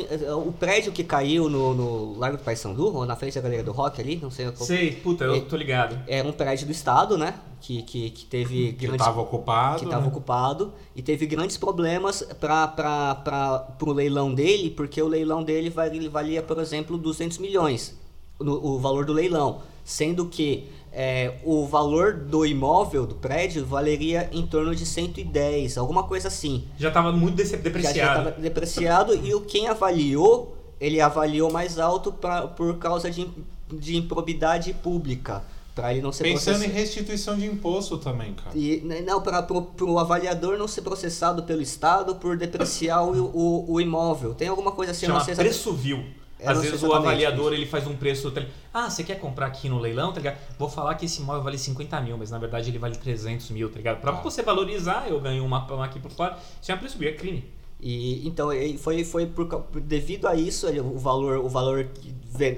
[0.48, 3.72] o prédio que caiu no, no Largo do Paissandu, ou na frente da Galeria do
[3.72, 4.66] Rock ali, não sei qual.
[4.68, 5.98] Sei, puta, eu tô ligado.
[6.08, 7.34] Era um prédio do Estado, né?
[7.60, 9.80] Que, que, que teve Que grandes tava ocupado.
[9.80, 10.08] que estava né?
[10.10, 16.08] ocupado e teve grandes problemas para o leilão dele, porque o leilão dele val- ele
[16.08, 17.98] valia, por exemplo, 200 milhões,
[18.40, 24.28] no- o valor do leilão, sendo que é, o valor do imóvel, do prédio, valeria
[24.32, 26.64] em torno de 110, alguma coisa assim.
[26.80, 28.20] Já tava muito dece- Já depreciado.
[28.30, 33.30] estava depreciado e o quem avaliou, ele avaliou mais alto pra, por causa de,
[33.72, 35.44] de improbidade pública,
[35.76, 36.80] para ele não ser Pensando em processado.
[36.80, 38.58] restituição de imposto também, cara.
[38.58, 39.46] E, né, não, para
[39.84, 44.34] o avaliador não ser processado pelo Estado por depreciar o, o, o imóvel.
[44.34, 46.04] Tem alguma coisa assim, Chama não sei preço vil.
[46.40, 48.32] É, Às vezes o avaliador ele faz um preço.
[48.74, 50.38] Ah, você quer comprar aqui no leilão, tá ligado?
[50.60, 53.70] Vou falar que esse imóvel vale 50 mil, mas na verdade ele vale 300 mil,
[53.70, 54.00] tá ligado?
[54.02, 54.22] Pra Tá.
[54.22, 56.38] você valorizar, eu ganho uma, uma aqui por fora.
[56.62, 57.44] Isso é um preço é crime.
[57.80, 58.50] E então
[58.80, 59.48] foi foi por,
[59.82, 61.88] devido a isso o valor o valor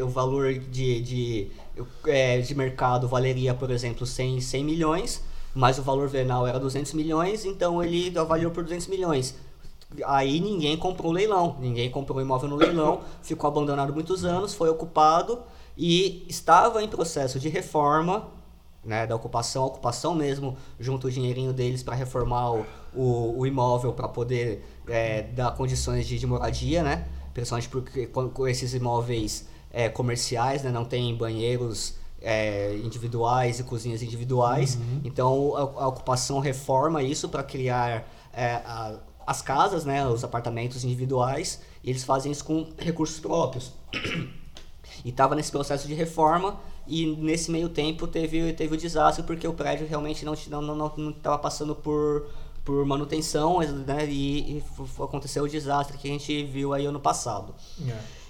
[0.02, 1.48] o valor de de,
[2.08, 5.22] é, de mercado valeria por exemplo 100, 100 milhões,
[5.54, 9.36] mas o valor venal era 200 milhões, então ele avaliou por 200 milhões.
[10.06, 14.54] Aí ninguém comprou o leilão, ninguém comprou o imóvel no leilão, ficou abandonado muitos anos,
[14.54, 15.40] foi ocupado
[15.76, 18.28] e estava em processo de reforma
[18.86, 23.48] né, da ocupação, a ocupação mesmo, junto o dinheirinho deles para reformar o, o, o
[23.48, 27.08] imóvel para poder é, dar condições de, de moradia, né?
[27.34, 33.64] Principalmente porque com, com esses imóveis é, comerciais, né, não tem banheiros é, individuais e
[33.64, 34.78] cozinhas individuais.
[35.04, 38.96] Então a, a ocupação reforma isso para criar é, a-
[39.30, 41.62] as casas, né, os apartamentos individuais.
[41.84, 43.72] E eles fazem isso com recursos próprios
[45.06, 49.48] e estava nesse processo de reforma e nesse meio tempo teve, teve o desastre porque
[49.48, 52.28] o prédio realmente não estava não, não, não tava passando por,
[52.66, 54.64] por manutenção né, e, e
[55.00, 57.54] aconteceu o desastre que a gente viu aí ano passado.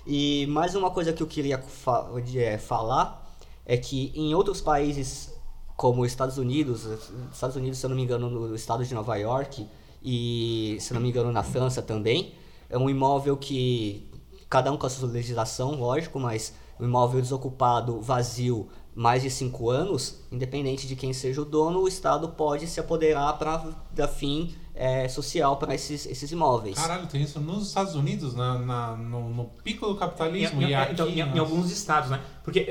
[0.05, 3.25] E mais uma coisa que eu queria fa é, falar
[3.65, 5.33] é que em outros países
[5.77, 6.85] como os Estados Unidos,
[7.31, 9.65] Estados Unidos, se eu não me engano, no estado de Nova York
[10.03, 12.33] e se não me engano na França também,
[12.69, 14.07] é um imóvel que
[14.49, 19.69] cada um com a sua legislação, lógico, mas um imóvel desocupado, vazio, mais de cinco
[19.69, 23.63] anos, independente de quem seja o dono, o Estado pode se apoderar para
[23.93, 26.75] dar fim é, social para esses, esses imóveis.
[26.77, 30.61] Caralho, tem isso nos Estados Unidos, na, na- no, no pico do Em, capitalismo.
[30.61, 32.21] em- e aqui, então, em- em alguns estados, né?
[32.43, 32.63] Porque é,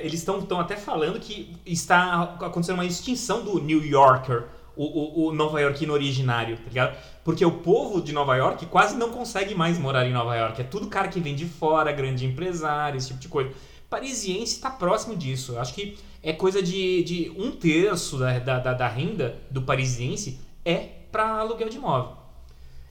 [0.06, 4.46] eles estão até falando que está acontecendo uma extinção do New Yorker,
[4.82, 6.96] o, o, o nova iorquino originário, tá ligado?
[7.24, 10.60] Porque o povo de Nova York quase não consegue mais morar em Nova York.
[10.60, 13.50] É tudo cara que vem de fora, grande empresário, esse tipo de coisa.
[13.88, 15.52] Parisiense está próximo disso.
[15.52, 19.62] Eu Acho que é coisa de, de um terço da, da, da- da renda do
[19.62, 20.76] parisiense é
[21.10, 22.16] para aluguel de imóvel.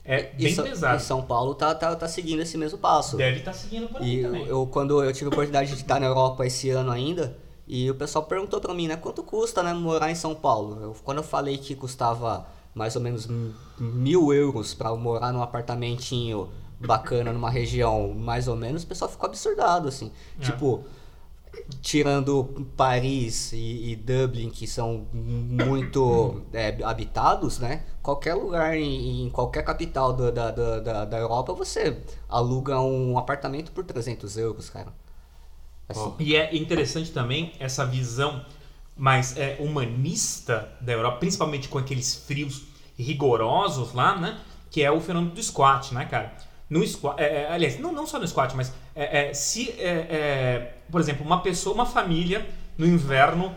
[0.04, 0.96] É E bem São- pesado.
[1.00, 3.16] E São Paulo tá, tá, tá seguindo esse mesmo passo.
[3.16, 4.46] Deve estar seguindo por aí E também.
[4.46, 7.36] eu, quando eu tive a oportunidade de estar na Europa esse ano ainda,
[7.70, 10.78] e o pessoal perguntou pra mim, né, quanto custa, né, morar em São Paulo?
[10.82, 13.28] Eu- quando eu falei que custava mais ou menos
[13.78, 16.48] mil euros pra morar num apartamentinho
[16.80, 20.10] bacana numa região mais ou menos, o pessoal ficou absurdado, assim.
[20.38, 20.44] É.
[20.44, 20.84] Tipo,
[21.80, 27.84] tirando Paris e, e Dublin, que são muito é, habitados, né?
[28.02, 31.98] Qualquer lugar em, em qualquer capital do- da, da, da, da Europa, você
[32.28, 34.92] aluga um apartamento por 300 euros, cara.
[35.90, 38.44] Assim, E é interessante também essa visão
[38.96, 42.62] mais é, humanista da Europa, principalmente com aqueles frios
[42.98, 44.38] rigorosos lá, né?
[44.70, 46.32] Que é o fenômeno do squat, né, cara?
[46.70, 50.74] no squat, é, é, aliás, não, não só no squat, mas é, é, se, é,
[50.90, 52.46] por exemplo, uma pessoa, uma família
[52.78, 53.54] no inverno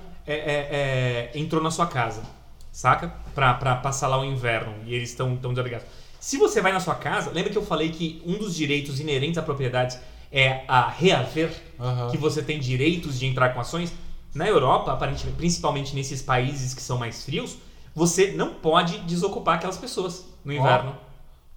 [1.33, 2.23] entrou na sua casa,
[2.71, 3.13] saca?
[3.35, 5.85] Pra, pra passar lá o inverno e eles estão tão desobrigados.
[6.19, 9.37] Se você vai na sua casa, lembra que eu falei que um dos direitos inerentes
[9.37, 9.99] à propriedade
[10.33, 12.09] é a reaver, Aham.
[12.09, 13.93] que você tem direitos de entrar com ações?
[14.33, 17.57] Na Europa, aparentemente, principalmente nesses países que são mais frios,
[17.93, 20.95] você não pode desocupar aquelas pessoas no inverno.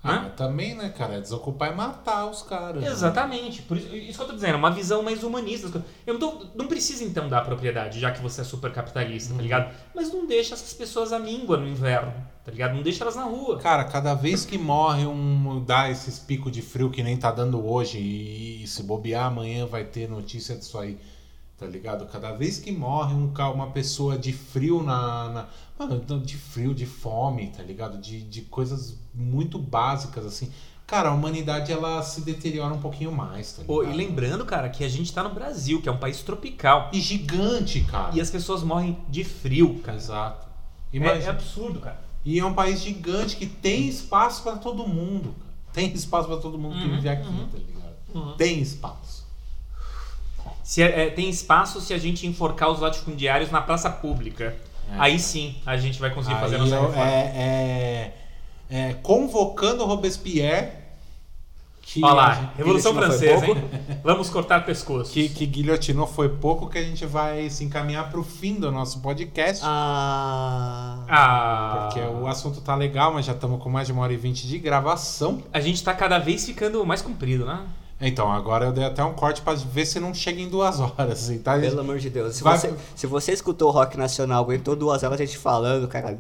[0.09, 1.20] Ah, também, né, cara?
[1.20, 2.83] Desocupar é matar os caras.
[2.83, 2.89] né?
[2.91, 3.62] Exatamente.
[3.62, 5.85] Por isso, isso que eu tô dizendo, uma visão mais humanista.
[6.07, 9.37] Eu não, tô, não precisa então dar propriedade, já que você é super capitalista, Uhum.
[9.39, 9.74] tá ligado?
[9.95, 12.12] Mas não deixa essas pessoas à míngua no inverno,
[12.45, 12.74] tá ligado?
[12.74, 13.59] Não deixa elas na rua.
[13.59, 15.62] Cara, cada vez que morre um.
[15.65, 19.85] dá esses picos de frio que nem tá dando hoje, e, se bobear amanhã vai
[19.85, 20.99] ter notícia disso aí,
[21.59, 22.07] tá ligado?
[22.07, 25.28] Cada vez que morre um, uma pessoa de frio na.
[25.31, 25.47] na-
[25.78, 27.99] mano, de frio, de fome, tá ligado?
[27.99, 30.51] De, de coisas muito básicas, assim.
[30.87, 33.66] Cara, a humanidade ela se deteriora um pouquinho mais, tá ligado?
[33.77, 36.91] Pô, e lembrando, cara, que a gente tá no Brasil, que é um país tropical.
[36.93, 38.15] E gigante, cara.
[38.15, 39.99] E as pessoas morrem de frio, cara.
[39.99, 40.47] Exato.
[40.93, 42.01] É, Imagina- é absurdo, cara.
[42.24, 45.35] E é um país gigante que tem espaço pra todo mundo.
[45.41, 45.53] cara.
[45.73, 47.49] Tem espaço pra todo mundo que Uhum, vive aqui, uhum.
[47.49, 47.95] tá ligado?
[48.15, 48.37] Uhum.
[48.37, 49.15] Tem espaço.
[50.66, 54.56] Se é- é, tem espaço se a gente enforcar os latifundiários na praça pública.
[54.93, 54.97] É.
[54.98, 57.02] Aí sim a gente vai conseguir fazer a Aí nossa reforma.
[57.09, 58.12] é,
[58.70, 60.84] é, é, convocando o Robespierre.
[61.82, 63.55] Que, Olha lá, gente- Revolução Francesa, hein?
[64.02, 65.12] Vamos cortar pescoços.
[65.14, 68.98] que, que guilhotinou foi pouco, que a gente vai se encaminhar pro fim do nosso
[69.01, 69.62] podcast.
[69.64, 71.05] Ah.
[71.09, 74.16] Ah, Porque o assunto tá legal, mas já estamos com mais de uma hora e
[74.16, 75.44] vinte de gravação.
[75.52, 77.60] a gente tá cada vez ficando mais comprido, né?
[78.01, 81.12] Então, agora eu dei até um corte pra ver se não chega em duas horas.
[81.24, 81.59] Assim, tá?
[81.59, 82.36] Pelo amor de Deus.
[82.36, 85.89] Se, Vai- você, se você escutou o Rock Nacional, aguentou duas horas a gente falando,
[85.89, 86.18] cara.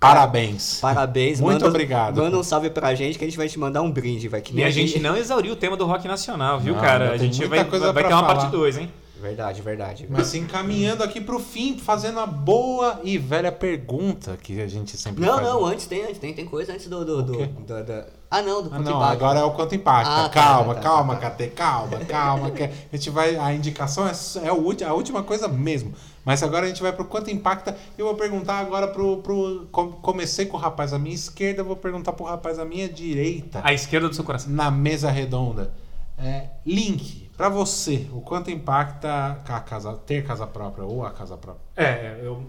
[0.00, 0.78] Parabéns.
[0.80, 1.40] Parabéns.
[1.40, 2.16] Muito manda, obrigado.
[2.22, 4.40] Manda um salve pra gente que a gente vai te mandar um brinde, vai.
[4.40, 7.12] Que E nem a gente não exauriu o tema do rock nacional, viu, Não, cara?
[7.12, 8.34] A gente vai, coisa vai pra ter uma falar.
[8.40, 8.90] parte 2, hein?
[9.20, 10.06] Verdade, verdade.
[10.10, 14.96] Mas se encaminhando aqui pro fim, fazendo a boa e velha pergunta que a gente
[14.96, 15.46] sempre Não, faz.
[15.48, 17.04] não, antes tem, antes tem, tem coisa antes do.
[17.04, 19.12] do, do, da- Ah, não, do Ah, Quanto não, Impacta.
[19.12, 20.10] agora é o quanto impacta.
[20.10, 21.30] Ah, tá, calma, tá, tá, calma, tá.
[21.30, 22.50] KT, calma, calma.
[22.50, 23.36] que a gente vai.
[23.36, 24.12] A indicação é,
[24.42, 25.94] é o ulti- a última coisa mesmo.
[26.24, 27.76] Mas agora a gente vai pro quanto impacta.
[27.96, 29.18] Eu vou perguntar agora pro.
[29.18, 32.64] pro com- comecei com o rapaz à minha esquerda, eu vou perguntar pro rapaz à
[32.64, 33.60] minha direita.
[33.62, 34.50] À esquerda do seu coração.
[34.52, 35.72] Na mesa redonda.
[36.18, 41.36] É, link, pra você, o quanto impacta a casa, ter casa própria ou a casa
[41.36, 41.62] própria?
[41.76, 42.42] É, eu-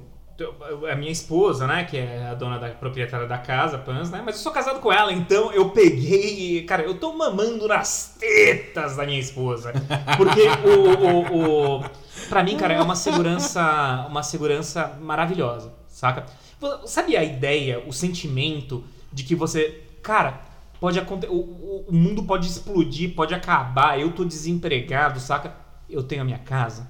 [0.91, 4.35] a minha esposa, né, que é a dona da proprietária da casa, Pans, né, mas
[4.35, 9.05] eu sou casado com ela, então eu peguei, cara, eu tô mamando nas tetas da
[9.05, 9.73] minha esposa,
[10.15, 11.83] porque o, o, o
[12.29, 16.25] pra mim, cara, é uma segurança, uma segurança maravilhosa, saca?
[16.85, 20.41] Sabe a ideia, o sentimento de que você, cara,
[20.79, 25.55] pode acontecer, o, o, o mundo pode explodir, pode acabar, eu tô desempregado, saca?
[25.89, 26.89] Eu tenho a minha casa,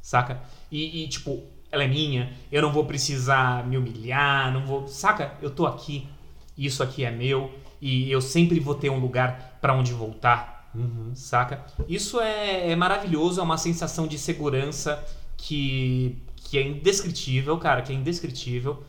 [0.00, 0.40] saca?
[0.70, 1.42] E, e, tipo,
[1.76, 4.88] ela é minha, eu não vou precisar me humilhar, não vou.
[4.88, 5.34] Saca?
[5.40, 6.06] Eu tô aqui,
[6.58, 7.50] isso aqui é meu,
[7.80, 10.70] e eu sempre vou ter um lugar pra onde voltar,
[11.14, 11.64] saca?
[11.88, 15.02] Isso é, é maravilhoso, é uma sensação de segurança
[15.36, 18.82] que, que é indescritível, cara, que é indescritível.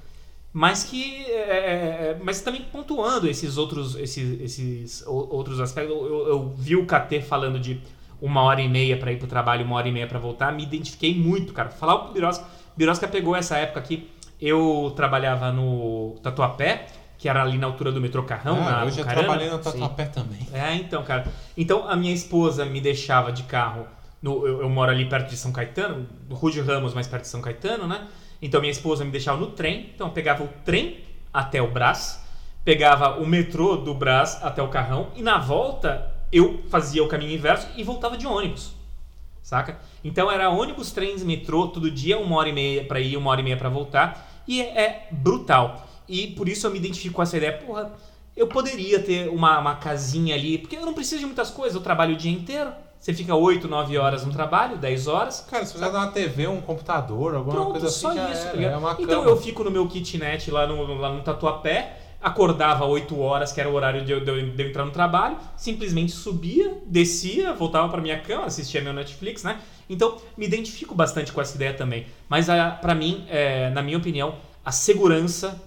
[0.53, 1.23] Mas que.
[1.26, 5.95] é, é, mas também pontuando esses outros, esses, esses o- outros aspectos.
[5.95, 7.80] Eu, eu- vi o KT falando de
[8.19, 10.51] uma hora e meia pra ir pro trabalho, uma hora e meia pra voltar.
[10.51, 11.69] Me identifiquei muito, cara.
[11.69, 12.45] Falar pro Birosca.
[12.78, 14.10] Birosca pegou essa época aqui.
[14.40, 16.86] Eu trabalhava no Tatuapé,
[17.18, 18.58] que era ali na altura do metrô Carrão.
[18.60, 19.24] Ah, na eu já Bucarana.
[19.24, 20.48] trabalhei no Tatuapé também.
[20.54, 21.26] É, então, cara.
[21.58, 23.88] Então a minha esposa me deixava de carro.
[24.22, 27.41] No, eu, eu moro ali perto de São Caetano, Rude Ramos, mais perto de São
[27.41, 28.08] Caetano, né?
[28.41, 29.91] Então minha esposa me deixava no trem.
[29.95, 30.99] Então eu pegava o trem
[31.34, 32.24] até o Brás,
[32.64, 37.32] pegava o metrô do Brás até o Carrão e na volta eu fazia o caminho
[37.32, 38.77] inverso e voltava de ônibus.
[39.48, 39.78] Saca?
[40.03, 43.40] Então era ônibus, trens, metrô, todo dia, uma hora e meia pra ir, uma hora
[43.40, 44.44] e meia pra voltar.
[44.45, 45.88] E é, é brutal.
[46.06, 47.53] E por isso eu me identifico com essa ideia.
[47.53, 47.94] Porra,
[48.36, 51.76] eu poderia ter uma, uma casinha ali, porque eu não preciso de muitas coisas.
[51.76, 52.74] Eu trabalho o dia inteiro.
[52.99, 55.40] Você fica 8, 9 horas no trabalho, 10 horas.
[55.49, 58.49] Cara, se precisar dar uma TV, um computador, alguma Pronto, coisa assim, só isso, era.
[58.49, 58.74] tá ligado?
[58.74, 59.30] É uma então cama.
[59.30, 61.98] eu fico no meu kitnet lá no, lá no Tatuapé,
[62.28, 66.12] acordava 8 horas, que era o horário de eu, de eu- entrar no trabalho, simplesmente
[66.12, 69.60] subia, descia, voltava pra minha cama, assistia meu Netflix, né?
[69.90, 72.06] Então, me identifico bastante com essa ideia também.
[72.30, 74.36] Mas a, pra mim, é, na minha opinião,
[74.66, 75.62] a segurança,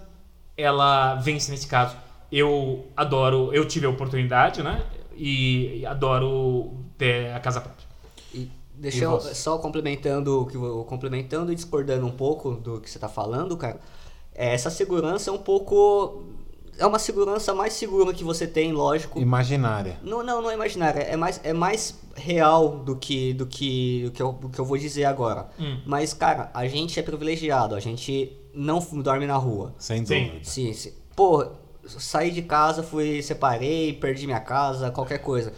[0.56, 1.96] ela vence nesse caso.
[2.30, 4.82] Eu adoro, eu tive a oportunidade, né?
[5.16, 7.86] E adoro ter a casa própria.
[8.34, 9.34] E deixa E eu você?
[9.34, 13.56] só complementando o que eu- complementando e discordando um pouco do que você tá falando,
[13.56, 13.80] cara.
[14.34, 16.22] é, Essa segurança é um pouco
[16.80, 19.20] é uma segurança mais segura que você tem, lógico.
[19.20, 19.98] Imaginária.
[20.02, 24.10] Não, não, não é imaginária, é mais, é mais real do que do que, do
[24.10, 25.48] que, eu, do que eu vou dizer agora.
[25.58, 25.80] Hum.
[25.84, 29.74] Mas, cara, a gente é privilegiado, a gente não dorme na rua.
[29.78, 30.38] Sem dúvida.
[30.42, 30.92] Sim, sim.
[31.14, 31.46] Pô,
[31.86, 35.52] saí de casa, fui, separei, perdi minha casa, qualquer coisa.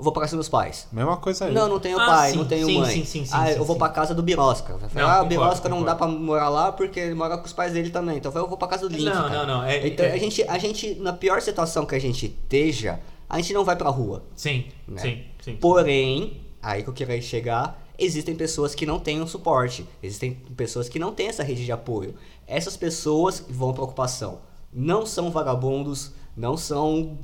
[0.00, 0.88] Vou pra casa dos meus pais.
[0.90, 1.52] Mesma coisa aí.
[1.52, 2.90] Não, não tenho Ah, pai, sim, não tenho sim, mãe.
[2.90, 3.78] sim, sim, sim, ah, sim, eu vou sim.
[3.78, 4.76] pra casa do Birosca.
[4.76, 7.36] Vai falar, Não, ah, o concordo, Birosca não dá pra morar lá porque ele mora
[7.36, 8.16] com os pais dele também.
[8.16, 9.04] Então eu vou pra casa do Link.
[9.04, 9.28] Não, cara.
[9.28, 12.26] não, não, é- então é- a, gente, a gente, na pior situação que a gente
[12.26, 12.98] esteja,
[13.28, 14.24] a gente não vai pra rua.
[14.34, 15.00] Sim, Né?
[15.02, 15.56] sim, sim.
[15.56, 20.88] Porém, aí que eu queria chegar, existem pessoas que não têm um suporte, existem pessoas
[20.88, 22.14] que não têm essa rede de apoio.
[22.46, 24.38] Essas pessoas vão para ocupação.
[24.72, 27.18] Não são vagabundos, não são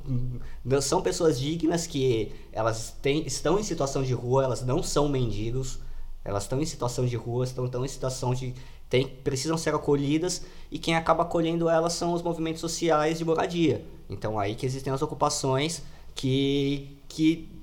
[0.62, 5.09] não são pessoas dignas que elas têm, estão em situação de rua, elas não são
[5.09, 5.80] mendigos,
[6.22, 8.55] elas estão em situação de rua, estão, estão em situação de
[8.88, 13.84] tem, precisam ser acolhidas e quem acaba acolhendo elas são os movimentos sociais de moradia.
[14.09, 15.82] Então aí que existem as ocupações
[16.14, 17.55] que que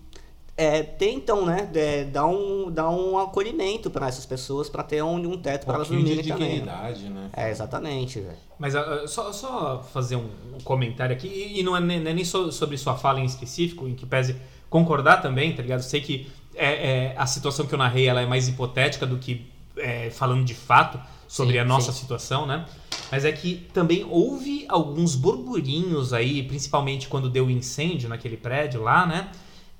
[0.55, 5.15] é, tentam, né, é, dar, um, dar um acolhimento para essas pessoas, para ter um,
[5.15, 6.47] um teto Um para elas de dormirem também.
[6.47, 6.53] né?
[6.55, 7.29] dignidade, né?
[7.35, 8.37] É, exatamente, velho.
[8.59, 10.29] Mas ah, só, só fazer um,
[10.63, 13.25] comentário aqui, e, e não é nem, não é nem so- sobre sua fala em
[13.25, 14.35] específico, em que pese
[14.69, 15.81] concordar também, tá ligado?
[15.81, 16.67] Sei que é,
[17.11, 20.53] é, a situação que eu narrei ela é mais hipotética do que é, falando de
[20.53, 22.01] fato sobre Sim, a nossa sim.
[22.01, 22.65] situação, né?
[23.11, 28.83] Mas é que também houve alguns burburinhos aí, principalmente quando deu o incêndio naquele prédio
[28.83, 29.29] lá, né?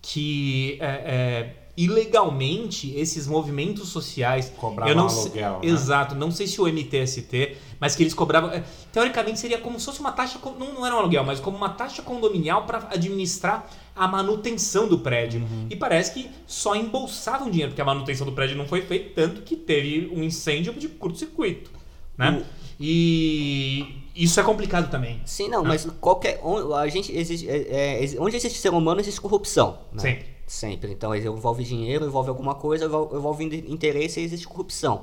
[0.06, 4.52] Que é, é, ilegalmente esses movimentos sociais.
[4.58, 5.74] Cobravam eu não sei- aluguel, né?
[5.74, 8.52] Exato, não sei se o MTST, mas que eles cobravam.
[8.52, 11.56] é, Teoricamente seria como se fosse uma taxa, não, não era um aluguel, mas como
[11.58, 13.66] uma taxa condominial para administrar
[13.96, 15.40] a manutenção do prédio.
[15.42, 15.68] Uhum.
[15.70, 19.42] E parece que só embolsavam dinheiro, porque a manutenção do prédio não foi feita, tanto
[19.42, 21.72] que teve um incêndio de curto-circuito.
[22.18, 22.44] Né?
[22.80, 25.22] E isso é complicado também.
[25.26, 26.40] Sim, não, mas qualquer.
[26.77, 29.80] A gente existe, é, é, exi- onde existe ser humano, existe corrupção.
[29.91, 29.99] Né?
[30.02, 30.26] Sempre.
[30.45, 30.91] Sempre.
[30.91, 35.02] Então envolve dinheiro, envolve alguma coisa, envolve envolve in- interesse e existe corrupção.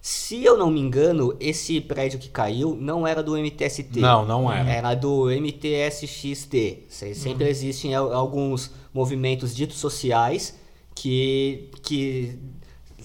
[0.00, 3.98] Se eu não me engano, esse prédio que caiu não era do MTST.
[3.98, 4.70] Não, não era.
[4.70, 6.84] Era do MTSXT.
[6.88, 7.50] Se- Sempre Uhum.
[7.50, 10.54] existem al- alguns movimentos ditos sociais
[10.94, 12.38] que, que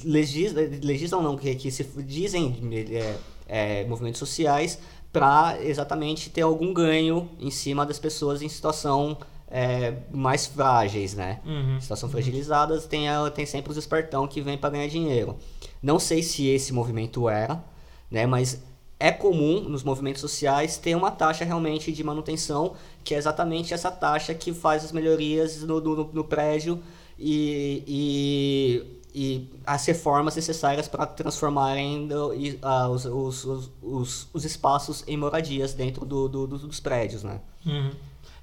[0.06, 2.56] legislam, legislam não, que, que se dizem
[2.92, 3.16] é,
[3.48, 4.80] é, movimentos sociais
[5.14, 9.16] para exatamente ter algum ganho em cima das pessoas em situação
[9.48, 11.40] é, mais frágeis, né?
[11.46, 11.80] Uhum.
[11.80, 15.38] Situação fragilizadas, tem, tem sempre os espertão que vem para ganhar dinheiro.
[15.82, 17.64] Não sei se esse movimento era,
[18.10, 18.26] né?
[18.26, 18.64] Mas
[19.00, 22.74] é comum nos movimentos sociais ter uma taxa realmente de manutenção,
[23.04, 26.82] que é exatamente essa taxa que faz as melhorias no, no, no prédio
[27.20, 34.28] e, e, e as reformas necessárias para transformarem do- e, ah, os, os, os, os,
[34.34, 37.40] os espaços em moradias dentro do, do- do- dos prédios, né?
[37.66, 37.92] Uhum.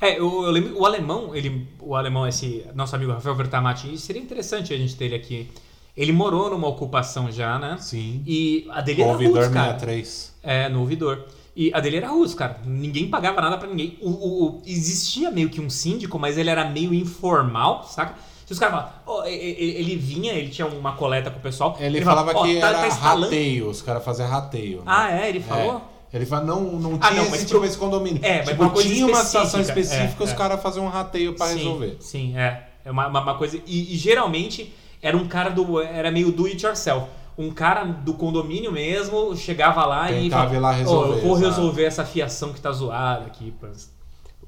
[0.01, 4.23] É, eu, eu lembro, o alemão, ele, o alemão, esse nosso amigo Rafael Vertamati, seria
[4.23, 5.49] interessante a gente ter ele aqui.
[5.97, 7.77] Ele morou numa ocupação já, né?
[7.79, 8.23] Sim.
[8.27, 9.73] E a dele era Ouvidor roots, cara.
[9.73, 10.35] 63.
[10.43, 11.27] É, no ouvidor.
[11.55, 12.61] E a dele era russo, cara.
[12.65, 13.99] Ninguém pagava nada pra ninguém.
[14.01, 18.15] O, o- o- existia meio que um síndico, mas ele era meio informal, saca?
[18.51, 21.40] Se os caras falavam, ó, e- e- ele vinha, ele tinha uma coleta com o
[21.40, 21.77] pessoal.
[21.78, 24.78] Ele, falava ó, que tá- era tá rateio, os caras faziam rateio.
[24.78, 24.85] né?
[24.86, 25.28] Ah, é?
[25.28, 25.81] Ele falou?
[26.12, 26.16] É.
[26.16, 28.18] Ele fala, não, não Ah, tinha não, mas tipo, esse condomínio.
[28.24, 30.35] É, mas tipo, uma coisa tinha uma situação específica, é, os é.
[30.35, 31.97] caras faziam um rateio pra sim, resolver.
[32.01, 32.66] Sim, é.
[32.85, 33.56] É uma, uma, uma coisa.
[33.64, 35.81] E, e geralmente era um cara do.
[35.81, 37.06] Era meio do it yourself.
[37.39, 40.24] Um cara do condomínio mesmo chegava lá e.
[40.24, 43.55] Tentava ir lá "Ó, resolver, eu vou exato." resolver essa fiação que tá zoada aqui.
[43.60, 43.68] pô."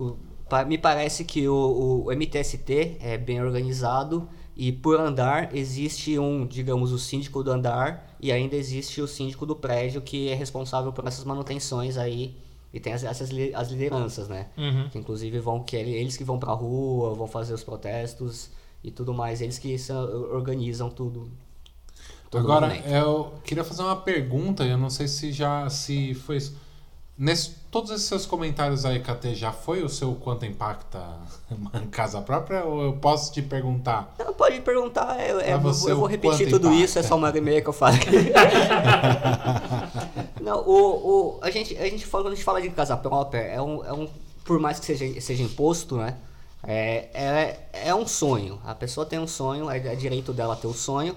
[0.05, 0.17] O-
[0.67, 6.93] me parece que o, o MTST é bem organizado e por andar existe um, digamos,
[6.93, 11.07] o síndico do andar e ainda existe o síndico do prédio que é responsável por
[11.07, 12.37] essas manutenções aí
[12.73, 14.49] e tem as, essas as lideranças, né?
[14.57, 14.89] Uhum.
[14.91, 18.51] Que inclusive vão que ele- eles que vão pra rua, vão fazer os protestos
[18.85, 19.77] e tudo mais, eles que
[20.33, 21.31] organizam tudo.
[22.35, 26.57] Agora, eu queria fazer uma pergunta, eu não sei se já se foi isso.
[27.23, 31.01] Nesse, todos esses seus comentários aí, KT, já foi o seu quanto impacta
[31.81, 32.65] em casa própria?
[32.65, 34.13] Ou eu posso te perguntar?
[34.19, 36.85] Não, pode perguntar, eu, vou- eu vou repetir tudo impacta?
[36.85, 37.95] isso, é só uma hora e meia que eu falo.
[40.43, 43.39] Não, o, o, a, gente, a gente fala, quando a gente fala de casa própria,
[43.39, 44.09] é um, é um
[44.45, 46.17] por mais que seja, seja imposto, né?
[46.65, 48.59] É, é, é um sonho.
[48.65, 51.15] A pessoa tem um sonho, é, é direito dela ter o sonho.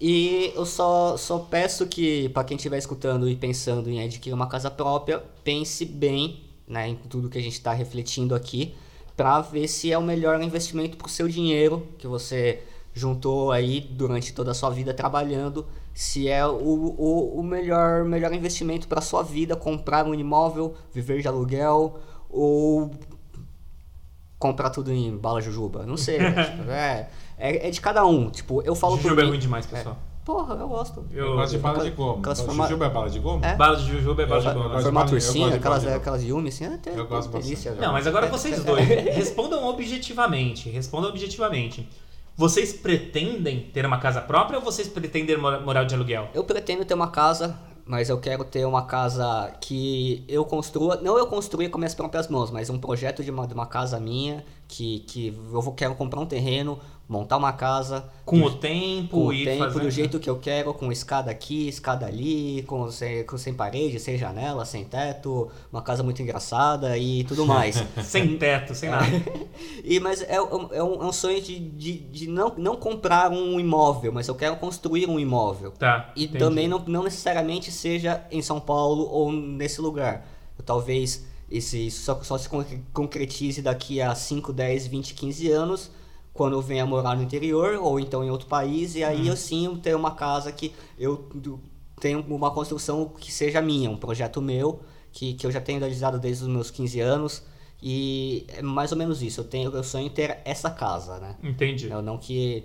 [0.00, 4.46] E eu só, só peço que, para quem estiver escutando e pensando em adquirir uma
[4.46, 8.74] casa própria, pense bem né, em tudo que a gente está refletindo aqui,
[9.16, 12.62] para ver se é o melhor investimento para o seu dinheiro que você
[12.94, 18.32] juntou aí durante toda a sua vida trabalhando, se é o, o, o melhor, melhor
[18.32, 21.98] investimento para sua vida, comprar um imóvel, viver de aluguel,
[22.28, 22.90] ou
[24.38, 25.84] comprar tudo em bala jujuba.
[25.84, 26.18] Não sei.
[26.18, 26.32] né?
[26.56, 27.10] Tipo, é,
[27.40, 28.30] é, é de cada um.
[28.30, 29.96] Tipo, eu falo por Jujuba é mim- ruim demais, pessoal.
[30.24, 31.04] Porra, eu gosto.
[31.12, 32.18] Eu gosto de bala de goma.
[32.18, 33.46] Aquelas Jujuba forma- é bala de goma?
[33.46, 33.56] É.
[33.56, 35.04] Bala de jujuba é bala de Eu goma.
[35.04, 37.72] de eu ursinho, de aquelas, de aquelas Yumi, assim, até Eu gosto delícia.
[37.74, 38.94] Não, mas agora É, vocês é, dois, é.
[39.10, 40.68] respondam objetivamente.
[40.70, 41.88] Respondam objetivamente.
[42.36, 46.28] Vocês pretendem ter uma casa própria ou vocês pretendem mora- morar de aluguel?
[46.32, 51.18] Eu pretendo ter uma casa, mas eu quero ter uma casa que eu construa, não
[51.18, 54.44] eu construir com minhas próprias mãos, mas um projeto de uma, de uma casa minha,
[54.68, 56.78] que, que eu vou, quero comprar um terreno,
[57.10, 59.82] montar uma casa, Com o tempo com o e tempo, fazendo...
[59.82, 63.98] do jeito que eu quero, com escada aqui, escada ali, com sem, com sem parede,
[63.98, 67.82] sem janela, sem teto, uma casa muito engraçada e tudo mais.
[68.04, 69.06] Sem teto, sem nada.
[69.84, 73.30] E, mas é, um- é um, é um sonho de, de, de não, não comprar
[73.32, 75.72] um imóvel, mas eu quero construir um imóvel.
[75.72, 76.12] Tá.
[76.14, 76.38] E entendi.
[76.38, 80.26] também não, não necessariamente seja em São Paulo ou nesse lugar.
[80.56, 85.50] Eu, talvez esse, isso só, só se concre- concretize daqui a 5, 10, 20, 15
[85.50, 85.90] anos,
[86.40, 89.78] quando eu venha morar no interior ou então em outro país, e aí eu sim
[89.82, 91.28] tenho uma casa que eu
[92.00, 94.80] tenho uma construção que seja minha, um projeto meu,
[95.12, 97.42] que, que eu já tenho idealizado desde os meus 15 anos.
[97.82, 99.42] E é mais ou menos isso.
[99.42, 101.36] Eu tenho eu sonho em ter essa casa, né?
[101.42, 101.90] Entendi.
[101.90, 102.64] Eu não que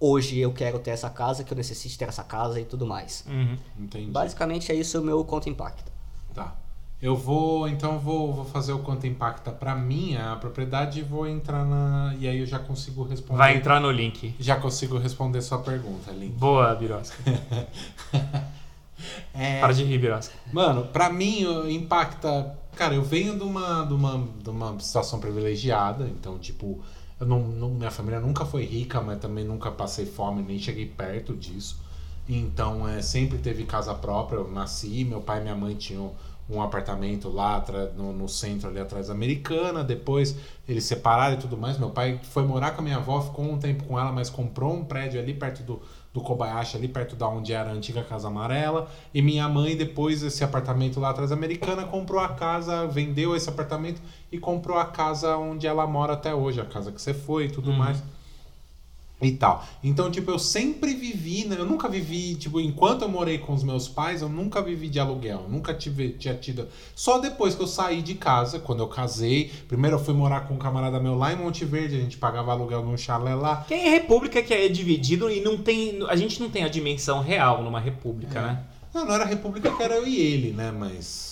[0.00, 3.24] hoje eu quero ter essa casa, que eu necessite ter essa casa e tudo mais.
[3.28, 3.56] Uhum.
[3.78, 4.10] Entendi.
[4.10, 5.91] Basicamente é isso o meu conto impacta.
[7.02, 11.64] Eu vou, então vou, vou fazer o quanto impacta pra minha propriedade e vou entrar
[11.64, 12.14] na.
[12.16, 13.38] E aí eu já consigo responder.
[13.38, 14.32] Vai entrar no link.
[14.38, 16.32] Já consigo responder sua pergunta, Link.
[16.34, 17.16] Boa, Birosca.
[19.34, 20.32] É, Para de rir, Birosca.
[20.52, 22.56] Mano, pra mim impacta.
[22.76, 26.80] Cara, eu venho de uma, de uma, de uma situação privilegiada, então, tipo,
[27.20, 30.86] eu não, não- minha família nunca foi rica, mas também nunca passei fome, nem cheguei
[30.86, 31.80] perto disso.
[32.28, 34.36] Então, é, sempre teve casa própria.
[34.36, 36.12] Eu nasci, meu pai e minha mãe tinham
[36.48, 37.64] um apartamento lá
[37.96, 39.82] no, no centro, ali atrás da Americana.
[39.82, 40.36] Depois
[40.68, 41.78] eles separaram e tudo mais.
[41.78, 44.74] Meu pai foi morar com a minha avó, ficou um tempo com ela, mas comprou
[44.74, 45.80] um prédio ali perto do,
[46.12, 48.88] do Kobayashi, ali perto da onde era a antiga Casa Amarela.
[49.14, 53.48] E minha mãe, depois esse apartamento lá atrás da Americana, comprou a casa, vendeu esse
[53.48, 54.00] apartamento
[54.30, 57.50] e comprou a casa onde ela mora até hoje, a casa que você foi e
[57.50, 58.02] tudo mais
[59.22, 59.64] e tal.
[59.82, 61.56] Então, tipo, eu sempre vivi, né?
[61.58, 64.98] eu nunca vivi, tipo, enquanto eu morei com os meus pais, eu nunca vivi de
[64.98, 66.66] aluguel, nunca tive, tinha tido.
[66.94, 70.54] Só depois que eu saí de casa, quando eu casei, primeiro eu fui morar com
[70.54, 73.64] um camarada meu lá em Monte Verde, a gente pagava aluguel num chalé lá.
[73.68, 75.98] Quem é república que é dividido e não tem.
[76.08, 78.42] A gente não tem a dimensão real numa república, É.
[78.42, 78.62] né?
[78.94, 80.70] Não, não era república que era eu e ele, né?
[80.70, 81.31] Mas.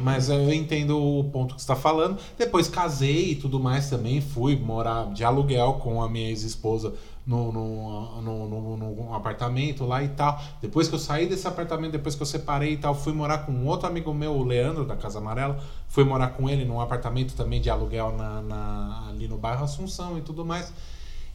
[0.00, 2.18] Mas eu entendo o ponto que você está falando.
[2.38, 4.20] Depois casei e tudo mais também.
[4.20, 6.94] Fui morar de aluguel com a minha ex-esposa
[7.26, 10.40] no, no, no, no- num apartamento lá e tal.
[10.62, 13.52] Depois que eu saí desse apartamento, depois que eu separei e tal, fui morar com
[13.52, 15.58] um outro amigo meu, o Leandro, da Casa Amarela.
[15.88, 20.16] Fui morar com ele num apartamento também de aluguel na, na- ali no bairro Assunção
[20.16, 20.72] e tudo mais.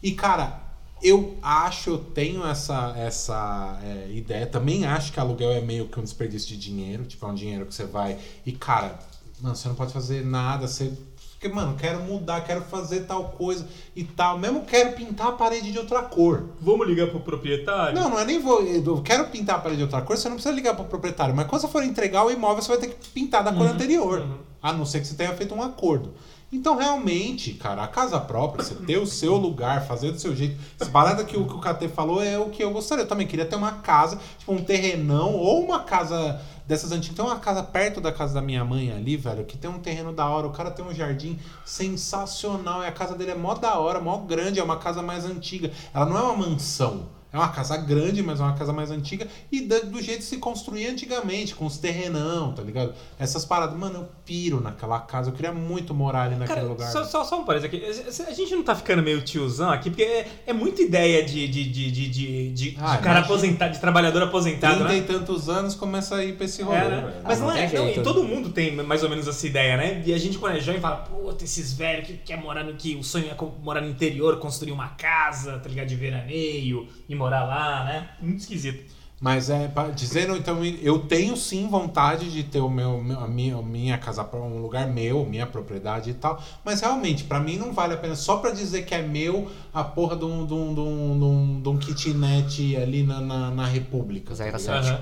[0.02, 0.62] E, cara,
[1.02, 4.48] eu acho, eu tenho essa, essa é, ideia.
[4.48, 7.06] Também acho que aluguel é meio que um desperdício de dinheiro.
[7.06, 8.18] Tipo, é um dinheiro que você vai.
[8.46, 8.98] E, cara,
[9.42, 10.68] mano, você não pode fazer nada.
[10.68, 10.92] Você.
[11.32, 14.40] Porque, mano, quero mudar, quero fazer tal coisa e tal.
[14.40, 16.50] Mesmo quero pintar a parede de outra cor.
[16.62, 17.94] Vamos ligar pro proprietário?
[17.94, 18.64] Não, não é nem vou.
[18.64, 21.36] Eu quero pintar a parede de outra cor, você não precisa ligar pro proprietário.
[21.36, 24.26] Mas quando você for entregar o imóvel, você vai ter que pintar da cor anterior.
[24.64, 26.14] A não ser que você tenha feito um acordo.
[26.56, 30.58] Então, realmente, cara, a casa própria, você ter o seu lugar, fazer do seu jeito.
[30.80, 33.04] Essa parada que o, que o KT falou é o que eu gostaria.
[33.04, 37.18] Eu também queria ter uma casa, tipo um terrenão, ou uma casa dessas antigas.
[37.18, 40.14] Tem uma casa perto da casa da minha mãe ali, velho, que tem um terreno
[40.14, 40.48] da hora.
[40.48, 42.84] O cara tem um jardim sensacional.
[42.84, 44.58] E a casa dele é mó da hora, mó grande.
[44.58, 45.70] É uma casa mais antiga.
[45.94, 47.10] Ela não é uma mansão.
[47.34, 49.28] É uma casa grande, mas é uma casa mais antiga.
[49.52, 52.94] E da- do jeito que se construía antigamente, com os terrenão, tá ligado?
[53.20, 53.78] Essas paradas.
[53.78, 55.30] Mano, eu piro naquela casa.
[55.32, 56.90] Eu queria muito morar ali naquele Cara, lugar.
[56.92, 58.32] só, só, só um parênteses aqui.
[58.32, 61.70] A gente não tá ficando meio tiozão aqui, porque é, é muita ideia de, de,
[61.70, 65.06] de, de, de, de Ah, cara aposentado, de trabalhador aposentado, Trinta e né?
[65.06, 67.22] tantos anos começa a ir pra esse rolê, É, né?
[67.22, 67.70] Mas não, não é.
[67.74, 70.02] não, e todo mundo tem mais ou menos essa ideia, né?
[70.06, 72.96] E a gente, quando é jovem, fala, puta, esses velhos que quer morar no que
[72.96, 75.88] o sonho é morar no interior, construir uma casa, tá ligado?
[75.88, 78.10] De veraneio e morar lá, né?
[78.22, 78.96] Muito esquisito.
[79.20, 83.62] Mas é, dizendo então, eu tenho sim vontade de ter o meu, a minha, a
[83.62, 86.42] minha casa um lugar meu, minha propriedade e tal.
[86.66, 89.84] Mas realmente, pra mim não vale a pena só pra dizer que é meu a
[89.84, 93.52] porra de um, de um, de um, de um, de um kitnet ali na, na,
[93.52, 94.36] na República.
[94.36, 94.86] tá Zero.
[94.86, 95.02] Aham.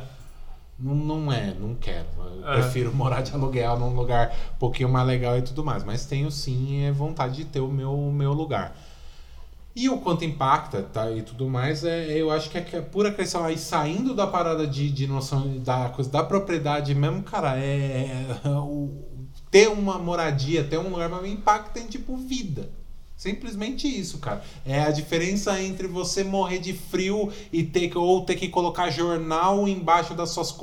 [0.80, 2.08] Não, não é, não quero.
[2.18, 2.62] Eu Aham.
[2.62, 5.84] prefiro morar de aluguel num lugar um pouquinho mais legal e tudo mais.
[5.84, 8.76] Mas tenho sim é, vontade de ter o meu, o meu lugar.
[9.76, 13.12] E o quanto impacta tá, e tudo mais, é, eu acho que é, é pura
[13.12, 18.38] questão aí saindo da parada de, de noção da coisa da propriedade mesmo, cara, é,
[18.46, 18.92] é o,
[19.50, 22.70] ter uma moradia, ter um lugar mim impacta em tipo vida.
[23.16, 24.44] Simplesmente isso, cara.
[24.66, 28.90] É a diferença entre você morrer de frio e ter que, ou ter que colocar
[28.90, 30.54] jornal embaixo das suas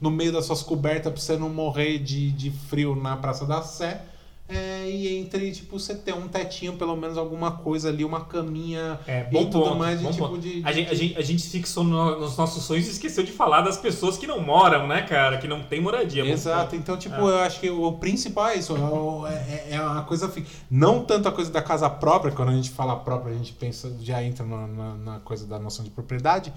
[0.00, 3.60] no meio das suas cobertas pra você não morrer de, de frio na Praça da
[3.62, 4.02] Sé.
[4.48, 8.96] É, e entre, tipo, você ter um tetinho, pelo menos alguma coisa ali, uma caminha
[9.04, 10.38] É, e bom tudo ponto, mais de tipo ponto.
[10.38, 10.62] de.
[10.64, 13.32] A de- gente, a, gente, a gente fixou no- nos nossos sonhos e esqueceu de
[13.32, 15.38] falar das pessoas que não moram, né, cara?
[15.38, 16.24] Que não tem moradia.
[16.24, 17.18] Bom Exato, então, tipo, É.
[17.18, 18.76] eu acho que o principal é isso.
[18.76, 20.32] é o- É, é a coisa.
[20.70, 23.92] Não tanto a coisa da casa própria, quando a gente fala própria, a gente pensa,
[24.00, 26.52] já entra na, na- na coisa da noção de propriedade.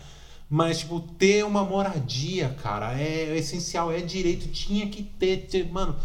[0.48, 5.48] Mas, tipo, ter uma moradia, cara, é essencial, é direito, tinha que ter.
[5.48, 5.96] ter- mano,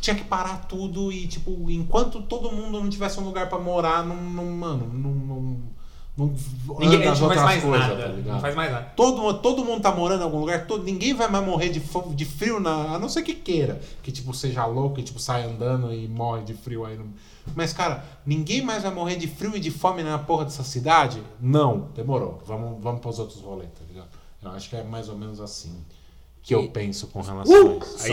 [0.00, 4.04] tinha que parar tudo e, tipo, enquanto todo mundo não tivesse um lugar pra morar,
[4.04, 4.16] não.
[4.16, 5.10] não mano, não.
[5.10, 5.58] não,
[6.16, 6.34] não
[6.78, 8.02] Ninguém as faz coisas, nada.
[8.02, 8.34] tá ligado?
[8.34, 8.92] não faz mais nada.
[8.96, 11.82] Todo, todo mundo tá morando em algum lugar, todo, ninguém vai mais morrer de,
[12.14, 13.80] de frio, na, a não ser que queira.
[14.02, 16.96] Que, tipo, seja louco e, tipo, sai andando e morre de frio aí.
[16.96, 17.12] No...
[17.54, 21.22] Mas, cara, ninguém mais vai morrer de frio e de fome na porra dessa cidade?
[21.40, 22.40] Não, demorou.
[22.46, 24.08] Vamos, vamos pros outros rolês, tá ligado?
[24.42, 25.74] Eu acho que é mais ou menos assim
[26.46, 27.96] que eu penso com relação a isso.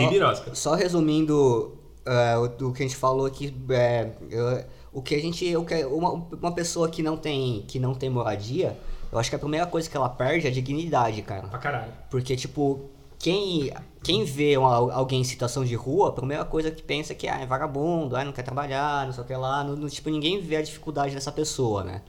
[0.54, 5.20] Só- resumindo é, o do que a gente falou aqui, é, eu- o que a
[5.20, 5.64] gente, o
[5.96, 8.76] uma, uma pessoa que não tem que não tem moradia,
[9.10, 11.48] eu acho que a primeira coisa que ela perde é a dignidade, cara.
[11.48, 11.92] Pra caralho.
[12.10, 12.80] Porque tipo,
[13.18, 17.16] quem quem vê uma- alguém em situação de rua, a primeira coisa que pensa é
[17.16, 19.88] que ah, é vagabundo, ah, não quer trabalhar, não sei o que lá, não, não-
[19.88, 22.02] tipo ninguém vê a dificuldade dessa pessoa, né?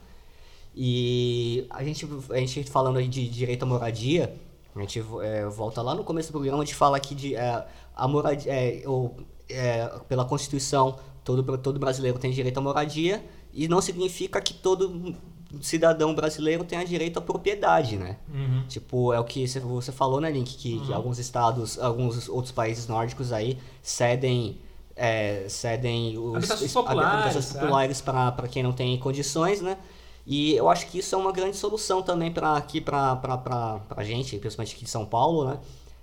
[0.74, 4.34] E a gente, a gente falando aí de direito à moradia,
[4.76, 7.64] a gente é, volta lá no começo do programa, a gente fala aqui de é,
[7.94, 9.10] a moradia, é, o-
[9.48, 15.14] é, pela Constituição, todo, todo brasileiro tem direito à moradia, e não significa que todo
[15.60, 18.16] cidadão brasileiro tenha direito à propriedade, né?
[18.28, 18.64] Uhum.
[18.68, 20.54] Tipo, é o que você- falou, né, Link?
[20.56, 24.58] Que, que alguns estados, alguns outros países nórdicos aí cedem,
[24.94, 27.58] é, cedem os Habitações es- populares, habitações é.
[27.60, 29.78] populares para quem não tem condições, né?
[30.26, 34.36] E eu acho que isso é uma grande solução também para aqui, para a gente,
[34.38, 35.58] principalmente aqui de São Paulo, né?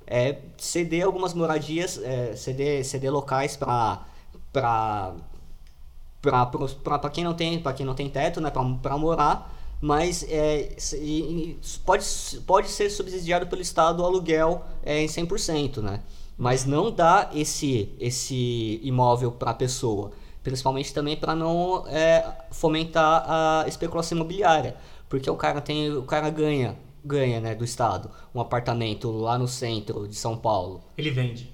[0.08, 4.06] É ceder algumas moradias, é, ceder, ceder locais para
[4.52, 5.14] para
[7.12, 8.50] quem não tem para quem não tem teto né?
[8.50, 10.78] Para morar mas é,
[11.86, 12.06] pode,
[12.46, 16.00] pode ser subsidiado pelo estado o aluguel é, em 100% né?
[16.38, 20.12] Mas não dá esse esse imóvel para a pessoa
[20.44, 24.76] principalmente também para não é, fomentar a especulação imobiliária
[25.10, 29.48] porque o cara tem o cara ganha ganha né do estado um apartamento lá no
[29.48, 31.54] centro de São Paulo Ele vende.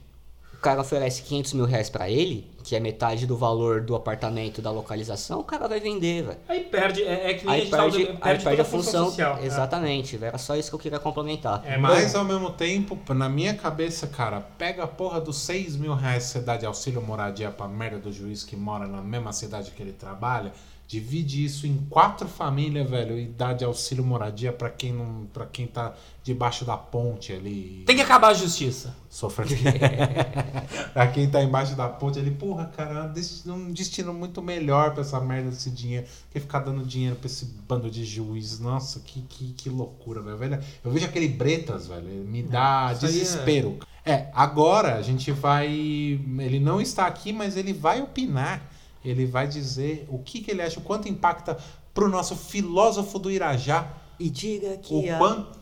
[0.54, 4.62] o cara oferece 500 mil reais pra ele, que é metade do valor do apartamento
[4.62, 6.38] da localização, o cara vai vender, velho.
[6.48, 9.06] Aí perde, é, é que nem a Aí gente tava- perde, aí perde a função.
[9.08, 9.38] social.
[9.42, 9.46] é.
[9.48, 11.64] Exatamente, era só isso que eu queria complementar.
[11.66, 15.96] É, Mas ao mesmo tempo, na minha cabeça, cara, pega a porra dos 6 mil
[15.96, 19.34] reais que você dá de auxílio moradia pra merda do juiz que mora na mesma
[19.34, 20.52] cidade que ele trabalha,
[20.90, 25.28] divide isso em quatro famílias, velho, e dá de auxílio moradia pra quem não.
[25.32, 25.94] para quem tá
[26.24, 27.84] debaixo da ponte ali.
[27.86, 28.96] Tem que acabar a justiça.
[29.08, 29.54] Sofrendo.
[30.92, 35.02] pra quem tá embaixo da ponte ali, porra, cara, des- um destino muito melhor pra
[35.02, 36.08] essa merda desse dinheiro.
[36.32, 38.60] Que ficar dando dinheiro pra esse bando de juiz.
[38.60, 40.38] Nossa, que, que, que loucura, velho.
[40.38, 40.60] velho.
[40.84, 42.08] Eu vejo aquele Bretas, velho.
[42.26, 43.78] Me dá isso aí é- desespero.
[44.04, 44.32] É...
[44.34, 45.68] agora a gente vai.
[45.68, 48.60] Ele não está aqui, mas ele vai opinar.
[49.04, 51.58] Ele vai dizer o que, que ele acha, o quanto impacta
[51.94, 53.88] pro nosso filósofo do Irajá.
[54.20, 55.18] E diga O que a...
[55.18, 55.60] quanto.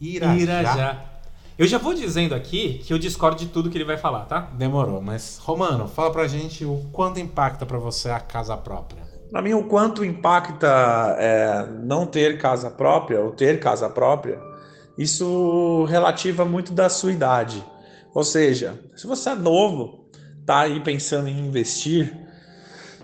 [0.00, 0.36] Irajá.
[0.36, 1.04] Irajá.
[1.58, 4.40] Eu já vou dizendo aqui que eu discordo de tudo que ele vai falar, tá?
[4.54, 9.02] Demorou, mas Romano, fala pra gente o quanto impacta pra você a casa própria.
[9.30, 10.68] Para mim, o quanto impacta
[11.18, 14.40] é, não ter casa própria ou ter casa própria,
[14.96, 17.64] isso relativa muito da sua idade.
[18.14, 20.06] Ou seja, se você é novo,
[20.44, 22.14] tá aí pensando em investir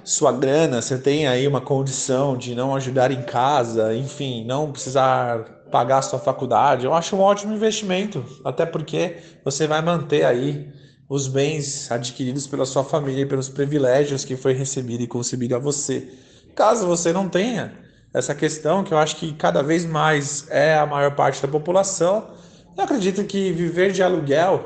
[0.09, 5.44] sua grana, você tem aí uma condição de não ajudar em casa, enfim, não precisar
[5.70, 10.72] pagar a sua faculdade, eu acho um ótimo investimento, até porque você vai manter aí
[11.09, 15.59] os bens adquiridos pela sua família e pelos privilégios que foi recebido e concebido a
[15.59, 16.10] você.
[16.55, 17.72] Caso você não tenha
[18.12, 22.30] essa questão, que eu acho que cada vez mais é a maior parte da população,
[22.76, 24.64] eu acredito que viver de aluguel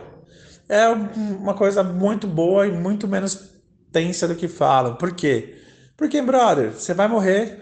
[0.68, 3.51] é um- uma coisa muito boa e muito menos
[3.92, 4.96] tensa do que falam.
[4.96, 5.56] Por quê?
[5.96, 7.60] Porque, brother, você vai morrer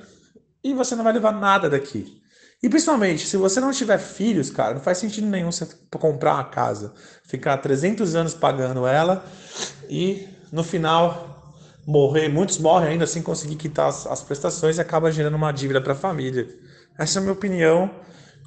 [0.62, 2.20] e você não vai levar nada daqui.
[2.62, 6.44] E principalmente, se você não tiver filhos, cara, não faz sentido nenhum você comprar uma
[6.44, 6.93] casa,
[7.24, 9.24] ficar 300 anos pagando ela
[9.89, 11.55] e no final
[11.86, 12.28] morrer.
[12.28, 15.94] Muitos morrem ainda sem conseguir quitar as, as prestações e acaba gerando uma dívida para
[15.94, 16.48] a família.
[16.98, 17.90] Essa é a minha opinião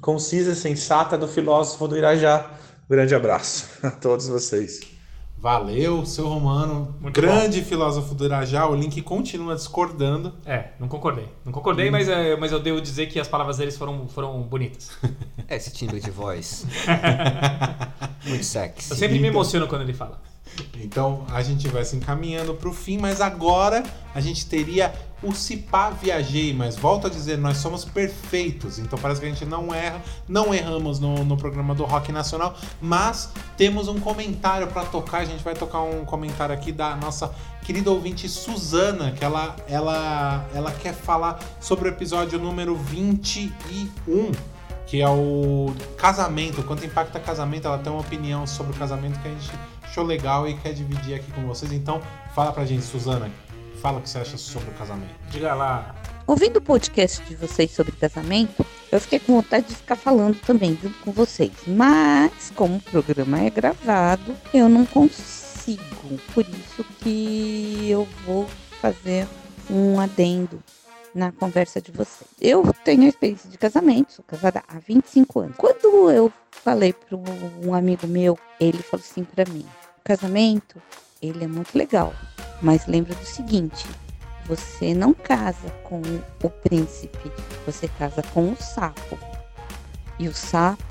[0.04, 2.50] concisa e sensata do filósofo do Irajá.
[2.88, 4.93] Grande abraço a todos vocês.
[5.44, 6.96] Valeu, seu Romano.
[6.98, 8.66] Muito grande filósofo do Irajá.
[8.66, 10.32] O Link continua discordando.
[10.46, 11.28] É, não concordei.
[11.44, 14.92] Não concordei, mas, é, mas eu devo dizer que as palavras deles foram, foram bonitas.
[15.46, 16.64] Esse timbre de voz.
[18.26, 18.90] Muito sexy.
[18.92, 20.18] Eu sempre me Então- emociono quando ele fala.
[20.80, 23.82] Então a gente vai se encaminhando pro fim, mas agora
[24.14, 24.94] a gente teria
[25.24, 29.44] o Cipá Viajei, mas volto a dizer, nós somos perfeitos, então parece que a gente
[29.44, 34.84] não erra, não erramos no, no programa do Rock Nacional, mas temos um comentário para
[34.84, 39.56] tocar, a gente vai tocar um comentário aqui da nossa querida ouvinte Suzana, que ela,
[39.68, 44.32] ela, ela quer falar sobre o episódio número 21,
[44.86, 49.28] que é o casamento, quanto impacta casamento, ela tem uma opinião sobre o casamento que
[49.28, 49.50] a gente
[49.82, 51.72] achou legal e quer dividir aqui com vocês.
[51.72, 52.02] Então,
[52.34, 53.30] fala pra gente, Suzana,
[53.84, 55.14] fala o que você acha sobre o casamento.
[55.28, 55.94] Diga lá.
[56.26, 60.74] Ouvindo o podcast de vocês sobre casamento, eu fiquei com vontade de ficar falando também
[61.04, 61.52] com vocês.
[61.66, 66.18] Mas, como o programa é gravado, eu não consigo.
[66.32, 68.48] Por isso que eu vou
[68.80, 69.28] fazer
[69.70, 70.62] um adendo
[71.14, 72.30] na conversa de vocês.
[72.40, 75.56] Eu tenho experiência de casamento, sou casada há 25 anos.
[75.58, 77.18] Quando eu falei para
[77.62, 79.66] um amigo meu, ele falou assim para mim:
[80.02, 80.80] casamento,
[81.20, 82.14] ele é muito legal,
[82.62, 83.86] mas lembra do seguinte,
[84.46, 86.00] você não casa com
[86.42, 87.32] o príncipe,
[87.66, 89.18] você casa com o sapo.
[90.18, 90.82] E o sapo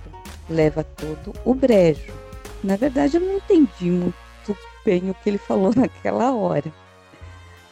[0.50, 2.14] leva todo o brejo.
[2.64, 6.74] Na verdade, eu não entendi muito bem o que ele falou naquela hora.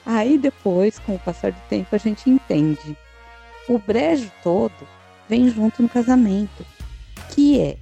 [0.05, 2.97] Aí depois, com o passar do tempo, a gente entende.
[3.67, 4.87] O brejo todo
[5.29, 6.65] vem junto no casamento,
[7.29, 7.77] que é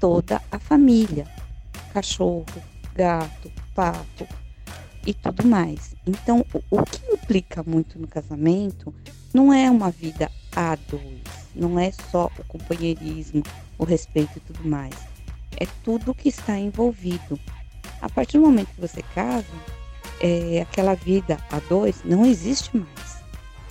[0.00, 1.26] toda a família:
[1.92, 2.46] cachorro,
[2.94, 4.26] gato, pato,
[5.06, 5.94] e tudo mais.
[6.06, 8.92] Então, o, o que implica muito no casamento
[9.32, 11.22] não é uma vida a dois,
[11.54, 13.42] não é só o companheirismo,
[13.78, 14.94] o respeito e tudo mais.
[15.58, 17.38] É tudo que está envolvido.
[18.00, 19.46] A partir do momento que você casa,
[20.20, 23.22] é, aquela vida a dois não existe mais,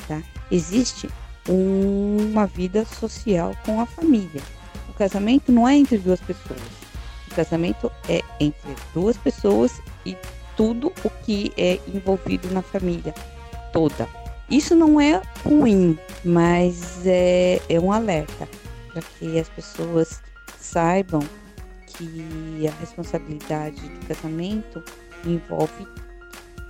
[0.07, 0.21] tá?
[0.51, 1.09] Existe
[1.49, 4.41] um- uma vida social com a família.
[4.89, 6.61] O casamento não é entre duas pessoas.
[7.31, 10.15] O casamento é entre duas pessoas e
[10.55, 13.13] tudo o que é envolvido na família
[13.71, 14.07] toda.
[14.49, 18.47] Isso não é ruim, mas é, é um alerta
[18.91, 20.21] para que as pessoas
[20.59, 21.21] saibam
[21.87, 24.83] que a responsabilidade do casamento
[25.25, 25.87] envolve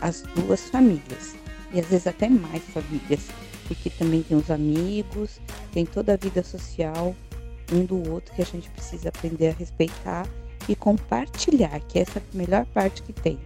[0.01, 1.35] as duas famílias
[1.73, 3.27] e às vezes até mais famílias,
[3.67, 5.41] porque também tem os amigos,
[5.73, 7.15] tem toda a vida social
[7.71, 10.27] um do outro que a gente precisa aprender a respeitar
[10.67, 13.39] e compartilhar, que essa é a melhor parte que tem.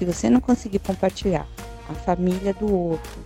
[0.00, 1.46] Se você não conseguir compartilhar
[1.86, 3.20] a família do outro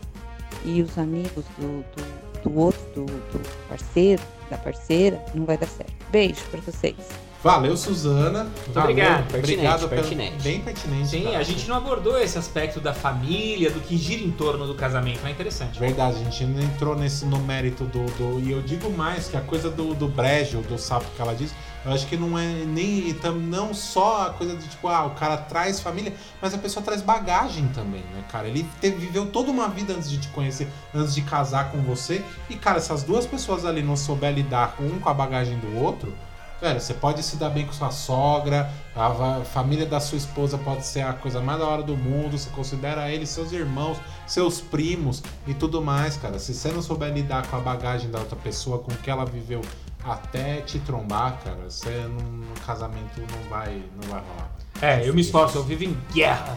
[0.64, 4.20] e os amigos do, do, do outro, do, do parceiro,
[4.50, 5.92] da parceira, não vai dar certo.
[6.10, 6.96] Beijo pra vocês.
[7.44, 8.48] Valeu, Suzana.
[8.64, 9.30] Muito obrigado.
[9.30, 10.42] Pertinente, pertinente.
[10.42, 11.08] Bem pertinente.
[11.10, 11.38] Sim, cara.
[11.38, 15.24] a gente não abordou esse aspecto da família, do que gira em torno do casamento.
[15.24, 15.78] É interessante.
[15.78, 19.36] Verdade, a gente não entrou nesse no mérito do, do- E eu digo mais que
[19.36, 22.64] a coisa do, do brejo, do sapo que ela disse, eu acho que não é
[22.64, 23.14] nem.
[23.48, 27.02] Não só a coisa de tipo, ah, o cara traz família, mas a pessoa traz
[27.02, 28.48] bagagem também, né, cara?
[28.48, 32.24] Ele teve- viveu toda uma vida antes de te conhecer, antes de casar com você.
[32.48, 35.78] E, cara, se as duas pessoas ali não souber lidar um com a bagagem do
[35.78, 36.14] outro.
[36.60, 40.86] Velho, você pode se dar bem com sua sogra, a família da sua esposa pode
[40.86, 45.22] ser a coisa mais da hora do mundo, você considera eles seus irmãos, seus primos
[45.46, 46.38] e tudo mais, cara.
[46.38, 49.26] Se você não souber lidar com a bagagem da outra pessoa, com o que ela
[49.26, 49.60] viveu
[50.04, 54.50] até te trombar, cara, você num, num casamento não vai, não vai rolar.
[54.82, 56.56] É, eu me esforço, eu vivo em guerra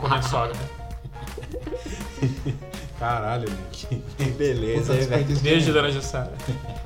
[0.00, 0.56] com a minha sogra.
[2.98, 4.02] Caralho, Link.
[4.36, 5.40] Beleza, velho.
[5.40, 6.32] Beijo, dona Jussara.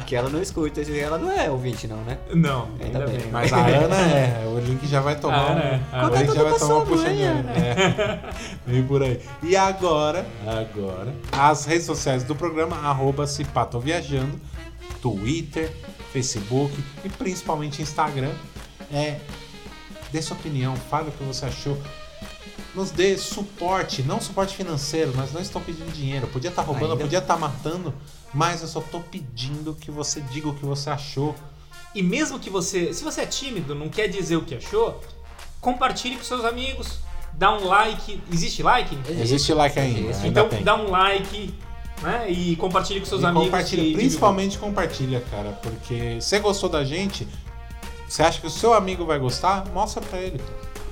[0.06, 2.18] Que ela não escuta, ela não é ouvinte, não, né?
[2.32, 3.18] Não, Ainda ainda bem.
[3.18, 3.28] bem.
[3.32, 5.80] Mas a Ana é, o Link já vai tomar A Ana é.
[5.92, 5.98] um.
[5.98, 7.44] A O Link já vai tomar um orelha.
[7.56, 8.20] É.
[8.64, 9.20] Vem por aí.
[9.42, 14.38] E agora, agora, as redes sociais do programa, arroba Cipato Viajando,
[15.00, 15.72] Twitter,
[16.12, 16.72] Facebook
[17.04, 18.32] e principalmente Instagram.
[18.92, 19.18] É,
[20.12, 21.76] dê sua opinião, fale o que você achou.
[22.74, 26.26] Nos dê suporte, não suporte financeiro, nós não estamos pedindo dinheiro.
[26.26, 27.04] Podia estar roubando, Ainda.
[27.04, 27.94] podia estar matando,
[28.32, 31.34] mas eu só tô pedindo que você diga o que você achou.
[31.94, 32.92] E mesmo que você.
[32.92, 35.00] Se você é tímido, não quer dizer o que achou,
[35.60, 36.98] compartilhe com seus amigos.
[37.32, 38.20] Dá um like.
[38.32, 38.96] Existe like?
[39.08, 40.24] Existe like ainda, Existe.
[40.26, 40.64] ainda Então tem.
[40.64, 41.54] dá um like,
[42.04, 42.30] né?
[42.30, 43.44] E compartilhe com seus E amigos.
[43.46, 47.26] compartilha, e principalmente compartilha, cara, porque você gostou da gente,
[48.08, 49.64] você acha que o seu amigo vai gostar?
[49.72, 50.40] Mostra pra ele.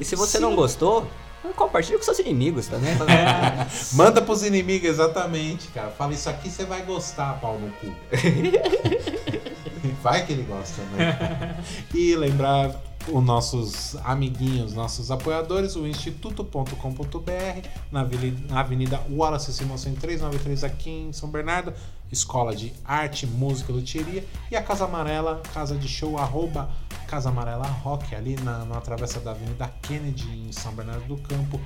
[0.01, 0.45] E se você Sim.
[0.45, 1.07] não gostou,
[1.55, 2.95] compartilha com seus inimigos também.
[3.93, 5.91] Manda pros inimigos, exatamente, cara.
[5.91, 7.95] Fala isso aqui, você vai gostar, pau no cu.
[10.03, 11.57] vai que ele gosta, né?
[11.95, 12.75] e lembrar
[13.09, 20.91] os nossos amiguinhos, nossos apoiadores, o instituto.com.br, na Aveni- na Avenida Wallace Simão 393 aqui
[20.91, 21.73] em São Bernardo,
[22.11, 26.71] Escola de Arte, Música e Luthieria, e a Casa Amarela, Casa de Show, arroba
[27.07, 31.61] Casa Amarela Rock, ali na, na travessa da Avenida Kennedy, em São Bernardo do Campo.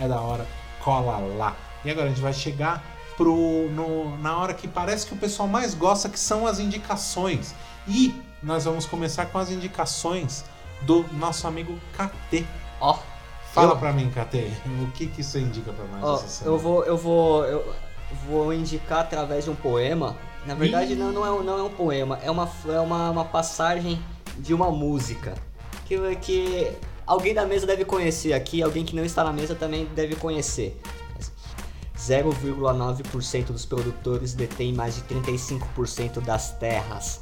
[0.00, 0.46] É da hora,
[0.82, 1.56] cola lá.
[1.84, 2.84] E agora a gente vai chegar
[3.16, 7.54] pro, no- na hora que parece que o pessoal mais gosta, que são as indicações.
[7.86, 10.44] E nós vamos começar com as indicações
[10.86, 12.44] do nosso amigo KT.
[12.80, 12.98] Ó,
[13.52, 14.50] Fala Eu- pra mim, KT,
[14.82, 16.56] o que, que você indica pra nós ó, essa semana?
[16.56, 17.74] eu vou, eu vou, eu
[18.26, 20.16] vou indicar através de um poema.
[20.46, 20.96] Na verdade, Ih.
[20.96, 24.02] não, não, é, um- não é um poema, é uma, é uma, uma passagem
[24.38, 25.34] de uma música
[25.84, 26.72] que, que
[27.06, 30.80] alguém da mesa deve conhecer aqui, alguém que não está na mesa também deve conhecer.
[31.98, 37.20] 0,9% dos produtores detém mais de 35% das terras.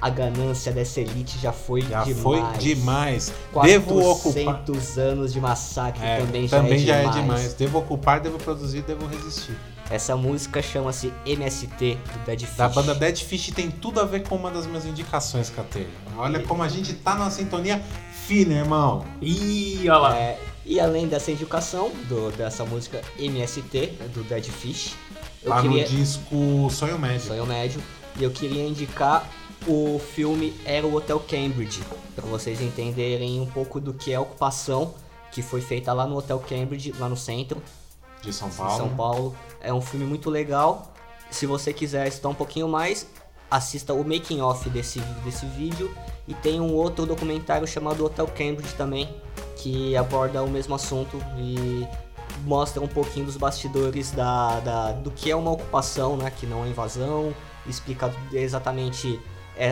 [0.00, 2.22] A ganância dessa elite já foi Já demais.
[2.22, 3.32] foi demais.
[3.62, 4.44] Devo ocupar.
[4.64, 7.16] 400 anos de massacre É, também, já, também é já demais.
[7.16, 7.54] é demais.
[7.54, 9.54] Devo ocupar, devo produzir, devo resistir.
[9.90, 12.56] Essa música chama-se MST do Dead Fish.
[12.56, 15.86] Da banda Dead Fish tem tudo a ver com uma das minhas indicações, KT.
[16.16, 17.82] Olha como a gente tá numa sintonia
[18.26, 19.04] fina, irmão.
[19.20, 20.16] Ih, olha lá.
[20.16, 24.92] É, e além dessa indicação do, dessa música MST do Dead Fish,
[25.42, 27.26] eu Lá queria no disco Sonho Médio.
[27.26, 27.82] Sonho Médio
[28.16, 29.28] e eu queria indicar
[29.66, 31.82] o filme Era o Hotel Cambridge
[32.14, 34.94] para vocês entenderem um pouco do que é a ocupação
[35.30, 37.62] que foi feita lá no Hotel Cambridge, lá no centro
[38.22, 38.76] De São Paulo.
[38.76, 39.36] São Paulo.
[39.60, 40.92] É um filme muito legal.
[41.30, 43.06] Se você quiser estudar um pouquinho mais,
[43.50, 45.90] assista o making off desse, desse vídeo.
[46.26, 49.08] E tem um outro documentário chamado Hotel Cambridge também,
[49.56, 51.86] que aborda o mesmo assunto e
[52.44, 56.30] mostra um pouquinho dos bastidores da, da- do que é uma ocupação, né?
[56.30, 57.32] Que não é invasão,
[57.66, 59.20] explica exatamente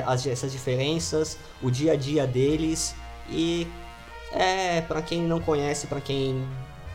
[0.07, 2.95] as, essas diferenças, o dia a dia deles
[3.31, 3.67] e
[4.33, 6.45] é para quem não conhece, para quem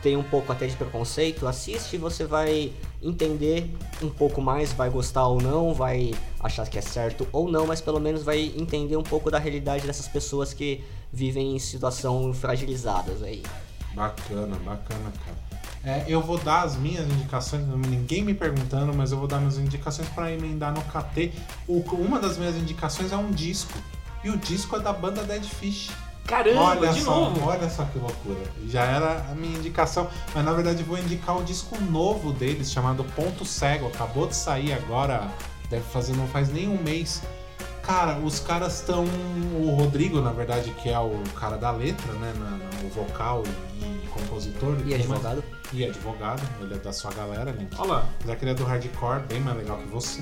[0.02, 2.72] tem um pouco até de preconceito, assiste e você vai
[3.02, 7.66] entender um pouco mais, vai gostar ou não, vai achar que é certo ou não,
[7.66, 12.34] mas pelo menos vai entender um pouco da realidade dessas pessoas que vivem em situação
[12.34, 13.42] fragilizadas aí.
[13.94, 15.43] Bacana, bacana, cara.
[15.86, 19.58] É, eu vou dar as minhas indicações, ninguém me perguntando, mas eu vou dar minhas
[19.58, 21.32] indicações para emendar no KT.
[21.68, 23.72] O- uma das minhas indicações é um disco.
[24.22, 25.90] E o disco é da banda Dead Fish.
[26.26, 27.46] Caramba, olha de só, novo.
[27.46, 28.40] olha só que loucura.
[28.66, 33.04] Já era a minha indicação, mas na verdade vou indicar o disco novo deles, chamado
[33.14, 33.88] Ponto Cego.
[33.88, 35.28] Acabou de sair agora,
[35.68, 37.20] deve fazer, não faz nem um mês.
[37.82, 39.04] Cara, os caras estão.
[39.60, 42.32] O Rodrigo, na verdade, que é o cara da letra, né?
[42.38, 43.42] na- na- o vocal
[43.82, 44.76] e compositor.
[44.86, 45.44] E advogado?
[45.72, 47.74] E advogado, ele é da sua galera, Link.
[47.78, 48.08] Olha lá.
[48.20, 50.20] Apesar que ele é do hardcore, bem mais legal que você.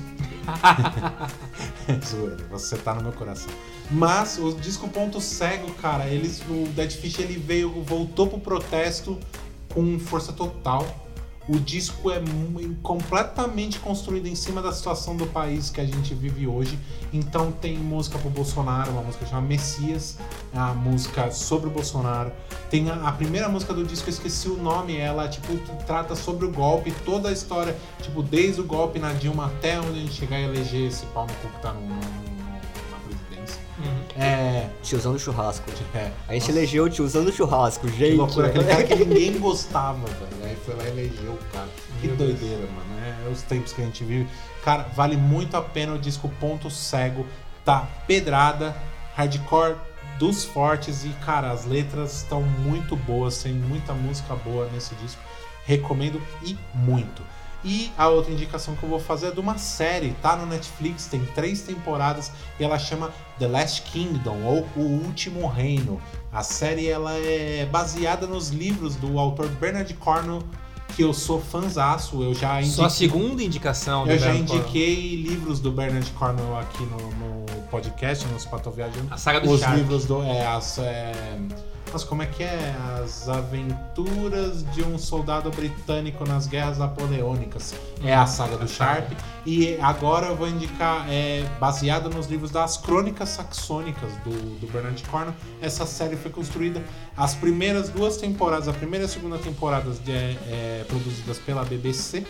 [2.05, 3.53] Zoeira, você tá no meu coração.
[3.91, 9.19] Mas o disco Ponto Cego, cara, eles, o Dead Fish ele veio, voltou pro protesto
[9.73, 11.02] com força total.
[11.47, 12.21] O disco é
[12.81, 16.79] completamente construído em cima da situação do país que a gente vive hoje.
[17.11, 20.17] Então tem música pro Bolsonaro, uma música chamada Messias,
[20.53, 22.31] é a música sobre o Bolsonaro.
[22.69, 26.45] Tem a, a primeira música do disco, eu esqueci o nome, ela tipo trata sobre
[26.45, 30.13] o golpe, toda a história, tipo desde o golpe na Dilma até onde a gente
[30.13, 32.32] chegar a eleger esse cu que tá no, no-
[33.73, 34.23] presidência.
[34.23, 35.69] É, Tiozão do churrasco.
[35.95, 36.11] é.
[36.27, 36.51] A gente Nossa.
[36.51, 38.11] elegeu o tiozão do churrasco, gente.
[38.11, 40.45] Que loucura, aquele cara que ninguém gostava, velho.
[40.45, 41.69] Aí foi lá e elegeu o cara.
[42.01, 42.99] Que doideira, mano.
[43.01, 44.29] É, os tempos que a gente vive.
[44.63, 47.25] Cara, vale muito a pena o disco Ponto Cego.
[47.65, 48.75] Tá pedrada,
[49.15, 49.75] hardcore
[50.19, 55.21] dos fortes e, cara, as letras estão muito boas, tem muita música boa nesse disco.
[55.65, 57.21] Recomendo e muito.
[57.65, 61.05] E a outra indicação que eu vou fazer é de uma série, tá no Netflix,
[61.05, 63.09] tem três temporadas e ela chama
[63.39, 66.01] The Last Kingdom ou O Último Reino.
[66.31, 70.43] A série ela é baseada nos livros do autor Bernard Cornwell,
[70.95, 74.05] que eu sou fãzaço, eu já Sua indiquei, segunda indicação.
[74.07, 74.63] eu já Bernard Cornwell.
[74.65, 79.07] indiquei livros do Bernard Cornwell aqui no, no podcast, no Pato Viajando.
[79.09, 79.77] A saga do Os Shark.
[79.77, 80.21] livros do.
[80.21, 81.13] É, as, é,
[81.93, 82.75] nossa, como é que é?
[82.99, 87.75] As aventuras de um soldado britânico nas guerras napoleônicas.
[88.03, 89.11] É a saga do Sharp.
[89.45, 95.01] E agora eu vou indicar, é, baseado nos livros das Crônicas Saxônicas do, do Bernard
[95.03, 95.35] Cornwell.
[95.61, 96.81] Essa série foi construída.
[97.15, 102.25] As primeiras duas temporadas, a primeira e a segunda temporada é, é, produzidas pela BBC.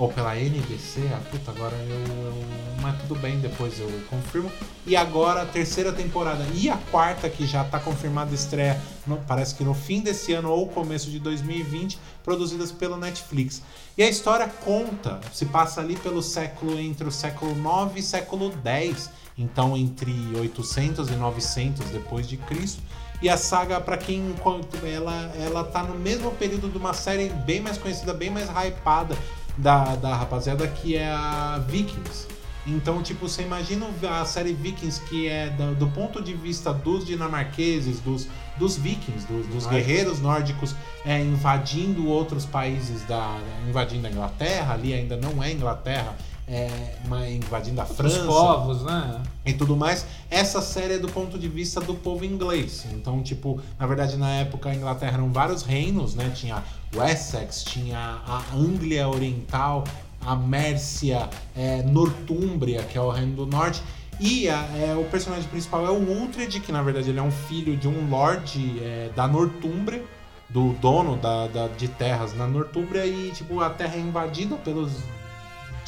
[0.00, 2.44] Ou pela NBC, ah, puta, agora eu, eu-
[2.80, 4.50] Mas tudo bem, depois eu confirmo.
[4.86, 9.54] E agora a terceira temporada e a quarta, que já tá confirmada estreia, no- parece
[9.54, 13.60] que no fim desse ano ou começo de 2020, produzidas pelo Netflix.
[13.98, 18.48] E a história conta, se passa ali pelo século, entre o século 9 e século
[18.48, 22.82] 10, então entre 800 e 900 depois de Cristo.
[23.20, 24.34] E a saga, pra quem
[24.90, 29.14] ela ela tá no mesmo período de uma série bem mais conhecida, bem mais hypada
[29.56, 32.26] da, da rapaziada, que é a Vikings.
[32.66, 33.86] Então, tipo, você imagina
[34.20, 38.28] a série Vikings, que é da- do, ponto de vista dos dinamarqueses, dos,
[38.58, 40.74] dos vikings, dos, dos guerreiros nórdicos,
[41.06, 46.14] é, invadindo outros países, da invadindo a Inglaterra, ali ainda não é Inglaterra,
[46.50, 49.22] é, invadindo a Os França povos, né?
[49.46, 50.04] e tudo mais.
[50.28, 52.84] Essa série é do ponto de vista do povo inglês.
[52.92, 56.30] Então, tipo, na verdade, na época a Inglaterra eram vários reinos, né?
[56.34, 56.62] Tinha
[56.94, 59.84] Wessex, tinha a Anglia Oriental,
[60.26, 63.80] a Mércia, é, Nortúmbria, que é o reino do norte.
[64.18, 67.30] E a- é, o personagem principal é o Uhtred, que na verdade ele é um
[67.30, 70.02] filho de um lord é, da Nortúmbria,
[70.48, 74.90] do dono da, da- de terras na Nortúmbria, e tipo, a terra é invadida pelos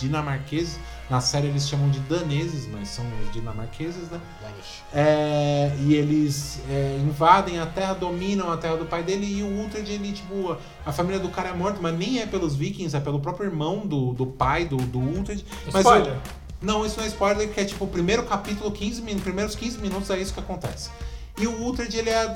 [0.02, 0.78] dinamarqueses.
[1.08, 4.20] Na série eles chamam de daneses, mas são os dinamarqueses, né?
[4.40, 4.82] Danish.
[4.92, 9.64] É, e eles é, invadem a terra, dominam a terra do pai dele e o
[9.64, 10.56] Uhtred, ele, tipo,
[10.86, 13.86] a família do cara é morta, mas nem é pelos vikings, é pelo próprio irmão
[13.86, 15.44] do, do pai do, do Uhtred.
[15.72, 16.14] Mas Spoiler.
[16.14, 19.54] o- não, isso não é spoiler, que é tipo o primeiro capítulo, 15 minutos, primeiros
[19.56, 20.90] 15 minutos é isso que acontece.
[21.38, 22.26] E o Uhtred, ele é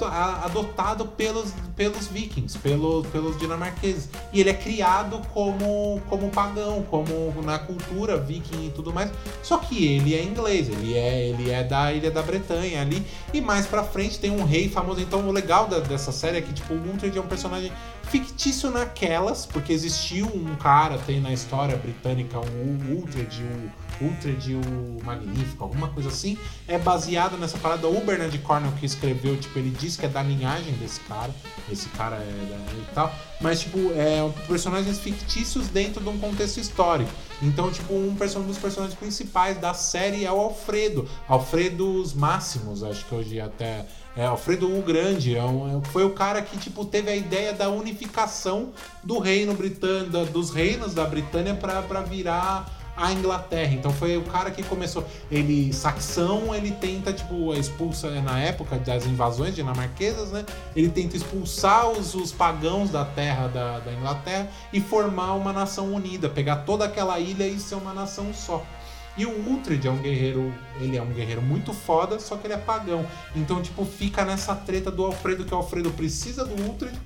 [0.42, 4.08] adotado pelos, pelos vikings, pelo, pelos dinamarqueses.
[4.32, 9.10] E ele é criado como, como pagão, como na cultura viking e tudo mais.
[9.42, 13.04] Só que ele é inglês, ele é, ele é da ilha da Bretanha ali.
[13.34, 15.00] E mais pra frente tem um rei famoso.
[15.00, 17.70] Então o legal da- dessa série é que tipo, o Uhtred é um personagem
[18.10, 25.04] fictício naquelas, porque existiu um cara, tem na história britânica um Uhtred, o Uhtred o
[25.04, 26.36] Magnífico, alguma coisa assim.
[26.68, 27.88] É baseado nessa parada.
[27.88, 31.34] O Bernard Cornwell que escreveu, tipo, ele diz que é da linhagem desse cara.
[31.70, 33.14] Esse cara é da, e tal.
[33.40, 37.10] Mas, tipo, é personagens fictícios dentro de um contexto histórico.
[37.42, 41.08] Então, tipo, um, um dos personagens principais da série é o Alfredo.
[41.28, 43.86] Alfredo Máximos, acho que hoje até.
[44.16, 45.36] É, Alfredo o Grande.
[45.36, 48.70] É um- é- foi o cara que, tipo, teve a ideia da unificação
[49.04, 52.66] do reino britânico, dos reinos da Britânia pra virar
[52.96, 53.74] a Inglaterra.
[53.74, 55.04] Então foi o cara que começou.
[55.30, 60.46] Ele, saxão, ele tenta, tipo, expulsa na época das invasões dinamarquesas, né?
[60.74, 65.92] Ele tenta expulsar os, os pagãos da terra da, da Inglaterra e formar uma nação
[65.92, 68.64] unida, pegar toda aquela ilha e ser uma nação só.
[69.16, 72.54] E o Uhtred é um guerreiro, ele é um guerreiro muito foda, só que ele
[72.54, 73.06] é pagão.
[73.34, 76.98] Então, tipo, fica nessa treta do Alfredo, que o Alfredo precisa do Uhtred,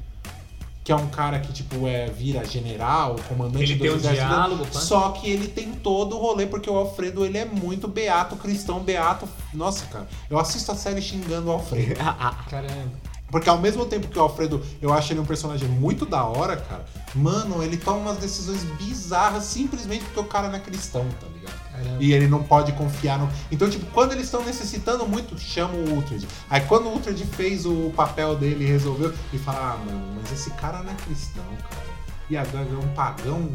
[0.82, 4.66] que é um cara que, tipo, é, vira general, comandante Ele dos tem um diálogo,
[4.66, 4.80] pá.
[4.80, 8.80] Só que ele tem todo o rolê, porque o Alfredo, ele é muito beato, cristão,
[8.80, 9.28] beato.
[9.54, 11.94] Nossa, cara, eu assisto a série xingando o Alfredo.
[12.50, 13.09] Caramba.
[13.30, 16.56] Porque ao mesmo tempo que o Alfredo, eu acho ele um personagem muito da hora,
[16.56, 16.84] cara.
[17.14, 21.60] Mano, ele toma umas decisões bizarras simplesmente porque o cara não é cristão, tá ligado?
[21.70, 21.96] Caramba.
[22.00, 23.28] E ele não pode confiar no.
[23.50, 26.26] Então, tipo, quando eles estão necessitando muito, chama o Uhtred.
[26.48, 30.32] Aí quando o Uhtred fez o papel dele e resolveu, e fala, ah, mano, mas
[30.32, 31.89] esse cara não é cristão, cara.
[32.30, 33.50] E agora é um pagão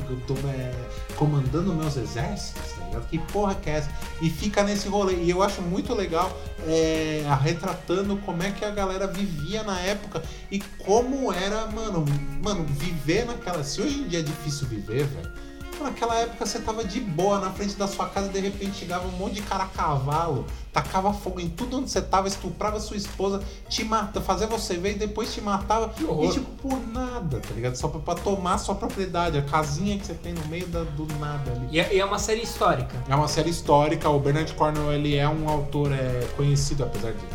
[0.53, 0.73] é,
[1.15, 3.07] comandando meus exércitos, tá ligado?
[3.07, 3.89] Que porra que é essa?
[4.21, 5.15] E fica nesse rolê.
[5.15, 6.37] E eu acho muito legal
[6.67, 10.21] é, retratando como é que a galera vivia na época
[10.51, 12.03] e como era, mano,
[12.43, 13.63] mano, viver naquela.
[13.63, 15.44] Se hoje em dia é difícil viver, velho.
[15.83, 19.11] Naquela época você tava de boa na frente da sua casa de repente chegava um
[19.11, 23.41] monte de cara a cavalo, tacava fogo em tudo onde você tava, estuprava sua esposa,
[23.69, 25.93] te mata, fazia você ver e depois te matava.
[25.99, 27.75] E tipo, por nada, tá ligado?
[27.75, 31.05] Só pra, pra tomar sua propriedade, a casinha que você tem no meio da- do
[31.19, 31.67] nada ali.
[31.71, 32.95] E é, e é uma série histórica.
[33.07, 37.25] É uma série histórica, o Bernard Cornwell ele é um autor é, conhecido, apesar de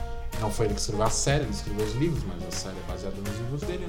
[0.41, 2.91] não foi ele que escreveu a série, ele escreveu os livros, mas a série é
[2.91, 3.87] baseada nos livros dele.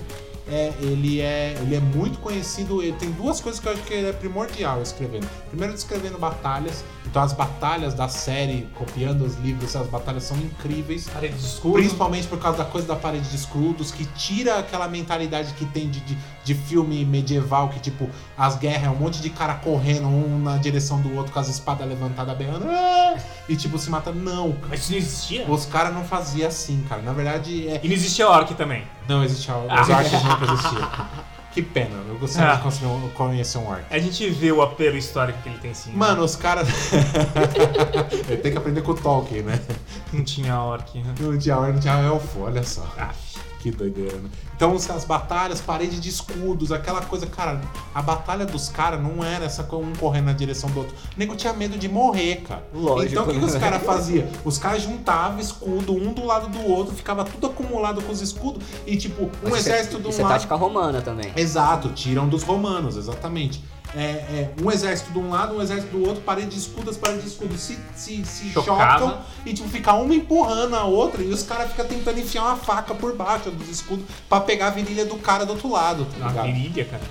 [0.51, 3.93] É, ele, é, ele é muito conhecido, ele tem duas coisas que eu acho que
[3.93, 5.25] ele é primordial escrevendo.
[5.47, 11.07] Primeiro, descrevendo batalhas, então as batalhas da série, copiando os livros, as batalhas são incríveis.
[11.07, 11.75] Parede de escudo.
[11.75, 15.89] Principalmente por causa da coisa da parede de escudos, que tira aquela mentalidade que tem
[15.89, 20.07] de, de, de filme medieval, que tipo, as guerras é um monte de cara correndo
[20.07, 23.15] um na direção do outro com as espadas levantadas berrando, "Ah!"
[23.47, 24.11] e tipo, se mata.
[24.11, 24.67] Não, cara.
[24.69, 25.45] Mas isso não existia?
[25.47, 27.01] Os caras não faziam assim, cara.
[27.01, 27.79] Na verdade, é.
[27.83, 28.83] E não existia orc também.
[29.07, 29.53] Não existia.
[29.55, 30.91] Os orcs nunca existiam.
[31.53, 32.55] Que pena, eu gostaria Ah.
[32.55, 33.83] de conseguir conhecer um orc.
[33.91, 35.89] A gente vê o apelo histórico que ele tem sim.
[35.89, 35.97] né?
[35.97, 36.65] Mano, os caras.
[38.27, 39.59] Ele tem que aprender com o Tolkien, né?
[40.13, 40.97] Não tinha orc.
[40.97, 41.13] né?
[41.19, 42.85] Não tinha orc, não tinha elfo, olha só.
[42.97, 43.09] Ah,
[43.61, 44.29] Que doideira, né?
[44.55, 47.61] Então as batalhas, parede de escudos, aquela coisa, cara,
[47.93, 50.95] a batalha dos caras não era essa um correndo na direção do outro.
[51.15, 52.63] O nego tinha medo de morrer, cara.
[52.73, 53.11] Lógico.
[53.11, 54.27] Então o que, que os caras faziam?
[54.43, 58.63] Os caras juntavam escudo um do lado do outro, ficava tudo acumulado com os escudos
[58.85, 60.33] e tipo, um Mas isso é- exército de um Isso é lado.
[60.33, 61.31] tática romana também.
[61.35, 63.63] Exato, tiram dos romanos, exatamente.
[63.95, 67.21] É, é, um exército de um lado, um exército do outro, parede de escudos, parede
[67.21, 68.99] de escudos se, se, se Chocava.
[68.99, 72.55] chocam e tipo, fica uma empurrando a outra e os caras ficam tentando enfiar uma
[72.55, 76.27] faca por baixo dos escudos pra pegar a virilha do cara do outro lado, tá
[76.27, 76.45] ligado?
[76.45, 77.01] virilha, cara.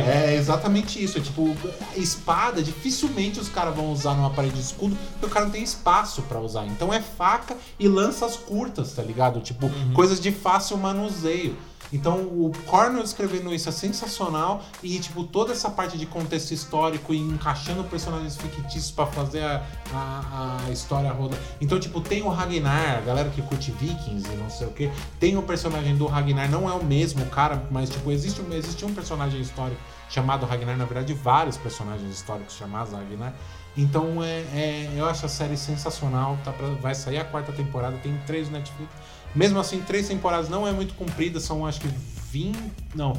[0.00, 1.18] É, é exatamente isso.
[1.18, 1.56] É tipo,
[1.96, 5.62] espada, dificilmente os caras vão usar numa parede de escudo, porque o cara não tem
[5.62, 6.66] espaço pra usar.
[6.66, 9.40] Então é faca e lanças curtas, tá ligado?
[9.40, 11.56] Tipo, coisas de fácil manuseio.
[11.92, 17.14] Então o Cornell escrevendo isso é sensacional e tipo toda essa parte de contexto histórico
[17.14, 21.38] e encaixando personagens fictícios pra fazer a, a, a história roda.
[21.60, 24.90] Então tipo tem o Ragnar, a galera que curte Vikings e não sei o que,
[25.20, 28.84] tem o personagem do Ragnar, não é o mesmo cara, mas tipo existe um, existe
[28.84, 29.80] um personagem histórico
[30.10, 33.32] chamado Ragnar, na verdade vários personagens históricos chamados Ragnar.
[33.76, 37.96] Então é, é- eu acho a série sensacional, tá pra- vai sair a quarta temporada,
[37.98, 38.90] tem três Netflix.
[39.36, 41.88] Mesmo assim, três temporadas não é muito comprida, são acho que
[42.32, 42.58] 20.
[42.94, 43.12] Não,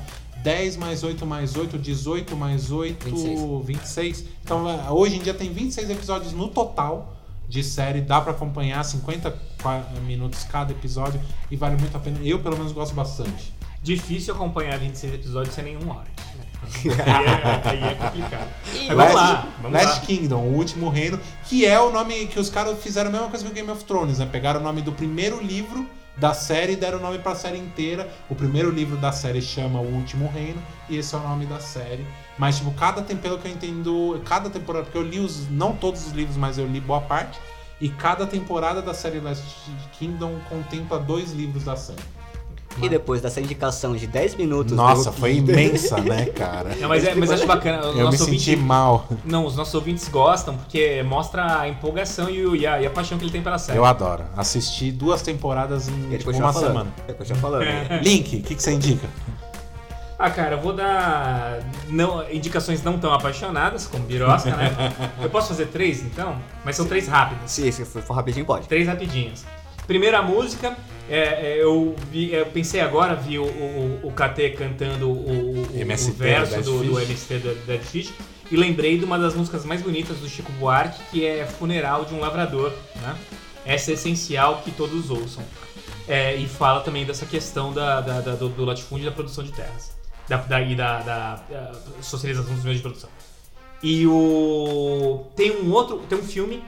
[0.44, 3.66] 10 mais 8 mais 8, 18 mais 8, 26.
[3.66, 4.26] 26.
[4.44, 7.14] Então é, hoje em dia tem 26 episódios no total
[7.48, 12.20] de série, dá pra acompanhar 50 qua- minutos cada episódio e vale muito a pena.
[12.22, 13.54] Eu, pelo menos, gosto bastante.
[13.82, 16.08] Difícil acompanhar 26 episódios sem nenhum hora.
[16.84, 18.50] aí, é, aí é complicado.
[18.88, 20.06] Mas vamos lá, vamos Last lá.
[20.06, 23.46] Kingdom, o último reino, que é o nome que os caras fizeram a mesma coisa
[23.46, 24.28] que o Game of Thrones, né?
[24.30, 25.86] Pegaram o nome do primeiro livro
[26.18, 28.10] da série e deram o nome pra série inteira.
[28.30, 31.60] O primeiro livro da série chama O Último Reino e esse é o nome da
[31.60, 32.06] série.
[32.38, 36.06] Mas, tipo, cada temporada que eu entendo, cada temporada, porque eu li os, não todos
[36.08, 37.40] os livros, mas eu li boa parte.
[37.80, 39.44] E cada temporada da série Last
[40.00, 42.02] Kingdom contempla dois livros da série.
[42.82, 44.74] E depois dessa indicação de 10 minutos.
[44.74, 46.76] Nossa, foi imensa, né, cara?
[46.80, 47.88] Não, mas, é, mas acho bacana.
[47.90, 49.08] O Eu me senti ouvinte- mal.
[49.26, 52.90] Não, os nossos ouvintes gostam porque mostra a empolgação e, o- e a, e a
[52.90, 53.78] paixão que ele tem pela série.
[53.78, 54.24] Eu adoro.
[54.36, 56.68] Assisti duas temporadas em Ele tipo, uma falando.
[56.68, 56.94] semana.
[57.08, 57.64] Ele continua falando.
[57.64, 58.00] É.
[58.04, 59.08] Link, o que, que você indica?
[60.20, 61.60] Ah, cara, eu vou dar
[61.90, 64.76] não, indicações não tão apaixonadas, como Birosca, né?
[65.22, 66.36] Eu posso fazer três, então?
[66.66, 67.52] Mas são três rápidas.
[67.52, 68.68] Se, se for rapidinho, pode.
[68.68, 69.46] Três rapidinhas.
[69.88, 70.78] Primeira música,
[71.10, 71.18] é,
[71.54, 76.12] é, eu, vi- eu pensei agora, vi o, o, o KT cantando o, o- MST
[76.12, 77.00] verso do do.
[77.00, 78.14] MST do Dead Fish
[78.52, 82.14] e lembrei de uma das músicas mais bonitas do Chico Buarque, que é Funeral de
[82.14, 83.16] um Lavrador, né?
[83.66, 85.44] Essa é essencial que todos ouçam.
[86.08, 89.44] É, e fala também dessa questão da, da- da- do, do latifúndio e da produção
[89.44, 89.92] de terras.
[90.28, 93.10] Da, da, e da, da, socialização dos meios de produção.
[93.84, 95.26] E o.
[95.36, 96.00] Tem um outro.
[96.10, 96.64] Tem um filme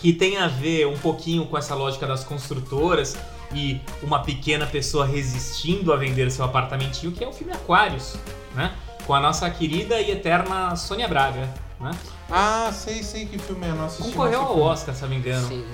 [0.00, 3.16] que tem a ver um pouquinho com essa lógica das construtoras
[3.52, 8.16] e uma pequena pessoa resistindo a vender seu apartamentinho, que é o filme Aquários,
[8.54, 8.72] né?
[9.06, 11.48] Com a nossa querida e eterna Sônia Braga,
[11.80, 11.90] né?
[12.30, 13.70] Ah, sei, sei que filme é.
[13.84, 15.48] Assisti Concorreu ao que- Oscar, se não me engano.
[15.48, 15.64] Sim,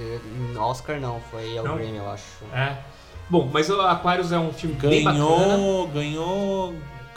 [0.59, 1.77] Oscar não, foi ao Não?
[1.77, 2.25] Grammy, eu acho.
[2.53, 2.77] É.
[3.29, 5.25] Bom, mas o Aquários é um filme bem bacana.
[5.25, 6.75] Ganhou, ganhou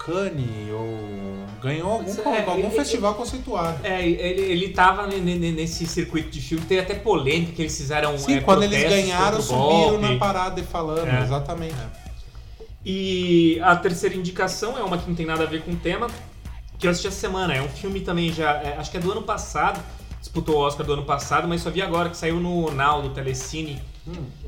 [0.09, 3.79] Cannes ou ganhou algum, É, algum ele- festival conceituado.
[3.83, 7.77] É, ele, ele tava ne- ne- nesse circuito de filme, teve até polêmica que eles
[7.77, 8.17] fizeram.
[8.17, 9.97] Sim, é, quando eles ganharam, subiram golpe.
[10.13, 11.21] na parada e falando, É.
[11.21, 11.75] exatamente.
[12.85, 16.07] E a terceira indicação é uma que não tem nada a ver com o tema,
[16.77, 17.53] que eu assisti essa semana.
[17.53, 19.79] É um filme também já, é, acho que é do ano passado,
[20.19, 23.09] disputou o Oscar do ano passado, mas só vi agora que saiu no Now, do
[23.09, 23.81] Telecine,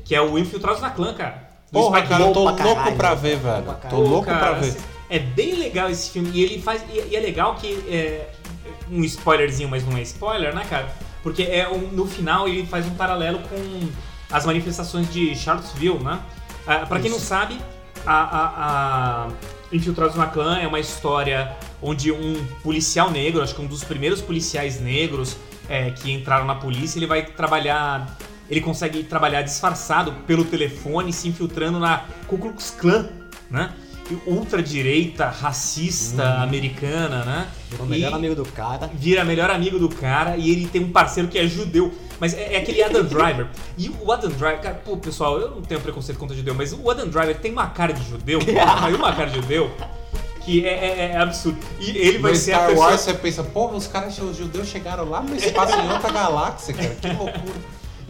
[0.04, 1.50] que é o Infiltrados na Clã, cara.
[1.70, 3.64] Porra, cara, eu tô pra louco pra ver, velho.
[3.88, 4.68] Tô louco Cara, pra ver.
[4.70, 4.78] assim,
[5.14, 6.30] É bem legal esse filme.
[6.32, 6.82] E ele faz.
[6.92, 7.72] E, e é legal que.
[7.88, 8.30] É,
[8.90, 10.88] um spoilerzinho, mas não é spoiler, né, cara?
[11.22, 13.88] Porque é um- no final ele faz um paralelo com
[14.30, 16.20] as manifestações de Charlottesville, né?
[16.66, 17.58] Ah, pra quem não sabe,
[18.06, 19.28] a, a, a
[19.72, 24.20] Infiltrados na Clã é uma história onde um policial negro, acho que um dos primeiros
[24.20, 25.36] policiais negros
[25.68, 28.16] é, que entraram na polícia, ele vai trabalhar.
[28.50, 33.08] Ele consegue trabalhar disfarçado pelo telefone, se infiltrando na Ku Klux Klan,
[33.50, 33.72] né?
[34.26, 37.48] Ultradireita, racista, americana, né?
[37.78, 38.90] O melhor amigo do cara.
[38.94, 41.92] Vira melhor amigo do cara e ele tem um parceiro que é judeu.
[42.20, 43.46] Mas é, é aquele Adam Driver.
[43.76, 46.90] E o Adam Driver, cara, pô, pessoal, eu não tenho preconceito contra judeu, mas o
[46.90, 48.38] Adam Driver tem uma cara de judeu,
[48.80, 49.70] mas uma cara de judeu,
[50.44, 51.58] que é, é- é absurdo.
[51.80, 52.86] E ele vai No ser a Star pessoa.
[52.88, 56.74] Wars você pensa, porra, os caras, os judeus chegaram lá no espaço em outra galáxia,
[56.74, 56.94] cara.
[57.00, 57.54] Que loucura.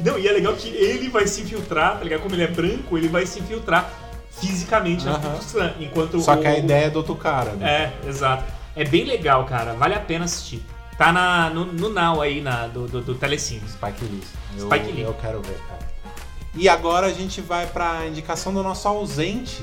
[0.05, 2.21] Não, e é legal que ele vai se infiltrar, tá ligado?
[2.23, 3.91] Como ele é branco, ele vai se infiltrar
[4.41, 5.19] fisicamente na.
[5.19, 7.93] Ku Klux Klan, enquanto Só o- que a ideia é do outro cara, né?
[8.05, 8.45] É, exato.
[8.75, 9.75] É bem legal, cara.
[9.75, 10.65] Vale a pena assistir.
[10.97, 13.63] Tá na, no, no Now aí, na, do, do, do Telecine.
[13.69, 14.23] Spike Lee.
[14.59, 15.03] Eu, Spike Lee.
[15.03, 15.93] Eu quero ver, cara.
[16.55, 19.63] E agora a gente vai pra indicação do nosso ausente.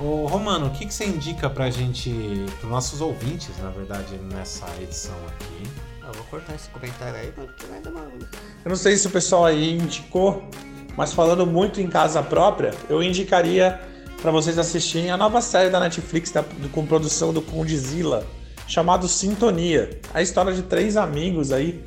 [0.00, 2.10] Ô, Romano, o que, que você indica pra gente,
[2.58, 5.70] pros nossos ouvintes, na verdade, nessa edição aqui?
[6.02, 8.00] Ah, Eu vou cortar esse comentário aí, mano, porque vai dar uma...
[8.64, 10.42] Eu não sei se o pessoal aí indicou,
[10.96, 13.80] mas falando muito em casa própria, eu indicaria
[14.24, 16.42] para vocês assistirem a nova série da Netflix da-
[16.72, 18.26] com produção do Condizila,
[18.66, 20.00] chamado Sintonia.
[20.14, 21.84] A história de três amigos aí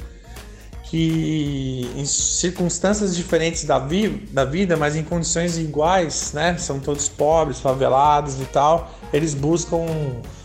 [0.84, 6.56] que em circunstâncias diferentes da, vi- da vida, mas em condições iguais, né?
[6.60, 8.92] São todos pobres, favelados e tal.
[9.12, 9.88] Eles buscam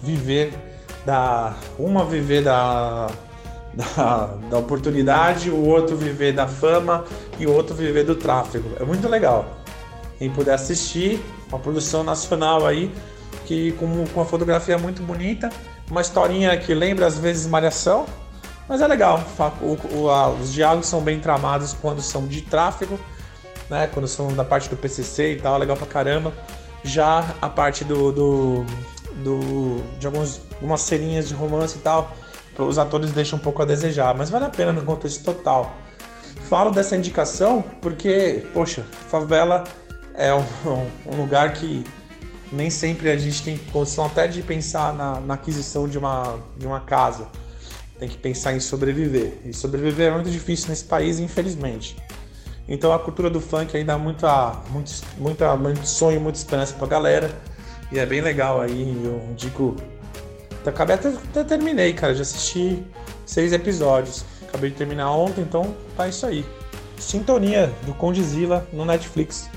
[0.02, 0.54] viver
[1.04, 3.08] da uma viver da
[3.74, 7.04] da, da oportunidade, o outro viver da fama
[7.38, 8.70] e o outro viver do tráfego.
[8.80, 9.46] É muito legal.
[10.18, 12.90] Quem puder assistir, uma produção nacional aí,
[13.46, 15.50] que com, com uma fotografia muito bonita,
[15.90, 18.06] uma historinha que lembra às vezes Malhação,
[18.68, 19.22] mas é legal.
[19.60, 22.98] O- o- a- os diálogos são bem tramados quando são de tráfego,
[23.68, 23.88] né?
[23.92, 26.32] Quando são da parte do PCC e tal, é legal pra caramba.
[26.84, 28.66] Já a parte do, do,
[29.16, 32.12] do- de alguns, algumas serinhas de romance e tal,
[32.58, 35.74] os atores deixam um pouco a desejar, mas vale a pena no contexto total.
[36.48, 39.64] Falo dessa indicação porque, poxa, favela
[40.14, 40.44] é um,
[41.06, 41.84] um lugar que
[42.52, 46.66] nem sempre a gente tem condição até de pensar na, na aquisição de uma, de
[46.66, 47.26] uma casa.
[47.98, 49.38] Tem que pensar em sobreviver.
[49.44, 51.96] E sobreviver é muito difícil nesse país, infelizmente.
[52.68, 56.86] Então a cultura do funk aí dá muita, muito, muita, muito sonho, muita esperança pra
[56.86, 57.30] galera.
[57.90, 59.76] E é bem legal aí, eu indico.
[60.64, 62.14] Acabei até, até terminei, cara.
[62.14, 62.82] Já assisti
[63.24, 64.24] seis episódios.
[64.48, 66.44] Acabei de terminar ontem, então tá isso aí.
[66.98, 69.48] Sintonia do Condizila no Netflix.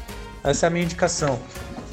[0.46, 1.40] Essa é a minha indicação.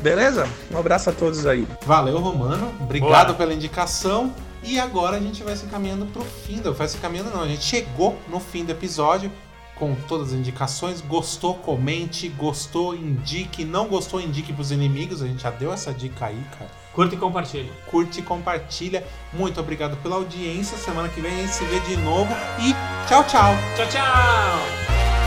[0.00, 0.46] Beleza?
[0.70, 1.66] Um abraço a todos aí.
[1.86, 2.72] Valeu, Romano.
[2.80, 3.38] Obrigado Boa.
[3.38, 4.32] pela indicação.
[4.64, 6.58] E agora a gente vai se caminhando pro fim.
[6.58, 7.42] do- Vai se caminhando, não.
[7.42, 9.30] A gente chegou no fim do episódio
[9.76, 11.00] com todas as indicações.
[11.00, 12.28] Gostou, comente.
[12.28, 13.64] Gostou, indique.
[13.64, 15.22] Não gostou, indique pros inimigos.
[15.22, 16.70] A gente já deu essa dica aí, cara.
[16.92, 17.72] Curta e compartilha.
[17.86, 19.04] Curte e compartilha.
[19.32, 20.76] Muito obrigado pela audiência.
[20.78, 22.32] Semana que vem a gente se vê de novo.
[22.60, 22.74] E
[23.08, 23.54] tchau, tchau.
[23.76, 25.21] Tchau, tchau!